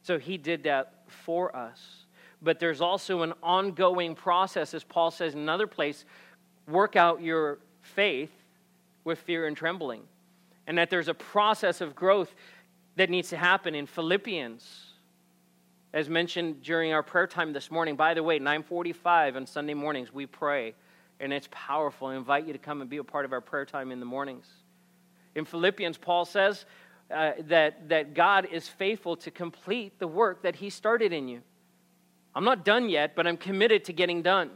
So 0.03 0.19
he 0.19 0.37
did 0.37 0.63
that 0.63 0.93
for 1.07 1.55
us. 1.55 2.05
But 2.41 2.59
there's 2.59 2.81
also 2.81 3.21
an 3.21 3.33
ongoing 3.41 4.15
process, 4.15 4.73
as 4.73 4.83
Paul 4.83 5.11
says 5.11 5.33
in 5.33 5.39
another 5.39 5.67
place 5.67 6.05
work 6.67 6.95
out 6.95 7.21
your 7.21 7.57
faith 7.81 8.31
with 9.03 9.19
fear 9.19 9.47
and 9.47 9.57
trembling. 9.57 10.03
And 10.67 10.77
that 10.77 10.89
there's 10.89 11.07
a 11.07 11.13
process 11.13 11.81
of 11.81 11.95
growth 11.95 12.35
that 12.99 13.09
needs 13.09 13.29
to 13.29 13.37
happen 13.37 13.75
in 13.75 13.85
Philippians. 13.85 14.91
As 15.93 16.09
mentioned 16.09 16.61
during 16.61 16.91
our 16.91 17.01
prayer 17.01 17.27
time 17.27 17.53
this 17.53 17.71
morning, 17.71 17.95
by 17.95 18.13
the 18.13 18.21
way, 18.21 18.39
945 18.39 19.37
on 19.37 19.47
Sunday 19.47 19.73
mornings, 19.73 20.13
we 20.13 20.25
pray 20.25 20.75
and 21.21 21.31
it's 21.31 21.47
powerful. 21.49 22.09
I 22.09 22.15
invite 22.15 22.45
you 22.45 22.51
to 22.51 22.59
come 22.59 22.81
and 22.81 22.89
be 22.89 22.97
a 22.97 23.03
part 23.05 23.23
of 23.23 23.31
our 23.31 23.39
prayer 23.39 23.63
time 23.63 23.93
in 23.93 24.01
the 24.01 24.05
mornings. 24.05 24.47
In 25.33 25.45
Philippians, 25.45 25.97
Paul 25.97 26.25
says 26.25 26.65
uh, 27.09 27.31
that, 27.47 27.87
that 27.87 28.15
God 28.15 28.49
is 28.51 28.67
faithful 28.67 29.15
to 29.15 29.31
complete 29.31 29.97
the 29.97 30.07
work 30.07 30.41
that 30.41 30.57
he 30.57 30.69
started 30.69 31.13
in 31.13 31.29
you. 31.29 31.41
I'm 32.35 32.43
not 32.43 32.65
done 32.65 32.89
yet, 32.89 33.15
but 33.15 33.25
I'm 33.25 33.37
committed 33.37 33.85
to 33.85 33.93
getting 33.93 34.21
done. 34.21 34.49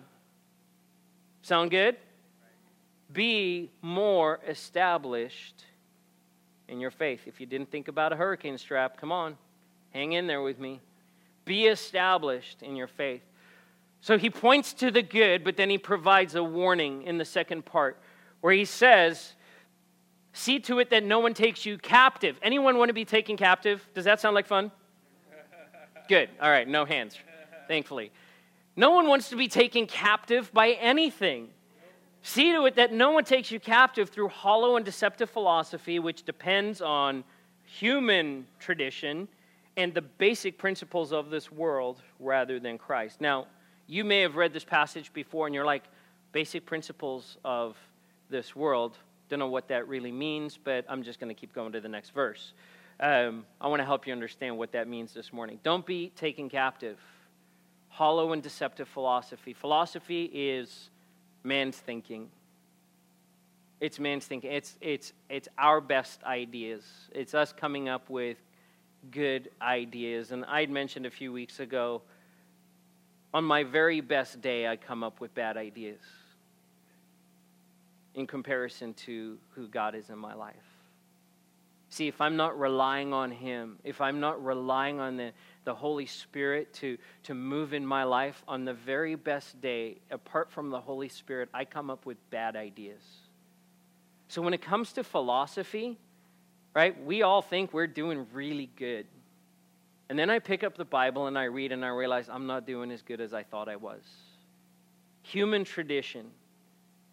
Sound 1.43 1.71
good? 1.71 1.95
Be 3.09 3.71
more 3.81 4.41
established 4.45 5.63
in 6.67 6.79
your 6.79 6.91
faith. 6.91 7.21
If 7.25 7.39
you 7.39 7.45
didn't 7.45 7.71
think 7.71 7.87
about 7.87 8.13
a 8.13 8.15
hurricane 8.15 8.57
strap, 8.57 8.97
come 8.97 9.11
on, 9.11 9.37
hang 9.91 10.13
in 10.13 10.27
there 10.27 10.41
with 10.41 10.59
me. 10.59 10.79
Be 11.45 11.65
established 11.65 12.61
in 12.61 12.75
your 12.75 12.87
faith. 12.87 13.21
So 14.01 14.17
he 14.17 14.29
points 14.29 14.73
to 14.73 14.91
the 14.91 15.01
good, 15.01 15.43
but 15.43 15.55
then 15.55 15.69
he 15.69 15.77
provides 15.77 16.35
a 16.35 16.43
warning 16.43 17.03
in 17.03 17.17
the 17.17 17.25
second 17.25 17.65
part 17.65 17.97
where 18.41 18.53
he 18.53 18.65
says, 18.65 19.33
See 20.33 20.59
to 20.61 20.79
it 20.79 20.89
that 20.89 21.03
no 21.03 21.19
one 21.19 21.35
takes 21.35 21.65
you 21.65 21.77
captive. 21.77 22.37
Anyone 22.41 22.77
want 22.77 22.89
to 22.89 22.93
be 22.93 23.05
taken 23.05 23.37
captive? 23.37 23.87
Does 23.93 24.05
that 24.05 24.19
sound 24.19 24.33
like 24.33 24.47
fun? 24.47 24.71
Good. 26.09 26.29
All 26.41 26.49
right, 26.49 26.67
no 26.67 26.85
hands, 26.85 27.17
thankfully. 27.67 28.11
No 28.75 28.91
one 28.91 29.07
wants 29.07 29.29
to 29.29 29.35
be 29.35 29.47
taken 29.47 29.85
captive 29.85 30.51
by 30.51 30.71
anything. 30.71 31.49
See 32.25 32.53
to 32.53 32.65
it 32.65 32.77
that 32.77 32.93
no 32.93 33.11
one 33.11 33.25
takes 33.25 33.51
you 33.51 33.59
captive 33.59 34.09
through 34.09 34.29
hollow 34.29 34.77
and 34.77 34.85
deceptive 34.85 35.29
philosophy, 35.29 35.99
which 35.99 36.23
depends 36.23 36.81
on 36.81 37.25
human 37.65 38.47
tradition 38.59 39.27
and 39.75 39.93
the 39.93 40.01
basic 40.01 40.57
principles 40.57 41.11
of 41.11 41.29
this 41.29 41.51
world 41.51 42.01
rather 42.19 42.59
than 42.61 42.77
Christ. 42.77 43.19
Now, 43.19 43.47
you 43.87 44.05
may 44.05 44.21
have 44.21 44.37
read 44.37 44.53
this 44.53 44.63
passage 44.63 45.11
before 45.11 45.47
and 45.47 45.53
you're 45.53 45.65
like, 45.65 45.83
basic 46.31 46.65
principles 46.65 47.37
of 47.43 47.77
this 48.29 48.55
world. 48.55 48.97
Don't 49.29 49.39
know 49.39 49.49
what 49.49 49.67
that 49.67 49.87
really 49.87 50.11
means, 50.11 50.57
but 50.61 50.85
I'm 50.87 51.03
just 51.03 51.19
going 51.19 51.33
to 51.33 51.39
keep 51.39 51.53
going 51.53 51.73
to 51.73 51.81
the 51.81 51.89
next 51.89 52.11
verse. 52.11 52.53
Um, 52.99 53.45
I 53.59 53.67
want 53.67 53.81
to 53.81 53.85
help 53.85 54.07
you 54.07 54.13
understand 54.13 54.57
what 54.57 54.71
that 54.71 54.87
means 54.87 55.13
this 55.13 55.33
morning. 55.33 55.59
Don't 55.61 55.85
be 55.85 56.09
taken 56.15 56.49
captive. 56.49 56.99
Hollow 57.89 58.31
and 58.31 58.41
deceptive 58.41 58.87
philosophy. 58.87 59.53
Philosophy 59.53 60.25
is 60.33 60.89
man's 61.43 61.77
thinking. 61.77 62.29
It's 63.79 63.99
man's 63.99 64.25
thinking. 64.25 64.51
It's, 64.51 64.77
it's, 64.81 65.13
it's 65.29 65.47
our 65.57 65.81
best 65.81 66.23
ideas. 66.23 66.83
It's 67.13 67.33
us 67.33 67.53
coming 67.53 67.89
up 67.89 68.09
with 68.09 68.37
good 69.11 69.49
ideas. 69.61 70.31
And 70.31 70.45
I'd 70.45 70.69
mentioned 70.69 71.05
a 71.05 71.11
few 71.11 71.31
weeks 71.31 71.59
ago 71.59 72.01
on 73.33 73.43
my 73.43 73.63
very 73.63 73.99
best 73.99 74.41
day, 74.41 74.67
I 74.67 74.75
come 74.75 75.03
up 75.03 75.19
with 75.19 75.33
bad 75.33 75.57
ideas 75.57 75.99
in 78.13 78.27
comparison 78.27 78.93
to 78.93 79.37
who 79.55 79.67
God 79.67 79.95
is 79.95 80.09
in 80.09 80.19
my 80.19 80.35
life. 80.35 80.55
See, 81.89 82.07
if 82.07 82.21
I'm 82.21 82.35
not 82.35 82.59
relying 82.59 83.11
on 83.11 83.31
Him, 83.31 83.79
if 83.83 84.01
I'm 84.01 84.19
not 84.19 84.43
relying 84.43 84.99
on 84.99 85.17
the, 85.17 85.31
the 85.65 85.73
Holy 85.73 86.05
Spirit 86.05 86.73
to, 86.75 86.97
to 87.23 87.33
move 87.33 87.73
in 87.73 87.85
my 87.85 88.03
life, 88.03 88.43
on 88.47 88.65
the 88.65 88.73
very 88.73 89.15
best 89.15 89.59
day, 89.61 89.97
apart 90.11 90.51
from 90.51 90.69
the 90.69 90.79
Holy 90.79 91.09
Spirit, 91.09 91.49
I 91.53 91.65
come 91.65 91.89
up 91.89 92.05
with 92.05 92.17
bad 92.29 92.55
ideas. 92.55 93.01
So 94.27 94.41
when 94.41 94.53
it 94.53 94.61
comes 94.61 94.93
to 94.93 95.03
philosophy, 95.03 95.97
right, 96.73 97.01
we 97.03 97.21
all 97.21 97.41
think 97.41 97.73
we're 97.73 97.87
doing 97.87 98.25
really 98.33 98.69
good. 98.75 99.05
And 100.09 100.19
then 100.19 100.29
I 100.29 100.39
pick 100.39 100.63
up 100.63 100.77
the 100.77 100.85
Bible 100.85 101.27
and 101.27 101.37
I 101.37 101.45
read 101.45 101.71
and 101.71 101.83
I 101.83 101.89
realize 101.89 102.29
I'm 102.29 102.45
not 102.47 102.67
doing 102.67 102.91
as 102.91 103.01
good 103.01 103.21
as 103.21 103.33
I 103.33 103.43
thought 103.43 103.69
I 103.69 103.75
was. 103.75 104.01
Human 105.23 105.63
tradition. 105.63 106.25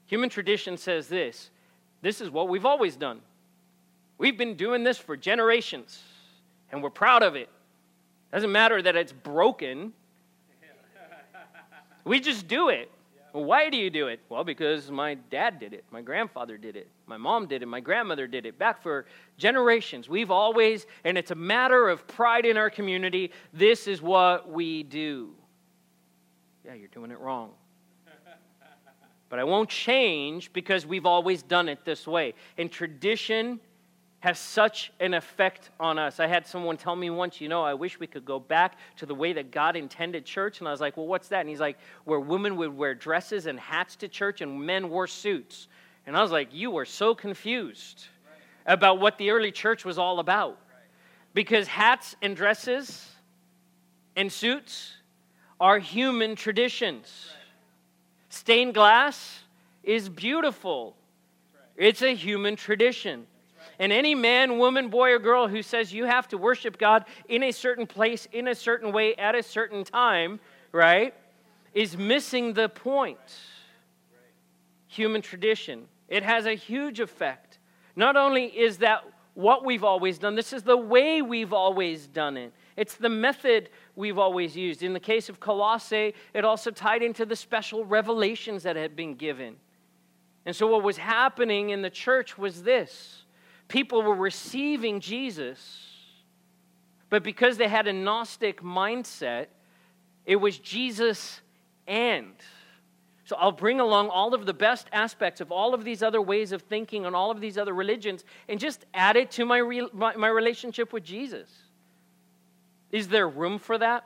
Human 0.07 0.29
tradition 0.29 0.77
says 0.77 1.09
this 1.09 1.51
this 2.03 2.21
is 2.21 2.31
what 2.31 2.49
we've 2.49 2.67
always 2.67 2.97
done. 2.97 3.21
We've 4.19 4.37
been 4.37 4.57
doing 4.57 4.85
this 4.85 4.99
for 4.99 5.17
generations, 5.17 6.03
and 6.71 6.83
we're 6.83 6.91
proud 6.91 7.23
of 7.23 7.37
it. 7.37 7.49
Doesn't 8.33 8.53
matter 8.53 8.81
that 8.81 8.97
it's 8.97 9.13
broken. 9.13 9.93
We 12.05 12.21
just 12.21 12.49
do 12.49 12.69
it. 12.69 12.91
Why 13.33 13.71
do 13.71 13.77
you 13.77 13.91
do 13.91 14.09
it? 14.09 14.21
Well, 14.29 14.43
because 14.43 14.91
my 14.91 15.15
dad 15.15 15.61
did 15.61 15.73
it, 15.73 15.85
my 15.93 16.03
grandfather 16.03 16.57
did 16.57 16.75
it, 16.75 16.89
my 17.07 17.17
mom 17.17 17.47
did 17.47 17.63
it, 17.63 17.67
my 17.67 17.79
grandmother 17.79 18.27
did 18.27 18.45
it. 18.45 18.59
Back 18.59 18.83
for 18.83 19.07
generations. 19.39 20.09
We've 20.09 20.33
always, 20.33 20.87
and 21.05 21.17
it's 21.17 21.31
a 21.31 21.37
matter 21.37 21.89
of 21.89 22.09
pride 22.09 22.45
in 22.45 22.57
our 22.57 22.71
community, 22.71 23.31
this 23.53 23.87
is 23.87 24.03
what 24.03 24.51
we 24.51 24.83
do. 24.83 25.31
Yeah, 26.65 26.75
you're 26.75 26.89
doing 26.89 27.13
it 27.13 27.21
wrong. 27.21 27.53
But 29.29 29.39
I 29.39 29.45
won't 29.45 29.69
change 29.69 30.53
because 30.53 30.85
we've 30.85 31.07
always 31.07 31.45
done 31.45 31.69
it 31.69 31.85
this 31.85 32.09
way. 32.09 32.35
And 32.59 32.71
tradition 32.71 33.61
has 34.21 34.39
such 34.39 34.93
an 35.01 35.15
effect 35.15 35.71
on 35.81 35.99
us. 35.99 36.21
I 36.21 36.27
had 36.27 36.47
someone 36.47 36.77
tell 36.77 36.95
me 36.95 37.09
once, 37.09 37.41
you 37.41 37.49
know, 37.49 37.63
I 37.63 37.73
wish 37.73 37.99
we 37.99 38.07
could 38.07 38.27
go 38.27 38.39
back 38.39 38.77
to 38.99 39.07
the 39.07 39.15
way 39.15 39.33
that 39.33 39.51
God 39.51 39.77
intended 39.77 40.27
church. 40.27 40.61
And 40.61 40.69
I 40.69 40.71
was 40.71 40.81
like, 40.81 40.99
well, 40.99 41.07
what's 41.07 41.29
that? 41.29 41.41
And 41.41 41.49
he's 41.49 41.61
like, 41.61 41.79
where 42.05 42.21
women 42.21 42.57
would 42.57 42.77
wear 42.77 42.95
dresses 42.95 43.47
and 43.47 43.59
hats 43.59 43.97
to 43.97 44.09
church 44.09 44.43
and 44.43 44.61
men 44.61 44.91
wore 44.91 45.07
suits. 45.07 45.69
And 46.07 46.17
I 46.17 46.23
was 46.23 46.31
like, 46.31 46.53
you 46.53 46.71
were 46.71 46.85
so 46.85 47.15
confused 47.15 48.09
about 48.67 49.01
what 49.01 49.17
the 49.17 49.31
early 49.31 49.53
church 49.53 49.87
was 49.87 49.97
all 49.97 50.21
about. 50.21 50.59
Because 51.33 51.67
hats 51.67 52.15
and 52.21 52.37
dresses 52.37 53.09
and 54.17 54.31
suits 54.31 54.97
are 55.59 55.79
human 55.79 56.37
traditions. 56.37 57.31
Stained 58.29 58.75
glass 58.75 59.41
is 59.83 60.11
beautiful, 60.11 60.95
it's 61.77 62.03
a 62.03 62.15
human 62.15 62.55
tradition. 62.55 63.27
And 63.81 63.95
any 63.95 64.15
man, 64.15 64.59
woman, 64.59 64.91
boy, 64.91 65.13
or 65.13 65.19
girl 65.19 65.49
who 65.49 65.63
says 65.63 65.91
you 65.91 66.05
have 66.05 66.29
to 66.29 66.39
worship 66.39 66.77
God 66.77 67.07
in 67.31 67.43
a 67.43 67.51
certain 67.51 67.87
place, 67.87 68.29
in 68.31 68.49
a 68.49 68.55
certain 68.55 68.93
way, 68.93 69.15
at 69.17 69.35
a 69.35 69.43
certain 69.43 69.85
time, 69.85 70.39
right, 70.71 71.15
is 71.73 71.97
missing 71.97 72.53
the 72.53 72.69
point. 72.69 73.19
Human 74.87 75.23
tradition. 75.23 75.87
It 76.09 76.23
has 76.23 76.45
a 76.45 76.53
huge 76.53 77.01
effect. 77.01 77.59
Not 77.97 78.17
only 78.17 78.47
is 78.47 78.79
that 78.79 79.03
what 79.33 79.65
we've 79.65 79.85
always 79.85 80.19
done, 80.19 80.35
this 80.35 80.53
is 80.53 80.63
the 80.63 80.77
way 80.77 81.23
we've 81.23 81.55
always 81.55 82.07
done 82.07 82.37
it. 82.37 82.53
It's 82.77 82.97
the 82.97 83.09
method 83.09 83.71
we've 83.97 84.19
always 84.19 84.55
used. 84.55 84.83
In 84.83 84.93
the 84.93 85.01
case 85.01 85.31
of 85.31 85.41
Colossae, 85.41 86.15
it 86.35 86.45
also 86.45 86.71
tied 86.71 87.03
into 87.03 87.25
the 87.25 87.37
special 87.37 87.87
revelations 87.87 88.63
that 88.65 88.77
had 88.77 88.95
been 88.95 89.15
given. 89.15 89.57
And 90.45 90.55
so, 90.55 90.67
what 90.67 90.83
was 90.83 90.99
happening 90.99 91.71
in 91.71 91.81
the 91.81 91.91
church 91.91 92.37
was 92.37 92.63
this 92.63 93.20
people 93.71 94.03
were 94.03 94.15
receiving 94.15 95.01
Jesus, 95.01 95.87
but 97.09 97.23
because 97.23 97.57
they 97.57 97.69
had 97.69 97.87
a 97.87 97.93
Gnostic 97.93 98.61
mindset, 98.61 99.47
it 100.27 100.37
was 100.37 100.59
Jesus 100.59 101.41
and. 101.87 102.35
So 103.25 103.37
I'll 103.37 103.53
bring 103.53 103.81
along 103.81 104.09
all 104.09 104.35
of 104.35 104.45
the 104.45 104.53
best 104.53 104.89
aspects 104.93 105.41
of 105.41 105.53
all 105.53 105.73
of 105.73 105.85
these 105.85 106.03
other 106.03 106.21
ways 106.21 106.53
of 106.53 106.63
thinking 106.63 107.07
and 107.07 107.15
all 107.15 107.31
of 107.31 107.41
these 107.41 107.57
other 107.57 107.73
religions 107.73 108.25
and 108.49 108.59
just 108.59 108.85
add 108.93 109.17
it 109.17 109.31
to 109.33 109.45
my, 109.45 109.59
re- 109.59 109.89
my, 109.93 110.17
my 110.17 110.29
relationship 110.29 110.93
with 110.93 111.05
Jesus. 111.05 111.49
Is 112.91 113.07
there 113.07 113.29
room 113.29 113.61
for 113.61 113.79
that? 113.79 114.05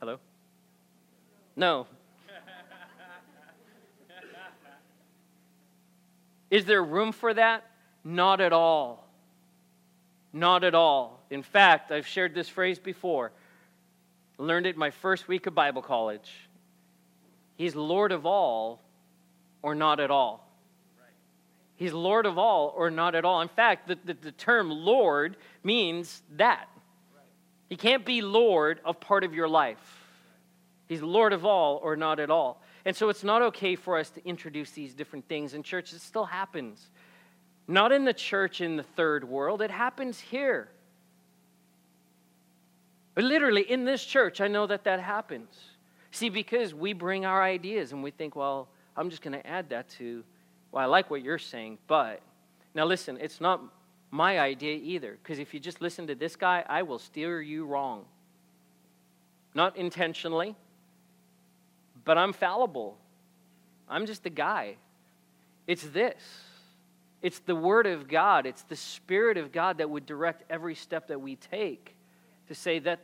Hello? 0.00 0.18
No. 1.56 1.86
Is 6.50 6.66
there 6.66 6.84
room 6.84 7.12
for 7.12 7.32
that? 7.32 7.69
Not 8.04 8.40
at 8.40 8.52
all. 8.52 9.06
Not 10.32 10.64
at 10.64 10.74
all. 10.74 11.20
In 11.30 11.42
fact, 11.42 11.92
I've 11.92 12.06
shared 12.06 12.34
this 12.34 12.48
phrase 12.48 12.78
before. 12.78 13.32
learned 14.38 14.66
it 14.66 14.76
my 14.76 14.90
first 14.90 15.28
week 15.28 15.46
of 15.46 15.54
Bible 15.54 15.82
college. 15.82 16.30
He's 17.56 17.76
Lord 17.76 18.10
of 18.10 18.24
all 18.24 18.80
or 19.62 19.74
not 19.74 20.00
at 20.00 20.10
all. 20.10 20.46
He's 21.76 21.92
Lord 21.92 22.26
of 22.26 22.38
all 22.38 22.74
or 22.76 22.90
not 22.90 23.14
at 23.14 23.24
all. 23.24 23.40
In 23.40 23.48
fact, 23.48 23.88
the, 23.88 23.98
the, 24.04 24.14
the 24.14 24.32
term 24.32 24.70
Lord 24.70 25.36
means 25.62 26.22
that. 26.36 26.68
He 27.68 27.76
can't 27.76 28.04
be 28.04 28.20
Lord 28.20 28.80
of 28.84 29.00
part 29.00 29.24
of 29.24 29.34
your 29.34 29.48
life. 29.48 29.78
He's 30.88 31.02
Lord 31.02 31.32
of 31.32 31.46
all 31.46 31.80
or 31.82 31.96
not 31.96 32.18
at 32.18 32.30
all. 32.30 32.60
And 32.84 32.96
so 32.96 33.10
it's 33.10 33.22
not 33.22 33.42
okay 33.42 33.76
for 33.76 33.96
us 33.96 34.10
to 34.10 34.26
introduce 34.26 34.72
these 34.72 34.92
different 34.92 35.28
things 35.28 35.54
in 35.54 35.62
church. 35.62 35.92
It 35.92 36.00
still 36.00 36.24
happens. 36.24 36.90
Not 37.70 37.92
in 37.92 38.04
the 38.04 38.12
church 38.12 38.60
in 38.60 38.76
the 38.76 38.82
third 38.82 39.22
world, 39.22 39.62
it 39.62 39.70
happens 39.70 40.18
here. 40.18 40.68
But 43.14 43.22
literally, 43.22 43.62
in 43.62 43.84
this 43.84 44.04
church, 44.04 44.40
I 44.40 44.48
know 44.48 44.66
that 44.66 44.82
that 44.84 44.98
happens. 44.98 45.54
See, 46.10 46.30
because 46.30 46.74
we 46.74 46.92
bring 46.94 47.24
our 47.24 47.40
ideas 47.40 47.92
and 47.92 48.02
we 48.02 48.10
think, 48.10 48.34
well, 48.34 48.66
I'm 48.96 49.08
just 49.08 49.22
going 49.22 49.40
to 49.40 49.46
add 49.46 49.68
that 49.68 49.88
to, 49.90 50.24
well, 50.72 50.82
I 50.82 50.86
like 50.86 51.10
what 51.10 51.22
you're 51.22 51.38
saying, 51.38 51.78
but. 51.86 52.20
Now, 52.74 52.86
listen, 52.86 53.16
it's 53.20 53.40
not 53.40 53.62
my 54.10 54.40
idea 54.40 54.74
either, 54.74 55.16
because 55.22 55.38
if 55.38 55.54
you 55.54 55.60
just 55.60 55.80
listen 55.80 56.08
to 56.08 56.16
this 56.16 56.34
guy, 56.34 56.64
I 56.68 56.82
will 56.82 56.98
steer 56.98 57.40
you 57.40 57.64
wrong. 57.66 58.04
Not 59.54 59.76
intentionally, 59.76 60.56
but 62.04 62.18
I'm 62.18 62.32
fallible. 62.32 62.98
I'm 63.88 64.06
just 64.06 64.24
the 64.24 64.30
guy. 64.30 64.74
It's 65.68 65.84
this 65.84 66.16
it's 67.22 67.38
the 67.40 67.54
Word 67.54 67.86
of 67.86 68.08
God, 68.08 68.46
it's 68.46 68.62
the 68.62 68.76
Spirit 68.76 69.36
of 69.36 69.52
God 69.52 69.78
that 69.78 69.90
would 69.90 70.06
direct 70.06 70.44
every 70.50 70.74
step 70.74 71.08
that 71.08 71.20
we 71.20 71.36
take 71.36 71.94
to 72.48 72.54
say 72.54 72.78
that 72.80 73.00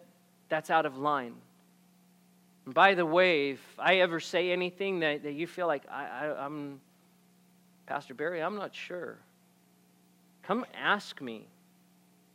that's 0.48 0.70
out 0.70 0.86
of 0.86 0.96
line. 0.96 1.34
And 2.64 2.74
by 2.74 2.94
the 2.94 3.06
way, 3.06 3.50
if 3.50 3.60
I 3.78 3.96
ever 3.96 4.20
say 4.20 4.50
anything 4.50 5.00
that, 5.00 5.22
that 5.22 5.32
you 5.32 5.46
feel 5.46 5.66
like 5.66 5.84
I, 5.90 6.06
I, 6.06 6.44
I'm, 6.44 6.80
Pastor 7.86 8.14
Barry, 8.14 8.42
I'm 8.42 8.56
not 8.56 8.74
sure, 8.74 9.18
come 10.42 10.64
ask 10.74 11.20
me. 11.20 11.46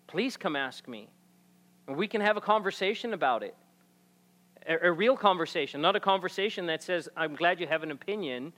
Please 0.07 0.37
come 0.37 0.55
ask 0.55 0.87
me. 0.87 1.09
And 1.87 1.97
we 1.97 2.07
can 2.07 2.21
have 2.21 2.37
a 2.37 2.41
conversation 2.41 3.13
about 3.13 3.43
it. 3.43 3.55
A, 4.67 4.87
a 4.87 4.91
real 4.91 5.17
conversation, 5.17 5.81
not 5.81 5.95
a 5.95 5.99
conversation 5.99 6.67
that 6.67 6.83
says, 6.83 7.09
I'm 7.17 7.35
glad 7.35 7.59
you 7.59 7.67
have 7.67 7.81
an 7.81 7.91
opinion, 7.91 8.53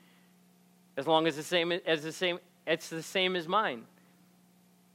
as 0.98 1.08
long 1.08 1.26
as 1.26 1.36
the 1.36 1.44
same 1.44 1.72
as 1.72 2.04
the 2.04 2.12
same 2.12 2.40
it's 2.66 2.90
the 2.90 3.04
same 3.04 3.36
as 3.36 3.48
mine. 3.48 3.84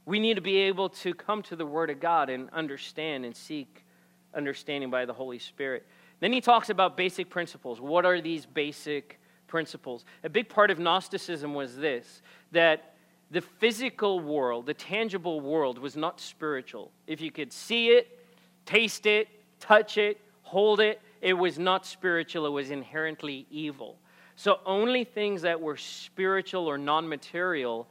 We 0.05 0.19
need 0.19 0.35
to 0.35 0.41
be 0.41 0.57
able 0.57 0.89
to 0.89 1.13
come 1.13 1.43
to 1.43 1.55
the 1.55 1.65
Word 1.65 1.89
of 1.89 1.99
God 1.99 2.29
and 2.29 2.49
understand 2.51 3.25
and 3.25 3.35
seek 3.35 3.85
understanding 4.33 4.89
by 4.89 5.05
the 5.05 5.13
Holy 5.13 5.39
Spirit. 5.39 5.85
Then 6.19 6.33
he 6.33 6.41
talks 6.41 6.69
about 6.69 6.97
basic 6.97 7.29
principles. 7.29 7.79
What 7.79 8.05
are 8.05 8.19
these 8.19 8.45
basic 8.45 9.19
principles? 9.47 10.05
A 10.23 10.29
big 10.29 10.49
part 10.49 10.71
of 10.71 10.79
Gnosticism 10.79 11.53
was 11.53 11.77
this 11.77 12.21
that 12.51 12.95
the 13.31 13.41
physical 13.41 14.19
world, 14.19 14.65
the 14.65 14.73
tangible 14.73 15.39
world, 15.39 15.77
was 15.77 15.95
not 15.95 16.19
spiritual. 16.19 16.91
If 17.05 17.21
you 17.21 17.31
could 17.31 17.53
see 17.53 17.89
it, 17.89 18.19
taste 18.65 19.05
it, 19.05 19.27
touch 19.59 19.97
it, 19.97 20.19
hold 20.41 20.79
it, 20.79 20.99
it 21.21 21.33
was 21.33 21.59
not 21.59 21.85
spiritual, 21.85 22.47
it 22.47 22.49
was 22.49 22.71
inherently 22.71 23.45
evil. 23.51 23.99
So 24.39 24.61
only 24.65 25.03
things 25.03 25.41
that 25.41 25.59
were 25.59 25.75
spiritual 25.75 26.65
or 26.65 26.77
non 26.77 27.09
material 27.09 27.89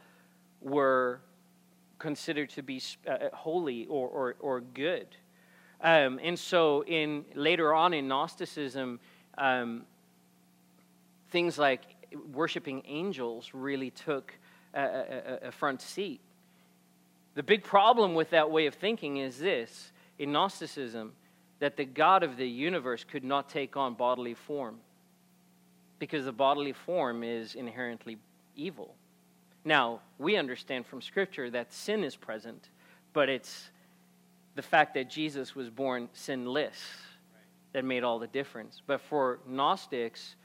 were 0.63 1.21
considered 1.99 2.49
to 2.49 2.63
be 2.63 2.81
uh, 3.07 3.11
uh, 3.11 3.29
holy 3.35 3.85
or, 3.85 4.09
or, 4.09 4.37
or 4.41 4.61
good. 4.63 5.09
Um, 5.83 6.19
and 6.23 6.39
so 6.39 6.85
in 6.87 7.27
later 7.35 7.75
on 7.75 7.93
in 7.93 8.09
Gnosticism, 8.09 8.99
um, 9.37 9.83
things 11.29 11.59
like 11.59 11.83
worshiping 12.33 12.83
angels 12.87 13.51
really 13.53 13.91
took 13.91 14.33
a, 14.73 14.81
a, 14.81 15.49
a, 15.49 15.53
front 15.53 15.83
seat. 15.83 16.23
The 17.35 17.43
big 17.43 17.63
problem 17.63 18.15
with 18.15 18.31
that 18.31 18.51
way 18.51 18.65
of 18.65 18.75
thinking 18.75 19.19
is 19.19 19.39
this 19.39 19.93
in 20.19 20.33
Gnosticism 20.33 21.13
that 21.59 21.77
the 21.77 21.85
God 21.85 22.23
of 22.23 22.39
the 22.39 22.49
universe 22.49 23.05
could 23.05 23.23
not 23.23 23.51
take 23.51 23.77
on 23.77 23.93
bodily 23.93 24.33
form 24.33 24.79
because 25.99 26.25
the 26.25 26.33
bodily 26.33 26.73
form 26.73 27.23
is 27.23 27.55
inherently 27.55 28.19
evil. 28.55 28.95
Now, 29.65 30.01
we 30.19 30.37
understand 30.37 30.87
from 30.87 31.03
Scripture 31.03 31.51
that 31.51 31.73
sin 31.73 32.05
is 32.05 32.17
present, 32.17 32.71
but 33.13 33.29
it's 33.29 33.71
the 34.55 34.63
fact 34.63 34.95
that 34.95 35.11
Jesus 35.11 35.55
was 35.55 35.71
born 35.71 36.09
sinless 36.13 36.79
that 37.73 37.85
made 37.85 38.03
all 38.03 38.19
the 38.19 38.27
difference. 38.27 38.83
But 38.87 39.01
for 39.01 39.41
Gnostics, 39.47 40.37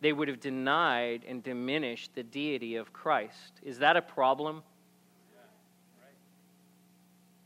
they 0.00 0.12
would 0.12 0.28
have 0.28 0.40
denied 0.40 1.22
and 1.26 1.42
diminished 1.42 2.14
the 2.14 2.22
deity 2.22 2.76
of 2.76 2.92
Christ. 2.92 3.60
Is 3.62 3.78
that 3.80 3.96
a 3.96 4.02
problem? 4.02 4.62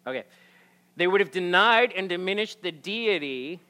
Okay. 0.07 0.25
They 0.97 1.07
would 1.07 1.21
have 1.21 1.31
denied 1.31 1.93
and 1.97 2.09
diminished 2.09 2.61
the 2.61 2.73
deity, 2.73 3.61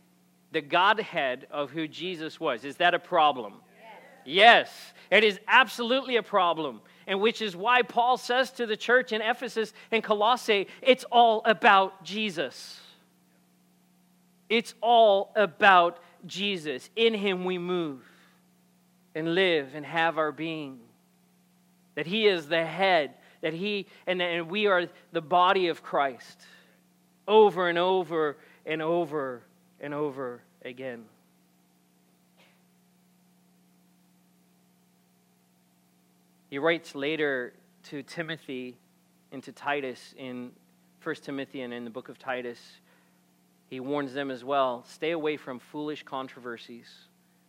the 0.50 0.60
Godhead 0.60 1.46
of 1.50 1.70
who 1.70 1.86
Jesus 1.86 2.40
was. 2.40 2.64
Is 2.64 2.76
that 2.76 2.94
a 2.94 2.98
problem? 2.98 3.54
Yes. 4.24 4.70
It 5.10 5.24
is 5.24 5.38
absolutely 5.46 6.16
a 6.16 6.22
problem. 6.22 6.80
And 7.06 7.20
which 7.20 7.42
is 7.42 7.54
why 7.54 7.82
Paul 7.82 8.16
says 8.16 8.50
to 8.52 8.66
the 8.66 8.76
church 8.76 9.12
in 9.12 9.20
Ephesus 9.20 9.72
and 9.90 10.02
Colossae, 10.02 10.68
it's 10.80 11.04
all 11.04 11.42
about 11.44 12.04
Jesus. 12.04 12.80
It's 14.48 14.74
all 14.80 15.32
about 15.34 15.98
Jesus. 16.26 16.88
In 16.94 17.14
him 17.14 17.44
we 17.44 17.58
move 17.58 18.00
and 19.14 19.34
live 19.34 19.74
and 19.74 19.84
have 19.84 20.18
our 20.18 20.32
being. 20.32 20.78
That 21.94 22.06
he 22.06 22.26
is 22.26 22.48
the 22.48 22.64
head, 22.64 23.14
that 23.42 23.52
he 23.52 23.86
and, 24.06 24.22
and 24.22 24.50
we 24.50 24.66
are 24.66 24.88
the 25.12 25.20
body 25.20 25.68
of 25.68 25.82
Christ. 25.82 26.40
Over 27.28 27.68
and 27.68 27.78
over 27.78 28.38
and 28.64 28.80
over 28.80 29.42
and 29.80 29.92
over 29.92 30.42
again. 30.64 31.04
He 36.52 36.58
writes 36.58 36.94
later 36.94 37.54
to 37.84 38.02
Timothy 38.02 38.76
and 39.32 39.42
to 39.42 39.52
Titus 39.52 40.14
in 40.18 40.52
1 41.02 41.14
Timothy 41.14 41.62
and 41.62 41.72
in 41.72 41.84
the 41.84 41.90
book 41.90 42.10
of 42.10 42.18
Titus. 42.18 42.58
He 43.70 43.80
warns 43.80 44.12
them 44.12 44.30
as 44.30 44.44
well 44.44 44.84
stay 44.86 45.12
away 45.12 45.38
from 45.38 45.58
foolish 45.58 46.02
controversies, 46.02 46.90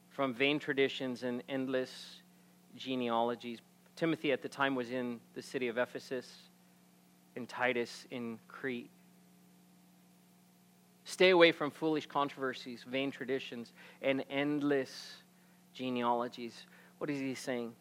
from 0.08 0.34
vain 0.34 0.58
traditions 0.58 1.24
and 1.24 1.44
endless 1.50 2.22
genealogies. 2.78 3.60
Timothy 3.98 4.32
at 4.32 4.42
the 4.42 4.48
time 4.48 4.74
was 4.74 4.90
in 4.90 5.20
the 5.34 5.42
city 5.42 5.68
of 5.68 5.78
Ephesus, 5.78 6.34
and 7.36 7.50
Titus 7.50 8.08
in 8.10 8.40
Crete. 8.48 8.90
Stay 11.04 11.32
away 11.32 11.52
from 11.52 11.72
foolish 11.72 12.06
controversies, 12.06 12.86
vain 12.90 13.12
traditions, 13.12 13.74
and 14.02 14.24
endless 14.30 15.18
genealogies. 15.74 16.68
What 17.00 17.10
is 17.10 17.20
he 17.20 17.36
saying? 17.36 17.76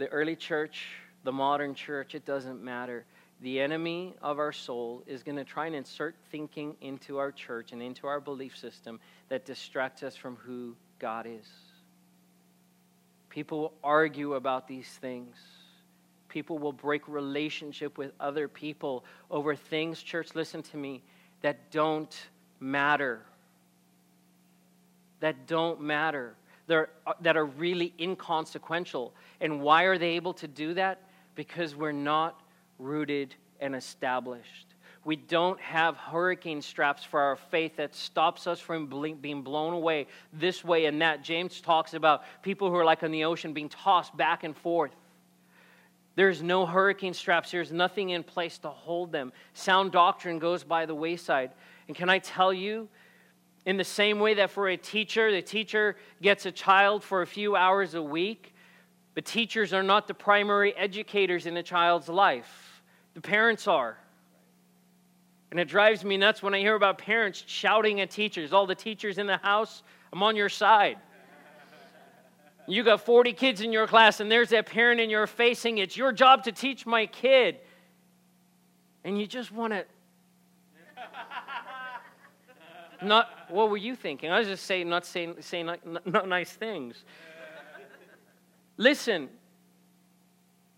The 0.00 0.08
early 0.08 0.34
church, 0.34 0.86
the 1.24 1.32
modern 1.32 1.74
church, 1.74 2.14
it 2.14 2.24
doesn't 2.24 2.64
matter. 2.64 3.04
The 3.42 3.60
enemy 3.60 4.14
of 4.22 4.38
our 4.38 4.50
soul 4.50 5.02
is 5.06 5.22
going 5.22 5.36
to 5.36 5.44
try 5.44 5.66
and 5.66 5.76
insert 5.76 6.16
thinking 6.32 6.74
into 6.80 7.18
our 7.18 7.30
church 7.30 7.72
and 7.72 7.82
into 7.82 8.06
our 8.06 8.18
belief 8.18 8.56
system 8.56 8.98
that 9.28 9.44
distracts 9.44 10.02
us 10.02 10.16
from 10.16 10.36
who 10.36 10.74
God 10.98 11.26
is. 11.26 11.46
People 13.28 13.60
will 13.60 13.74
argue 13.84 14.34
about 14.34 14.66
these 14.66 14.88
things. 14.88 15.36
People 16.30 16.58
will 16.58 16.72
break 16.72 17.06
relationship 17.06 17.98
with 17.98 18.12
other 18.18 18.48
people 18.48 19.04
over 19.30 19.54
things, 19.54 20.02
church, 20.02 20.34
listen 20.34 20.62
to 20.62 20.78
me, 20.78 21.02
that 21.42 21.70
don't 21.70 22.18
matter. 22.58 23.20
That 25.20 25.46
don't 25.46 25.82
matter 25.82 26.36
that 26.70 26.76
are, 26.76 26.90
uh, 27.04 27.12
that 27.20 27.36
are 27.36 27.46
really 27.46 27.92
inconsequential. 27.98 29.12
And 29.40 29.60
why 29.60 29.82
are 29.84 29.98
they 29.98 30.10
able 30.10 30.32
to 30.34 30.46
do 30.46 30.72
that? 30.74 31.02
Because 31.34 31.74
we're 31.74 31.90
not 31.90 32.40
rooted 32.78 33.34
and 33.60 33.74
established. 33.74 34.66
We 35.04 35.16
don't 35.16 35.60
have 35.60 35.96
hurricane 35.96 36.62
straps 36.62 37.02
for 37.02 37.20
our 37.20 37.34
faith 37.34 37.76
that 37.76 37.94
stops 37.94 38.46
us 38.46 38.60
from 38.60 38.86
being 39.20 39.42
blown 39.42 39.72
away 39.72 40.06
this 40.32 40.62
way 40.62 40.84
and 40.84 41.02
that. 41.02 41.24
James 41.24 41.60
talks 41.60 41.94
about 41.94 42.22
people 42.40 42.70
who 42.70 42.76
are 42.76 42.84
like 42.84 43.02
on 43.02 43.10
the 43.10 43.24
ocean 43.24 43.52
being 43.52 43.68
tossed 43.68 44.16
back 44.16 44.44
and 44.44 44.56
forth. 44.56 44.92
There's 46.14 46.40
no 46.40 46.66
hurricane 46.66 47.14
straps, 47.14 47.50
there's 47.50 47.72
nothing 47.72 48.10
in 48.10 48.22
place 48.22 48.58
to 48.58 48.68
hold 48.68 49.10
them. 49.10 49.32
Sound 49.54 49.90
doctrine 49.90 50.38
goes 50.38 50.62
by 50.62 50.86
the 50.86 50.94
wayside. 50.94 51.50
And 51.88 51.96
can 51.96 52.08
I 52.08 52.20
tell 52.20 52.52
you, 52.52 52.88
in 53.66 53.76
the 53.76 53.84
same 53.84 54.20
way 54.20 54.34
that 54.34 54.50
for 54.50 54.68
a 54.68 54.76
teacher, 54.76 55.30
the 55.30 55.42
teacher 55.42 55.96
gets 56.22 56.46
a 56.46 56.52
child 56.52 57.04
for 57.04 57.22
a 57.22 57.26
few 57.26 57.56
hours 57.56 57.94
a 57.94 58.02
week, 58.02 58.54
but 59.14 59.24
teachers 59.24 59.72
are 59.72 59.82
not 59.82 60.08
the 60.08 60.14
primary 60.14 60.74
educators 60.76 61.46
in 61.46 61.56
a 61.56 61.62
child's 61.62 62.08
life. 62.08 62.82
The 63.14 63.20
parents 63.20 63.66
are. 63.68 63.98
And 65.50 65.58
it 65.58 65.68
drives 65.68 66.04
me 66.04 66.16
nuts 66.16 66.42
when 66.42 66.54
I 66.54 66.60
hear 66.60 66.74
about 66.74 66.98
parents 66.98 67.42
shouting 67.46 68.00
at 68.00 68.10
teachers. 68.10 68.52
All 68.52 68.66
the 68.66 68.74
teachers 68.74 69.18
in 69.18 69.26
the 69.26 69.36
house, 69.38 69.82
I'm 70.12 70.22
on 70.22 70.36
your 70.36 70.48
side. 70.48 70.98
You 72.66 72.84
got 72.84 73.04
40 73.04 73.32
kids 73.32 73.62
in 73.62 73.72
your 73.72 73.88
class, 73.88 74.20
and 74.20 74.30
there's 74.30 74.50
that 74.50 74.66
parent 74.66 75.00
in 75.00 75.10
your 75.10 75.26
face 75.26 75.58
saying, 75.58 75.78
It's 75.78 75.96
your 75.96 76.12
job 76.12 76.44
to 76.44 76.52
teach 76.52 76.86
my 76.86 77.06
kid. 77.06 77.56
And 79.02 79.18
you 79.18 79.26
just 79.26 79.50
want 79.50 79.72
to 79.72 79.84
not, 83.02 83.28
what 83.48 83.70
were 83.70 83.76
you 83.76 83.94
thinking? 83.94 84.30
I 84.30 84.38
was 84.38 84.48
just 84.48 84.64
saying, 84.64 84.88
not 84.88 85.04
saying, 85.06 85.36
saying 85.40 85.66
not, 85.66 86.06
not 86.06 86.28
nice 86.28 86.52
things. 86.52 87.04
Listen, 88.76 89.28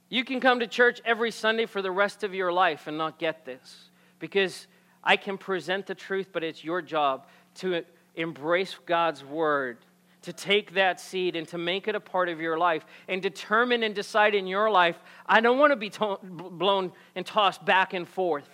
you 0.08 0.24
can 0.24 0.40
come 0.40 0.60
to 0.60 0.66
church 0.66 1.00
every 1.04 1.30
Sunday 1.30 1.66
for 1.66 1.82
the 1.82 1.90
rest 1.90 2.24
of 2.24 2.34
your 2.34 2.52
life 2.52 2.86
and 2.86 2.98
not 2.98 3.18
get 3.18 3.44
this 3.44 3.90
because 4.18 4.66
I 5.02 5.16
can 5.16 5.38
present 5.38 5.86
the 5.86 5.94
truth, 5.94 6.28
but 6.32 6.44
it's 6.44 6.62
your 6.62 6.82
job 6.82 7.26
to 7.56 7.84
embrace 8.14 8.76
God's 8.86 9.24
word, 9.24 9.78
to 10.22 10.32
take 10.32 10.74
that 10.74 11.00
seed 11.00 11.34
and 11.34 11.48
to 11.48 11.58
make 11.58 11.88
it 11.88 11.94
a 11.94 12.00
part 12.00 12.28
of 12.28 12.40
your 12.40 12.58
life 12.58 12.84
and 13.08 13.22
determine 13.22 13.82
and 13.82 13.94
decide 13.94 14.34
in 14.34 14.46
your 14.46 14.70
life, 14.70 14.96
I 15.26 15.40
don't 15.40 15.58
want 15.58 15.72
to 15.72 15.76
be 15.76 15.90
to- 15.90 16.18
blown 16.22 16.92
and 17.14 17.24
tossed 17.24 17.64
back 17.64 17.94
and 17.94 18.06
forth. 18.06 18.48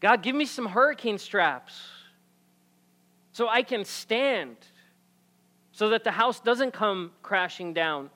God, 0.00 0.22
give 0.22 0.34
me 0.34 0.44
some 0.44 0.66
hurricane 0.66 1.18
straps 1.18 1.80
so 3.34 3.48
I 3.48 3.64
can 3.64 3.84
stand, 3.84 4.56
so 5.72 5.88
that 5.88 6.04
the 6.04 6.12
house 6.12 6.38
doesn't 6.38 6.70
come 6.72 7.10
crashing 7.20 7.74
down. 7.74 8.08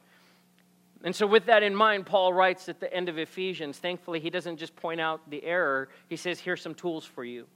And 1.02 1.14
so, 1.14 1.26
with 1.26 1.46
that 1.46 1.64
in 1.64 1.74
mind, 1.74 2.06
Paul 2.06 2.32
writes 2.32 2.68
at 2.68 2.78
the 2.78 2.92
end 2.94 3.08
of 3.08 3.18
Ephesians, 3.18 3.78
thankfully, 3.78 4.20
he 4.20 4.30
doesn't 4.30 4.58
just 4.58 4.76
point 4.76 5.00
out 5.00 5.28
the 5.28 5.42
error, 5.42 5.88
he 6.08 6.14
says, 6.14 6.38
Here's 6.38 6.62
some 6.62 6.72
tools 6.72 7.04
for 7.04 7.24
you. 7.24 7.48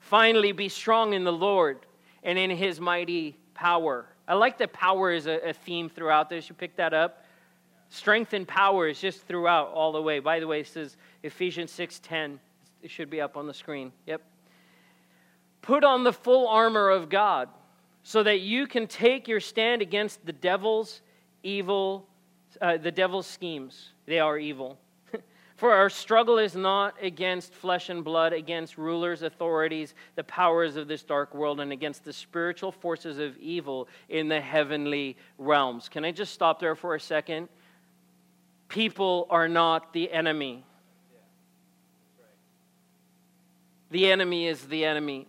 Finally, 0.00 0.52
be 0.52 0.68
strong 0.68 1.14
in 1.14 1.24
the 1.24 1.32
Lord 1.32 1.78
and 2.22 2.38
in 2.38 2.50
his 2.50 2.78
mighty 2.78 3.38
power. 3.54 4.04
I 4.28 4.34
like 4.34 4.58
that 4.58 4.74
power 4.74 5.10
is 5.10 5.26
a, 5.26 5.48
a 5.48 5.52
theme 5.54 5.88
throughout 5.88 6.28
this. 6.28 6.50
You 6.50 6.54
pick 6.54 6.76
that 6.76 6.92
up. 6.92 7.24
Strength 7.88 8.34
and 8.34 8.46
power 8.46 8.86
is 8.86 9.00
just 9.00 9.26
throughout 9.26 9.68
all 9.68 9.92
the 9.92 10.02
way. 10.02 10.18
By 10.18 10.40
the 10.40 10.46
way, 10.46 10.60
it 10.60 10.66
says 10.66 10.98
Ephesians 11.22 11.72
6:10. 11.72 12.38
It 12.82 12.90
should 12.90 13.08
be 13.08 13.22
up 13.22 13.38
on 13.38 13.46
the 13.46 13.54
screen. 13.54 13.92
Yep. 14.04 14.20
Put 15.66 15.82
on 15.82 16.04
the 16.04 16.12
full 16.12 16.46
armor 16.46 16.90
of 16.90 17.08
God 17.08 17.48
so 18.04 18.22
that 18.22 18.38
you 18.38 18.68
can 18.68 18.86
take 18.86 19.26
your 19.26 19.40
stand 19.40 19.82
against 19.82 20.24
the 20.24 20.32
devil's 20.32 21.02
evil, 21.42 22.06
uh, 22.62 22.76
the 22.76 22.92
devil's 22.92 23.26
schemes. 23.26 23.90
They 24.06 24.20
are 24.20 24.38
evil. 24.38 24.78
For 25.56 25.72
our 25.72 25.90
struggle 25.90 26.38
is 26.38 26.54
not 26.54 26.94
against 27.02 27.52
flesh 27.52 27.88
and 27.88 28.04
blood, 28.04 28.32
against 28.32 28.78
rulers, 28.78 29.22
authorities, 29.22 29.94
the 30.14 30.22
powers 30.22 30.76
of 30.76 30.86
this 30.86 31.02
dark 31.02 31.34
world, 31.34 31.58
and 31.58 31.72
against 31.72 32.04
the 32.04 32.12
spiritual 32.12 32.70
forces 32.70 33.18
of 33.18 33.36
evil 33.38 33.88
in 34.08 34.28
the 34.28 34.40
heavenly 34.40 35.16
realms. 35.36 35.88
Can 35.88 36.04
I 36.04 36.12
just 36.12 36.32
stop 36.32 36.60
there 36.60 36.76
for 36.76 36.94
a 36.94 37.00
second? 37.00 37.48
People 38.68 39.26
are 39.30 39.48
not 39.48 39.92
the 39.92 40.12
enemy. 40.12 40.64
The 43.90 44.12
enemy 44.12 44.46
is 44.46 44.62
the 44.68 44.84
enemy 44.84 45.26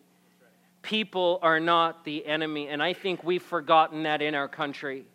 people 0.87 1.37
are 1.41 1.59
not 1.59 2.05
the 2.05 2.25
enemy. 2.25 2.69
And 2.69 2.81
I 2.81 2.93
think 2.93 3.21
we've 3.21 3.43
forgotten 3.43 4.03
that 4.03 4.21
in 4.21 4.33
our 4.35 4.47
country. 4.47 5.05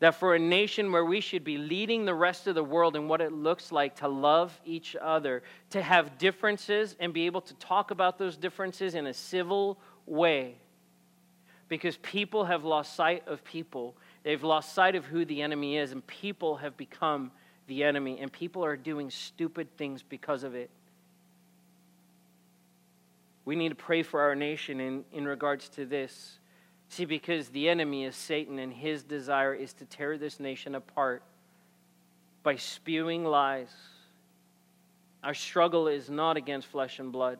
That 0.00 0.14
for 0.14 0.34
a 0.34 0.38
nation 0.38 0.90
where 0.90 1.04
we 1.04 1.20
should 1.20 1.44
be 1.44 1.58
leading 1.58 2.06
the 2.06 2.14
rest 2.14 2.46
of 2.46 2.54
the 2.54 2.64
world 2.64 2.96
in 2.96 3.08
what 3.08 3.20
it 3.20 3.30
looks 3.30 3.70
like 3.70 3.96
to 3.96 4.08
love 4.08 4.58
each 4.64 4.96
other, 4.96 5.42
to 5.70 5.82
have 5.82 6.16
differences 6.16 6.96
and 6.98 7.12
be 7.12 7.26
able 7.26 7.42
to 7.42 7.54
talk 7.54 7.90
about 7.90 8.16
those 8.16 8.38
differences 8.38 8.94
in 8.94 9.06
a 9.06 9.12
civil 9.12 9.78
way. 10.06 10.56
Because 11.68 11.98
people 11.98 12.46
have 12.46 12.64
lost 12.64 12.96
sight 12.96 13.28
of 13.28 13.44
people. 13.44 13.94
They've 14.22 14.42
lost 14.42 14.74
sight 14.74 14.94
of 14.94 15.04
who 15.04 15.26
the 15.26 15.42
enemy 15.42 15.76
is, 15.76 15.92
and 15.92 16.04
people 16.06 16.56
have 16.56 16.78
become 16.78 17.30
the 17.66 17.84
enemy, 17.84 18.20
and 18.20 18.32
people 18.32 18.64
are 18.64 18.76
doing 18.76 19.10
stupid 19.10 19.68
things 19.76 20.02
because 20.02 20.44
of 20.44 20.54
it. 20.54 20.70
We 23.44 23.56
need 23.56 23.70
to 23.70 23.74
pray 23.74 24.02
for 24.02 24.20
our 24.20 24.34
nation 24.34 24.80
in, 24.80 25.04
in 25.12 25.26
regards 25.26 25.68
to 25.70 25.84
this. 25.84 26.38
See, 26.88 27.04
because 27.04 27.48
the 27.48 27.68
enemy 27.68 28.04
is 28.04 28.14
Satan, 28.14 28.58
and 28.58 28.72
his 28.72 29.02
desire 29.02 29.54
is 29.54 29.72
to 29.74 29.84
tear 29.84 30.18
this 30.18 30.38
nation 30.38 30.74
apart 30.74 31.22
by 32.42 32.56
spewing 32.56 33.24
lies, 33.24 33.72
Our 35.22 35.34
struggle 35.34 35.86
is 35.86 36.10
not 36.10 36.36
against 36.36 36.66
flesh 36.66 36.98
and 36.98 37.12
blood, 37.12 37.38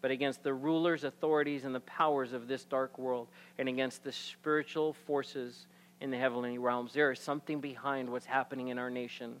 but 0.00 0.10
against 0.12 0.42
the 0.42 0.54
rulers, 0.54 1.04
authorities, 1.04 1.64
and 1.64 1.74
the 1.74 1.80
powers 1.80 2.32
of 2.32 2.46
this 2.46 2.64
dark 2.64 2.98
world, 2.98 3.28
and 3.58 3.68
against 3.68 4.04
the 4.04 4.12
spiritual 4.12 4.92
forces 4.92 5.66
in 6.00 6.10
the 6.10 6.16
heavenly 6.16 6.58
realms. 6.58 6.92
There 6.92 7.10
is 7.10 7.18
something 7.18 7.60
behind 7.60 8.08
what's 8.08 8.26
happening 8.26 8.68
in 8.68 8.78
our 8.78 8.90
nation. 8.90 9.40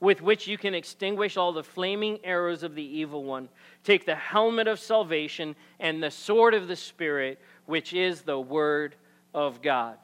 with 0.00 0.22
which 0.22 0.48
you 0.48 0.56
can 0.56 0.74
extinguish 0.74 1.36
all 1.36 1.52
the 1.52 1.62
flaming 1.62 2.18
arrows 2.24 2.62
of 2.62 2.74
the 2.74 2.82
evil 2.82 3.22
one. 3.22 3.48
Take 3.84 4.06
the 4.06 4.14
helmet 4.14 4.66
of 4.66 4.80
salvation 4.80 5.54
and 5.78 6.02
the 6.02 6.10
sword 6.10 6.54
of 6.54 6.68
the 6.68 6.76
Spirit, 6.76 7.38
which 7.66 7.92
is 7.92 8.22
the 8.22 8.40
word 8.40 8.96
of 9.34 9.60
God. 9.60 9.98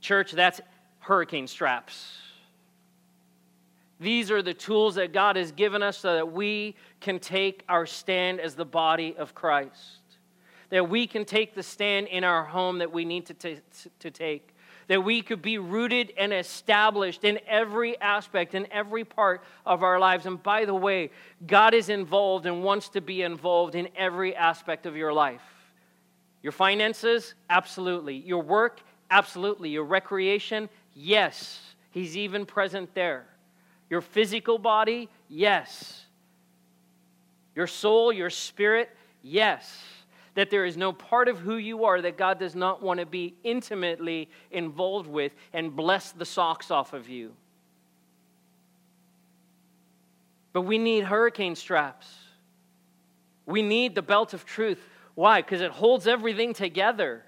Church, 0.00 0.32
that's 0.32 0.60
hurricane 1.00 1.48
straps. 1.48 2.16
These 3.98 4.30
are 4.30 4.42
the 4.42 4.54
tools 4.54 4.96
that 4.96 5.12
God 5.12 5.36
has 5.36 5.52
given 5.52 5.82
us 5.82 5.98
so 5.98 6.14
that 6.14 6.32
we 6.32 6.74
can 7.00 7.20
take 7.20 7.64
our 7.68 7.86
stand 7.86 8.40
as 8.40 8.54
the 8.54 8.64
body 8.64 9.14
of 9.16 9.34
Christ. 9.34 10.00
That 10.70 10.88
we 10.88 11.06
can 11.06 11.24
take 11.24 11.54
the 11.54 11.62
stand 11.62 12.08
in 12.08 12.24
our 12.24 12.44
home 12.44 12.78
that 12.78 12.92
we 12.92 13.04
need 13.04 13.26
to, 13.26 13.34
t- 13.34 13.60
to 14.00 14.10
take. 14.10 14.51
That 14.92 15.00
we 15.00 15.22
could 15.22 15.40
be 15.40 15.56
rooted 15.56 16.12
and 16.18 16.34
established 16.34 17.24
in 17.24 17.40
every 17.46 17.98
aspect, 17.98 18.54
in 18.54 18.70
every 18.70 19.06
part 19.06 19.42
of 19.64 19.82
our 19.82 19.98
lives. 19.98 20.26
And 20.26 20.42
by 20.42 20.66
the 20.66 20.74
way, 20.74 21.10
God 21.46 21.72
is 21.72 21.88
involved 21.88 22.44
and 22.44 22.62
wants 22.62 22.90
to 22.90 23.00
be 23.00 23.22
involved 23.22 23.74
in 23.74 23.88
every 23.96 24.36
aspect 24.36 24.84
of 24.84 24.94
your 24.94 25.10
life. 25.10 25.40
Your 26.42 26.52
finances? 26.52 27.32
Absolutely. 27.48 28.16
Your 28.16 28.42
work? 28.42 28.82
Absolutely. 29.10 29.70
Your 29.70 29.84
recreation? 29.84 30.68
Yes. 30.94 31.58
He's 31.92 32.14
even 32.14 32.44
present 32.44 32.94
there. 32.94 33.24
Your 33.88 34.02
physical 34.02 34.58
body? 34.58 35.08
Yes. 35.26 36.02
Your 37.54 37.66
soul, 37.66 38.12
your 38.12 38.28
spirit? 38.28 38.90
Yes. 39.22 39.74
That 40.34 40.50
there 40.50 40.64
is 40.64 40.76
no 40.76 40.92
part 40.92 41.28
of 41.28 41.38
who 41.38 41.56
you 41.56 41.84
are 41.84 42.00
that 42.00 42.16
God 42.16 42.38
does 42.38 42.54
not 42.54 42.82
want 42.82 43.00
to 43.00 43.06
be 43.06 43.34
intimately 43.44 44.28
involved 44.50 45.06
with 45.06 45.32
and 45.52 45.76
bless 45.76 46.12
the 46.12 46.24
socks 46.24 46.70
off 46.70 46.92
of 46.94 47.08
you. 47.08 47.32
But 50.52 50.62
we 50.62 50.78
need 50.78 51.04
hurricane 51.04 51.54
straps. 51.54 52.08
We 53.46 53.62
need 53.62 53.94
the 53.94 54.02
belt 54.02 54.34
of 54.34 54.44
truth. 54.44 54.78
Why? 55.14 55.42
Because 55.42 55.60
it 55.60 55.70
holds 55.70 56.06
everything 56.06 56.54
together. 56.54 57.24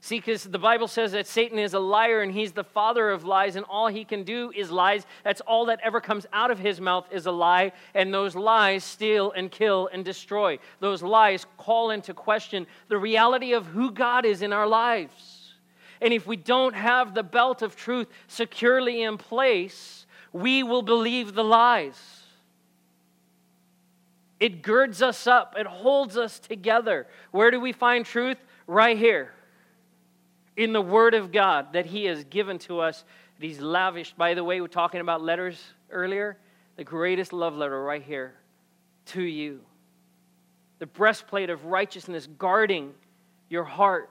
See, 0.00 0.18
because 0.18 0.44
the 0.44 0.58
Bible 0.58 0.86
says 0.86 1.12
that 1.12 1.26
Satan 1.26 1.58
is 1.58 1.74
a 1.74 1.80
liar 1.80 2.20
and 2.20 2.32
he's 2.32 2.52
the 2.52 2.62
father 2.62 3.10
of 3.10 3.24
lies, 3.24 3.56
and 3.56 3.66
all 3.68 3.88
he 3.88 4.04
can 4.04 4.22
do 4.22 4.52
is 4.54 4.70
lies. 4.70 5.04
That's 5.24 5.40
all 5.40 5.66
that 5.66 5.80
ever 5.82 6.00
comes 6.00 6.24
out 6.32 6.50
of 6.52 6.58
his 6.58 6.80
mouth 6.80 7.06
is 7.10 7.26
a 7.26 7.32
lie, 7.32 7.72
and 7.94 8.14
those 8.14 8.36
lies 8.36 8.84
steal 8.84 9.32
and 9.32 9.50
kill 9.50 9.88
and 9.92 10.04
destroy. 10.04 10.60
Those 10.78 11.02
lies 11.02 11.46
call 11.56 11.90
into 11.90 12.14
question 12.14 12.66
the 12.88 12.96
reality 12.96 13.54
of 13.54 13.66
who 13.66 13.90
God 13.90 14.24
is 14.24 14.40
in 14.42 14.52
our 14.52 14.68
lives. 14.68 15.54
And 16.00 16.14
if 16.14 16.28
we 16.28 16.36
don't 16.36 16.76
have 16.76 17.12
the 17.12 17.24
belt 17.24 17.62
of 17.62 17.74
truth 17.74 18.06
securely 18.28 19.02
in 19.02 19.18
place, 19.18 20.06
we 20.32 20.62
will 20.62 20.82
believe 20.82 21.34
the 21.34 21.42
lies. 21.42 22.22
It 24.38 24.62
girds 24.62 25.02
us 25.02 25.26
up, 25.26 25.56
it 25.58 25.66
holds 25.66 26.16
us 26.16 26.38
together. 26.38 27.08
Where 27.32 27.50
do 27.50 27.58
we 27.58 27.72
find 27.72 28.06
truth? 28.06 28.38
Right 28.68 28.96
here 28.96 29.32
in 30.58 30.72
the 30.72 30.82
Word 30.82 31.14
of 31.14 31.30
God 31.32 31.72
that 31.72 31.86
He 31.86 32.04
has 32.06 32.24
given 32.24 32.58
to 32.60 32.80
us. 32.80 33.04
that 33.38 33.46
He's 33.46 33.60
lavished. 33.60 34.18
By 34.18 34.34
the 34.34 34.44
way, 34.44 34.60
we're 34.60 34.66
talking 34.66 35.00
about 35.00 35.22
letters 35.22 35.58
earlier. 35.90 36.36
The 36.76 36.84
greatest 36.84 37.32
love 37.32 37.54
letter 37.54 37.82
right 37.82 38.02
here 38.02 38.34
to 39.06 39.22
you. 39.22 39.60
The 40.80 40.86
breastplate 40.86 41.48
of 41.48 41.64
righteousness 41.64 42.28
guarding 42.38 42.92
your 43.48 43.64
heart, 43.64 44.10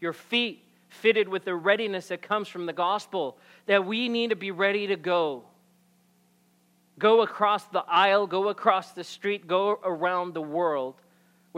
your 0.00 0.12
feet 0.12 0.64
fitted 0.88 1.28
with 1.28 1.44
the 1.44 1.54
readiness 1.54 2.08
that 2.08 2.20
comes 2.20 2.48
from 2.48 2.66
the 2.66 2.72
gospel, 2.72 3.38
that 3.66 3.86
we 3.86 4.08
need 4.08 4.30
to 4.30 4.36
be 4.36 4.50
ready 4.50 4.88
to 4.88 4.96
go. 4.96 5.44
Go 6.98 7.22
across 7.22 7.64
the 7.66 7.84
aisle, 7.86 8.26
go 8.26 8.48
across 8.48 8.90
the 8.90 9.04
street, 9.04 9.46
go 9.46 9.78
around 9.84 10.34
the 10.34 10.42
world 10.42 10.96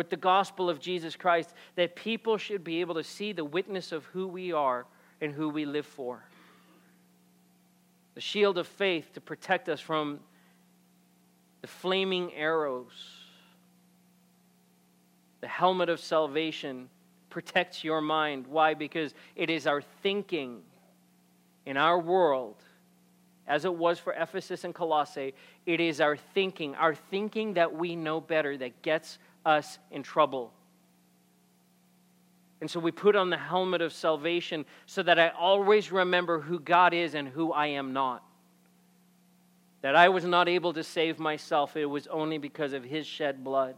with 0.01 0.09
the 0.09 0.17
gospel 0.17 0.71
of 0.71 0.81
Jesus 0.81 1.15
Christ 1.15 1.53
that 1.77 1.95
people 1.95 2.39
should 2.39 2.65
be 2.65 2.81
able 2.81 2.95
to 2.95 3.05
see 3.05 3.35
the 3.35 3.45
witness 3.45 3.93
of 3.93 4.07
who 4.07 4.27
we 4.27 4.51
are 4.51 4.87
and 5.21 5.31
who 5.31 5.51
we 5.51 5.67
live 5.67 5.85
for. 5.85 6.25
The 8.15 8.23
shield 8.23 8.57
of 8.57 8.67
faith 8.67 9.13
to 9.13 9.21
protect 9.21 9.69
us 9.69 9.79
from 9.79 10.21
the 11.61 11.67
flaming 11.67 12.33
arrows. 12.33 12.95
The 15.43 15.49
helmet 15.49 15.91
of 15.91 16.01
salvation 16.01 16.89
protects 17.29 17.85
your 17.85 18.01
mind. 18.01 18.47
Why? 18.47 18.73
Because 18.73 19.13
it 19.37 19.51
is 19.51 19.67
our 19.67 19.83
thinking 19.83 20.63
in 21.67 21.77
our 21.77 21.99
world, 21.99 22.57
as 23.47 23.67
it 23.67 23.75
was 23.75 23.99
for 23.99 24.15
Ephesus 24.15 24.65
and 24.65 24.75
Colossae, 24.75 25.35
it 25.67 25.79
is 25.79 26.01
our 26.01 26.17
thinking, 26.17 26.75
our 26.77 26.95
thinking 26.95 27.53
that 27.53 27.75
we 27.77 27.97
know 27.97 28.19
better 28.19 28.57
that 28.57 28.81
gets 28.81 29.19
us 29.45 29.79
in 29.91 30.03
trouble. 30.03 30.53
And 32.61 32.71
so 32.71 32.79
we 32.79 32.91
put 32.91 33.17
on 33.17 33.31
the 33.31 33.39
helmet 33.39 33.81
of 33.81 33.93
salvation 33.93 34.67
so 34.87 35.03
that 35.03 35.19
I 35.19 35.29
always 35.31 35.91
remember 35.91 36.41
who 36.41 36.61
God 36.61 36.93
is 36.93 37.15
and 37.15 37.27
who 37.27 37.53
I 37.53 37.69
am 37.69 37.93
not. 37.93 38.23
That 39.83 39.97
I 39.97 40.11
was 40.11 40.25
not 40.25 40.47
able 40.47 40.75
to 40.75 40.85
save 40.85 41.19
myself, 41.19 41.77
it 41.77 41.87
was 41.87 42.07
only 42.09 42.37
because 42.37 42.75
of 42.75 42.85
His 42.85 43.07
shed 43.07 43.43
blood. 43.43 43.77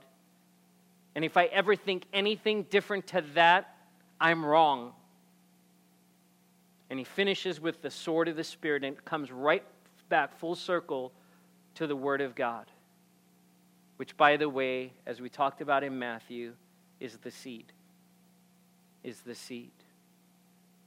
And 1.14 1.24
if 1.24 1.36
I 1.36 1.44
ever 1.46 1.76
think 1.76 2.06
anything 2.12 2.64
different 2.64 3.06
to 3.08 3.22
that, 3.34 3.76
I'm 4.20 4.44
wrong. 4.44 4.92
And 6.90 6.98
he 6.98 7.04
finishes 7.04 7.60
with 7.60 7.82
the 7.82 7.90
sword 7.90 8.28
of 8.28 8.36
the 8.36 8.44
Spirit 8.44 8.82
and 8.82 9.02
comes 9.04 9.30
right 9.30 9.64
back 10.08 10.36
full 10.38 10.54
circle 10.54 11.12
to 11.76 11.86
the 11.86 11.96
Word 11.96 12.20
of 12.20 12.34
God 12.34 12.66
which, 13.96 14.16
by 14.16 14.36
the 14.36 14.48
way, 14.48 14.92
as 15.06 15.20
we 15.20 15.28
talked 15.28 15.60
about 15.60 15.84
in 15.84 15.98
Matthew, 15.98 16.54
is 17.00 17.16
the 17.18 17.30
seed. 17.30 17.72
Is 19.02 19.20
the 19.20 19.34
seed. 19.34 19.72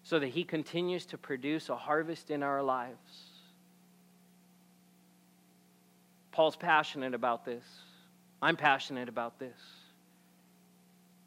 So 0.04 0.20
that 0.20 0.28
He 0.28 0.44
continues 0.44 1.06
to 1.08 1.18
produce 1.18 1.70
a 1.70 1.76
harvest 1.76 2.30
in 2.32 2.44
our 2.44 2.62
lives. 2.62 3.32
Paul's 6.32 6.56
passionate 6.56 7.14
about 7.14 7.46
this. 7.46 7.64
I'm 8.42 8.58
passionate 8.58 9.10
about 9.10 9.40
this. 9.40 9.58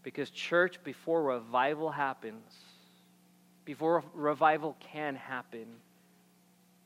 Because, 0.03 0.31
church, 0.31 0.83
before 0.85 1.23
revival 1.23 1.91
happens, 1.91 2.55
before 3.65 4.05
revival 4.15 4.77
can 4.93 5.17
happen, 5.17 5.67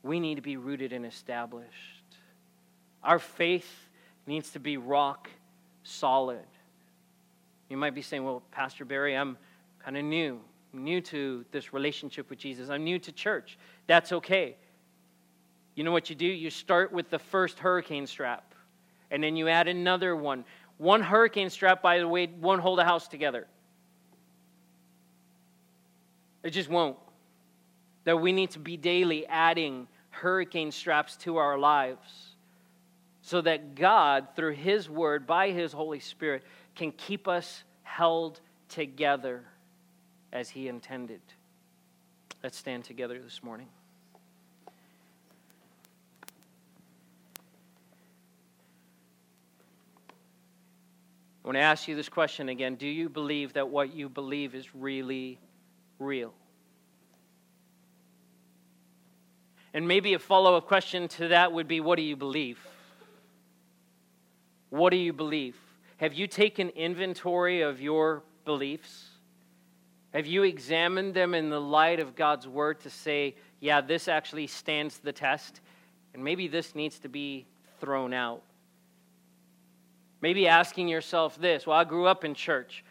we 0.01 0.19
need 0.19 0.35
to 0.35 0.41
be 0.41 0.57
rooted 0.57 0.91
and 0.91 1.05
established. 1.05 1.69
Our 3.03 3.19
faith 3.19 3.82
needs 4.25 4.51
to 4.51 4.59
be 4.59 4.77
rock 4.77 5.29
solid. 5.83 6.45
You 7.69 7.77
might 7.77 7.95
be 7.95 8.01
saying, 8.01 8.23
well, 8.23 8.43
Pastor 8.51 8.85
Barry, 8.85 9.15
I'm 9.15 9.37
kind 9.83 9.97
of 9.97 10.03
new. 10.03 10.39
New 10.73 11.01
to 11.01 11.45
this 11.51 11.73
relationship 11.73 12.29
with 12.29 12.39
Jesus. 12.39 12.69
I'm 12.69 12.83
new 12.83 12.99
to 12.99 13.11
church. 13.11 13.57
That's 13.87 14.11
okay. 14.11 14.55
You 15.75 15.83
know 15.83 15.91
what 15.91 16.09
you 16.09 16.15
do? 16.15 16.25
You 16.25 16.49
start 16.49 16.91
with 16.91 17.09
the 17.09 17.19
first 17.19 17.59
hurricane 17.59 18.07
strap, 18.07 18.53
and 19.11 19.23
then 19.23 19.35
you 19.35 19.47
add 19.49 19.67
another 19.67 20.15
one. 20.15 20.45
One 20.77 21.01
hurricane 21.01 21.49
strap, 21.49 21.81
by 21.81 21.99
the 21.99 22.07
way, 22.07 22.27
won't 22.27 22.61
hold 22.61 22.79
a 22.79 22.83
house 22.83 23.07
together. 23.07 23.47
It 26.43 26.51
just 26.51 26.69
won't. 26.69 26.97
That 28.03 28.19
we 28.19 28.31
need 28.31 28.51
to 28.51 28.59
be 28.59 28.77
daily 28.77 29.25
adding 29.27 29.87
hurricane 30.09 30.71
straps 30.71 31.15
to 31.17 31.37
our 31.37 31.57
lives 31.57 32.32
so 33.23 33.39
that 33.41 33.75
God, 33.75 34.27
through 34.35 34.53
His 34.53 34.89
Word, 34.89 35.25
by 35.25 35.51
His 35.51 35.71
Holy 35.71 36.01
Spirit, 36.01 36.43
can 36.75 36.91
keep 36.91 37.27
us 37.27 37.63
held 37.81 38.39
together 38.67 39.45
as 40.33 40.49
He 40.49 40.67
intended. 40.67 41.21
Let's 42.43 42.57
stand 42.57 42.83
together 42.83 43.19
this 43.21 43.41
morning. 43.41 43.69
I 51.43 51.47
want 51.47 51.55
to 51.55 51.61
ask 51.61 51.87
you 51.87 51.95
this 51.95 52.09
question 52.09 52.49
again. 52.49 52.75
Do 52.75 52.87
you 52.87 53.07
believe 53.07 53.53
that 53.53 53.69
what 53.69 53.93
you 53.93 54.09
believe 54.09 54.53
is 54.53 54.75
really 54.75 55.39
real? 55.97 56.33
And 59.73 59.87
maybe 59.87 60.13
a 60.13 60.19
follow 60.19 60.57
up 60.57 60.67
question 60.67 61.07
to 61.09 61.29
that 61.29 61.53
would 61.53 61.69
be 61.69 61.79
what 61.79 61.95
do 61.95 62.01
you 62.01 62.17
believe? 62.17 62.59
What 64.73 64.89
do 64.89 64.97
you 64.97 65.13
believe? 65.13 65.55
Have 65.97 66.15
you 66.15 66.25
taken 66.25 66.69
inventory 66.69 67.61
of 67.61 67.79
your 67.79 68.23
beliefs? 68.43 69.05
Have 70.15 70.25
you 70.25 70.41
examined 70.41 71.13
them 71.13 71.35
in 71.35 71.51
the 71.51 71.61
light 71.61 71.99
of 71.99 72.15
God's 72.15 72.47
word 72.47 72.79
to 72.79 72.89
say, 72.89 73.35
yeah, 73.59 73.81
this 73.81 74.07
actually 74.07 74.47
stands 74.47 74.97
the 74.97 75.11
test, 75.11 75.61
and 76.15 76.23
maybe 76.23 76.47
this 76.47 76.73
needs 76.73 76.97
to 77.01 77.07
be 77.07 77.45
thrown 77.81 78.15
out? 78.15 78.41
Maybe 80.21 80.47
asking 80.47 80.87
yourself 80.87 81.39
this 81.39 81.67
well, 81.67 81.77
I 81.77 81.83
grew 81.83 82.07
up 82.07 82.25
in 82.25 82.33
church, 82.33 82.83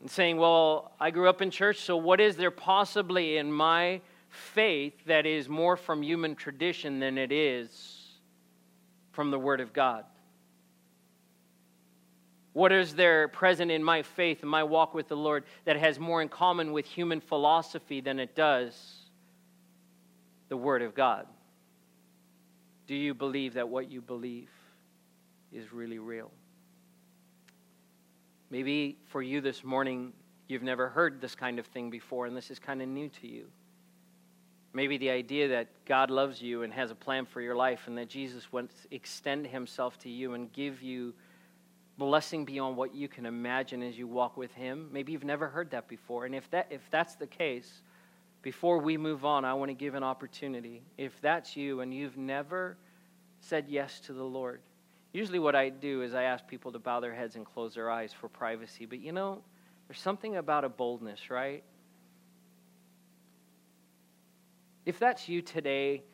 and 0.00 0.10
saying, 0.10 0.36
well, 0.36 0.90
I 0.98 1.12
grew 1.12 1.28
up 1.28 1.40
in 1.40 1.52
church, 1.52 1.78
so 1.78 1.96
what 1.96 2.20
is 2.20 2.34
there 2.34 2.50
possibly 2.50 3.36
in 3.36 3.52
my 3.52 4.00
faith 4.30 4.94
that 5.06 5.26
is 5.26 5.48
more 5.48 5.76
from 5.76 6.02
human 6.02 6.34
tradition 6.34 6.98
than 6.98 7.18
it 7.18 7.30
is 7.30 8.18
from 9.12 9.30
the 9.30 9.38
Word 9.38 9.60
of 9.60 9.72
God? 9.72 10.04
What 12.58 12.72
is 12.72 12.96
there 12.96 13.28
present 13.28 13.70
in 13.70 13.84
my 13.84 14.02
faith 14.02 14.42
and 14.42 14.50
my 14.50 14.64
walk 14.64 14.92
with 14.92 15.06
the 15.06 15.16
Lord 15.16 15.44
that 15.64 15.76
has 15.76 16.00
more 16.00 16.20
in 16.20 16.28
common 16.28 16.72
with 16.72 16.86
human 16.86 17.20
philosophy 17.20 18.00
than 18.00 18.18
it 18.18 18.34
does 18.34 18.74
the 20.48 20.56
Word 20.56 20.82
of 20.82 20.92
God? 20.92 21.28
Do 22.88 22.96
you 22.96 23.14
believe 23.14 23.54
that 23.54 23.68
what 23.68 23.92
you 23.92 24.00
believe 24.00 24.50
is 25.52 25.72
really 25.72 26.00
real? 26.00 26.32
Maybe 28.50 28.98
for 29.04 29.22
you 29.22 29.40
this 29.40 29.62
morning, 29.62 30.12
you've 30.48 30.64
never 30.64 30.88
heard 30.88 31.20
this 31.20 31.36
kind 31.36 31.60
of 31.60 31.66
thing 31.66 31.90
before, 31.90 32.26
and 32.26 32.36
this 32.36 32.50
is 32.50 32.58
kind 32.58 32.82
of 32.82 32.88
new 32.88 33.08
to 33.20 33.28
you. 33.28 33.46
Maybe 34.72 34.98
the 34.98 35.10
idea 35.10 35.46
that 35.46 35.68
God 35.84 36.10
loves 36.10 36.42
you 36.42 36.64
and 36.64 36.72
has 36.72 36.90
a 36.90 36.96
plan 36.96 37.24
for 37.24 37.40
your 37.40 37.54
life, 37.54 37.82
and 37.86 37.96
that 37.98 38.08
Jesus 38.08 38.50
wants 38.50 38.74
to 38.82 38.92
extend 38.92 39.46
himself 39.46 39.96
to 40.00 40.08
you 40.08 40.34
and 40.34 40.52
give 40.52 40.82
you 40.82 41.14
blessing 41.98 42.44
beyond 42.44 42.76
what 42.76 42.94
you 42.94 43.08
can 43.08 43.26
imagine 43.26 43.82
as 43.82 43.98
you 43.98 44.06
walk 44.06 44.36
with 44.36 44.52
him. 44.54 44.88
Maybe 44.92 45.12
you've 45.12 45.24
never 45.24 45.48
heard 45.48 45.70
that 45.72 45.88
before. 45.88 46.24
And 46.24 46.34
if, 46.34 46.48
that, 46.50 46.68
if 46.70 46.80
that's 46.90 47.16
the 47.16 47.26
case, 47.26 47.82
before 48.40 48.78
we 48.78 48.96
move 48.96 49.24
on, 49.24 49.44
I 49.44 49.52
want 49.54 49.70
to 49.70 49.74
give 49.74 49.94
an 49.94 50.04
opportunity. 50.04 50.82
If 50.96 51.20
that's 51.20 51.56
you 51.56 51.80
and 51.80 51.92
you've 51.92 52.16
never 52.16 52.76
said 53.40 53.66
yes 53.68 53.98
to 54.00 54.12
the 54.12 54.22
Lord, 54.22 54.60
usually 55.12 55.40
what 55.40 55.56
I 55.56 55.68
do 55.70 56.02
is 56.02 56.14
I 56.14 56.22
ask 56.22 56.46
people 56.46 56.70
to 56.72 56.78
bow 56.78 57.00
their 57.00 57.14
heads 57.14 57.34
and 57.34 57.44
close 57.44 57.74
their 57.74 57.90
eyes 57.90 58.12
for 58.12 58.28
privacy. 58.28 58.86
But 58.86 59.00
you 59.00 59.10
know, 59.10 59.42
there's 59.88 60.00
something 60.00 60.36
about 60.36 60.64
a 60.64 60.68
boldness, 60.68 61.30
right? 61.30 61.64
If 64.86 65.00
that's 65.00 65.28
you 65.28 65.42
today, 65.42 66.04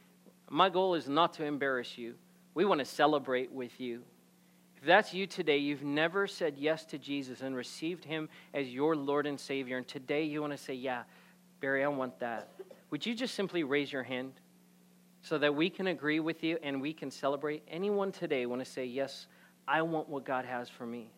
my 0.49 0.71
goal 0.71 0.95
is 0.95 1.09
not 1.09 1.35
to 1.35 1.45
embarrass 1.45 1.99
you. 1.99 2.15
We 2.55 2.65
want 2.65 2.79
to 2.79 2.85
celebrate 2.85 3.53
with 3.53 3.79
you. 3.81 4.03
If 4.85 4.89
that's 4.89 5.15
you 5.15 5.27
today, 5.27 5.57
you've 5.57 5.83
never 5.83 6.27
said 6.27 6.57
yes 6.59 6.85
to 6.85 6.99
Jesus 6.99 7.41
and 7.41 7.57
received 7.57 8.05
him 8.05 8.29
as 8.53 8.69
your 8.69 8.95
Lord 8.95 9.27
and 9.27 9.41
Savior, 9.41 9.79
and 9.79 9.89
today 9.89 10.25
you 10.25 10.43
want 10.43 10.53
to 10.53 10.59
say, 10.59 10.75
Yeah, 10.75 11.05
Barry, 11.61 11.83
I 11.83 11.89
want 11.89 12.19
that. 12.19 12.51
Would 12.91 13.07
you 13.07 13.15
just 13.15 13.35
simply 13.35 13.65
raise 13.65 13.91
your 13.91 14.03
hand 14.03 14.35
so 15.23 15.39
that 15.39 15.55
we 15.55 15.71
can 15.71 15.87
agree 15.87 16.21
with 16.21 16.45
you 16.45 16.59
and 16.63 16.83
we 16.83 16.93
can 16.93 17.11
celebrate? 17.11 17.63
Anyone 17.67 18.13
today 18.13 18.45
want 18.45 18.63
to 18.63 18.71
say, 18.71 18.85
Yes, 18.85 19.27
I 19.67 19.81
want 19.81 20.11
what 20.11 20.27
God 20.27 20.45
has 20.45 20.69
for 20.69 20.85
me? 20.85 21.11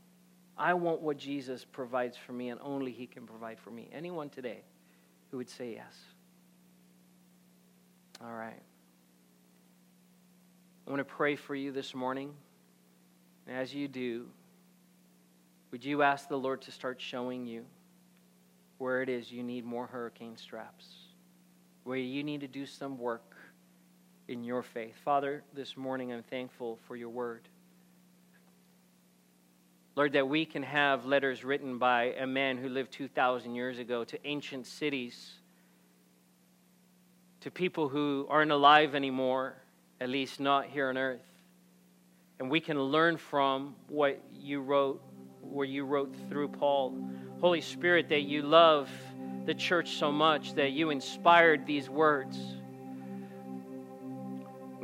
I 0.57 0.73
want 0.73 1.03
what 1.03 1.17
Jesus 1.17 1.65
provides 1.65 2.17
for 2.17 2.35
me, 2.35 2.51
and 2.51 2.61
only 2.63 2.93
He 2.93 3.09
can 3.09 3.27
provide 3.27 3.59
for 3.59 3.73
me. 3.73 3.89
Anyone 3.93 4.29
today 4.29 4.61
who 5.33 5.39
would 5.39 5.51
say 5.51 5.73
yes? 5.73 5.97
All 8.23 8.33
right. 8.33 8.63
I 10.87 10.91
want 10.91 11.01
to 11.01 11.05
pray 11.05 11.35
for 11.35 11.57
you 11.57 11.73
this 11.73 11.97
morning. 11.97 12.33
And 13.47 13.57
as 13.57 13.73
you 13.73 13.89
do, 13.89 14.27
would 15.71 15.85
you 15.85 16.03
ask 16.03 16.29
the 16.29 16.37
Lord 16.37 16.63
to 16.63 16.73
start 16.73 17.01
showing 17.01 17.47
you 17.47 17.65
where 18.79 19.03
it 19.03 19.09
is 19.09 19.31
you 19.31 19.43
need 19.43 19.65
more 19.65 19.87
hurricane 19.87 20.37
straps, 20.37 20.87
where 21.85 21.97
you 21.97 22.25
need 22.25 22.41
to 22.41 22.49
do 22.49 22.67
some 22.67 22.99
work 22.99 23.37
in 24.29 24.43
your 24.43 24.63
faith? 24.63 24.95
Father, 25.05 25.45
this 25.55 25.77
morning 25.77 26.13
I'm 26.13 26.23
thankful 26.25 26.79
for 26.87 26.97
your 26.97 27.09
word. 27.09 27.49
Lord, 29.95 30.13
that 30.13 30.29
we 30.29 30.45
can 30.45 30.63
have 30.63 31.07
letters 31.07 31.43
written 31.43 31.79
by 31.79 32.15
a 32.19 32.27
man 32.27 32.59
who 32.59 32.69
lived 32.69 32.93
2,000 32.93 33.55
years 33.55 33.79
ago 33.79 34.05
to 34.05 34.27
ancient 34.27 34.67
cities, 34.67 35.33
to 37.41 37.51
people 37.51 37.89
who 37.89 38.27
aren't 38.29 38.51
alive 38.51 38.95
anymore, 38.95 39.55
at 40.01 40.11
least 40.11 40.39
not 40.39 40.67
here 40.67 40.89
on 40.91 40.99
earth 40.99 41.36
and 42.39 42.51
we 42.51 42.61
can 42.61 42.79
learn 42.79 43.17
from 43.17 43.75
what 43.89 44.21
you 44.35 44.61
wrote, 44.61 45.01
where 45.41 45.67
you 45.67 45.85
wrote 45.85 46.15
through 46.29 46.49
Paul. 46.49 46.95
Holy 47.41 47.61
Spirit, 47.61 48.09
that 48.11 48.23
you 48.23 48.43
love 48.43 48.91
the 49.47 49.55
church 49.55 49.97
so 49.97 50.11
much 50.11 50.55
that 50.55 50.73
you 50.73 50.91
inspired 50.91 51.67
these 51.67 51.89
words. 51.89 52.39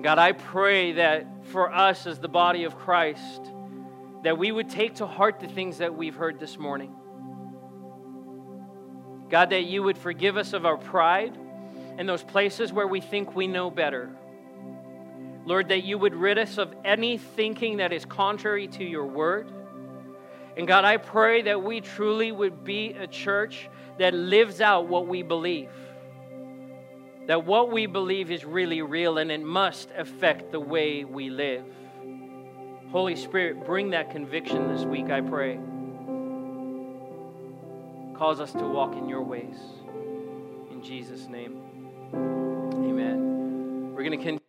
God, 0.00 0.18
I 0.18 0.32
pray 0.32 0.92
that 0.92 1.26
for 1.46 1.72
us 1.72 2.06
as 2.06 2.18
the 2.18 2.28
body 2.28 2.64
of 2.64 2.76
Christ, 2.76 3.42
that 4.22 4.36
we 4.38 4.50
would 4.50 4.68
take 4.68 4.96
to 4.96 5.06
heart 5.06 5.40
the 5.40 5.48
things 5.48 5.78
that 5.78 5.94
we've 5.94 6.14
heard 6.14 6.40
this 6.40 6.58
morning. 6.58 6.94
God, 9.28 9.50
that 9.50 9.64
you 9.64 9.82
would 9.82 9.98
forgive 9.98 10.36
us 10.36 10.52
of 10.52 10.66
our 10.66 10.76
pride 10.76 11.38
and 11.98 12.08
those 12.08 12.22
places 12.22 12.72
where 12.72 12.86
we 12.86 13.00
think 13.00 13.34
we 13.34 13.46
know 13.46 13.70
better. 13.70 14.10
Lord, 15.44 15.68
that 15.68 15.82
you 15.82 15.98
would 15.98 16.14
rid 16.14 16.38
us 16.38 16.58
of 16.58 16.72
any 16.84 17.18
thinking 17.18 17.78
that 17.78 17.92
is 17.92 18.04
contrary 18.04 18.68
to 18.68 18.84
your 18.84 19.06
word. 19.06 19.50
And 20.56 20.68
God, 20.68 20.84
I 20.84 20.98
pray 20.98 21.42
that 21.42 21.62
we 21.62 21.80
truly 21.80 22.30
would 22.30 22.64
be 22.64 22.92
a 22.92 23.06
church 23.06 23.68
that 23.98 24.14
lives 24.14 24.60
out 24.60 24.86
what 24.86 25.06
we 25.06 25.22
believe. 25.22 25.70
That 27.26 27.44
what 27.44 27.72
we 27.72 27.86
believe 27.86 28.30
is 28.30 28.44
really 28.44 28.82
real 28.82 29.18
and 29.18 29.30
it 29.30 29.42
must 29.42 29.88
affect 29.96 30.52
the 30.52 30.60
way 30.60 31.04
we 31.04 31.30
live. 31.30 31.64
Holy 32.90 33.16
Spirit, 33.16 33.64
bring 33.64 33.90
that 33.90 34.10
conviction 34.10 34.68
this 34.68 34.84
week, 34.84 35.06
I 35.06 35.22
pray. 35.22 35.58
Cause 38.14 38.38
us 38.38 38.52
to 38.52 38.64
walk 38.64 38.94
in 38.94 39.08
your 39.08 39.22
ways. 39.22 39.56
In 40.70 40.82
Jesus' 40.82 41.26
name, 41.26 41.58
amen. 42.14 43.94
We're 43.94 44.04
going 44.04 44.10
to 44.10 44.16
continue. 44.16 44.41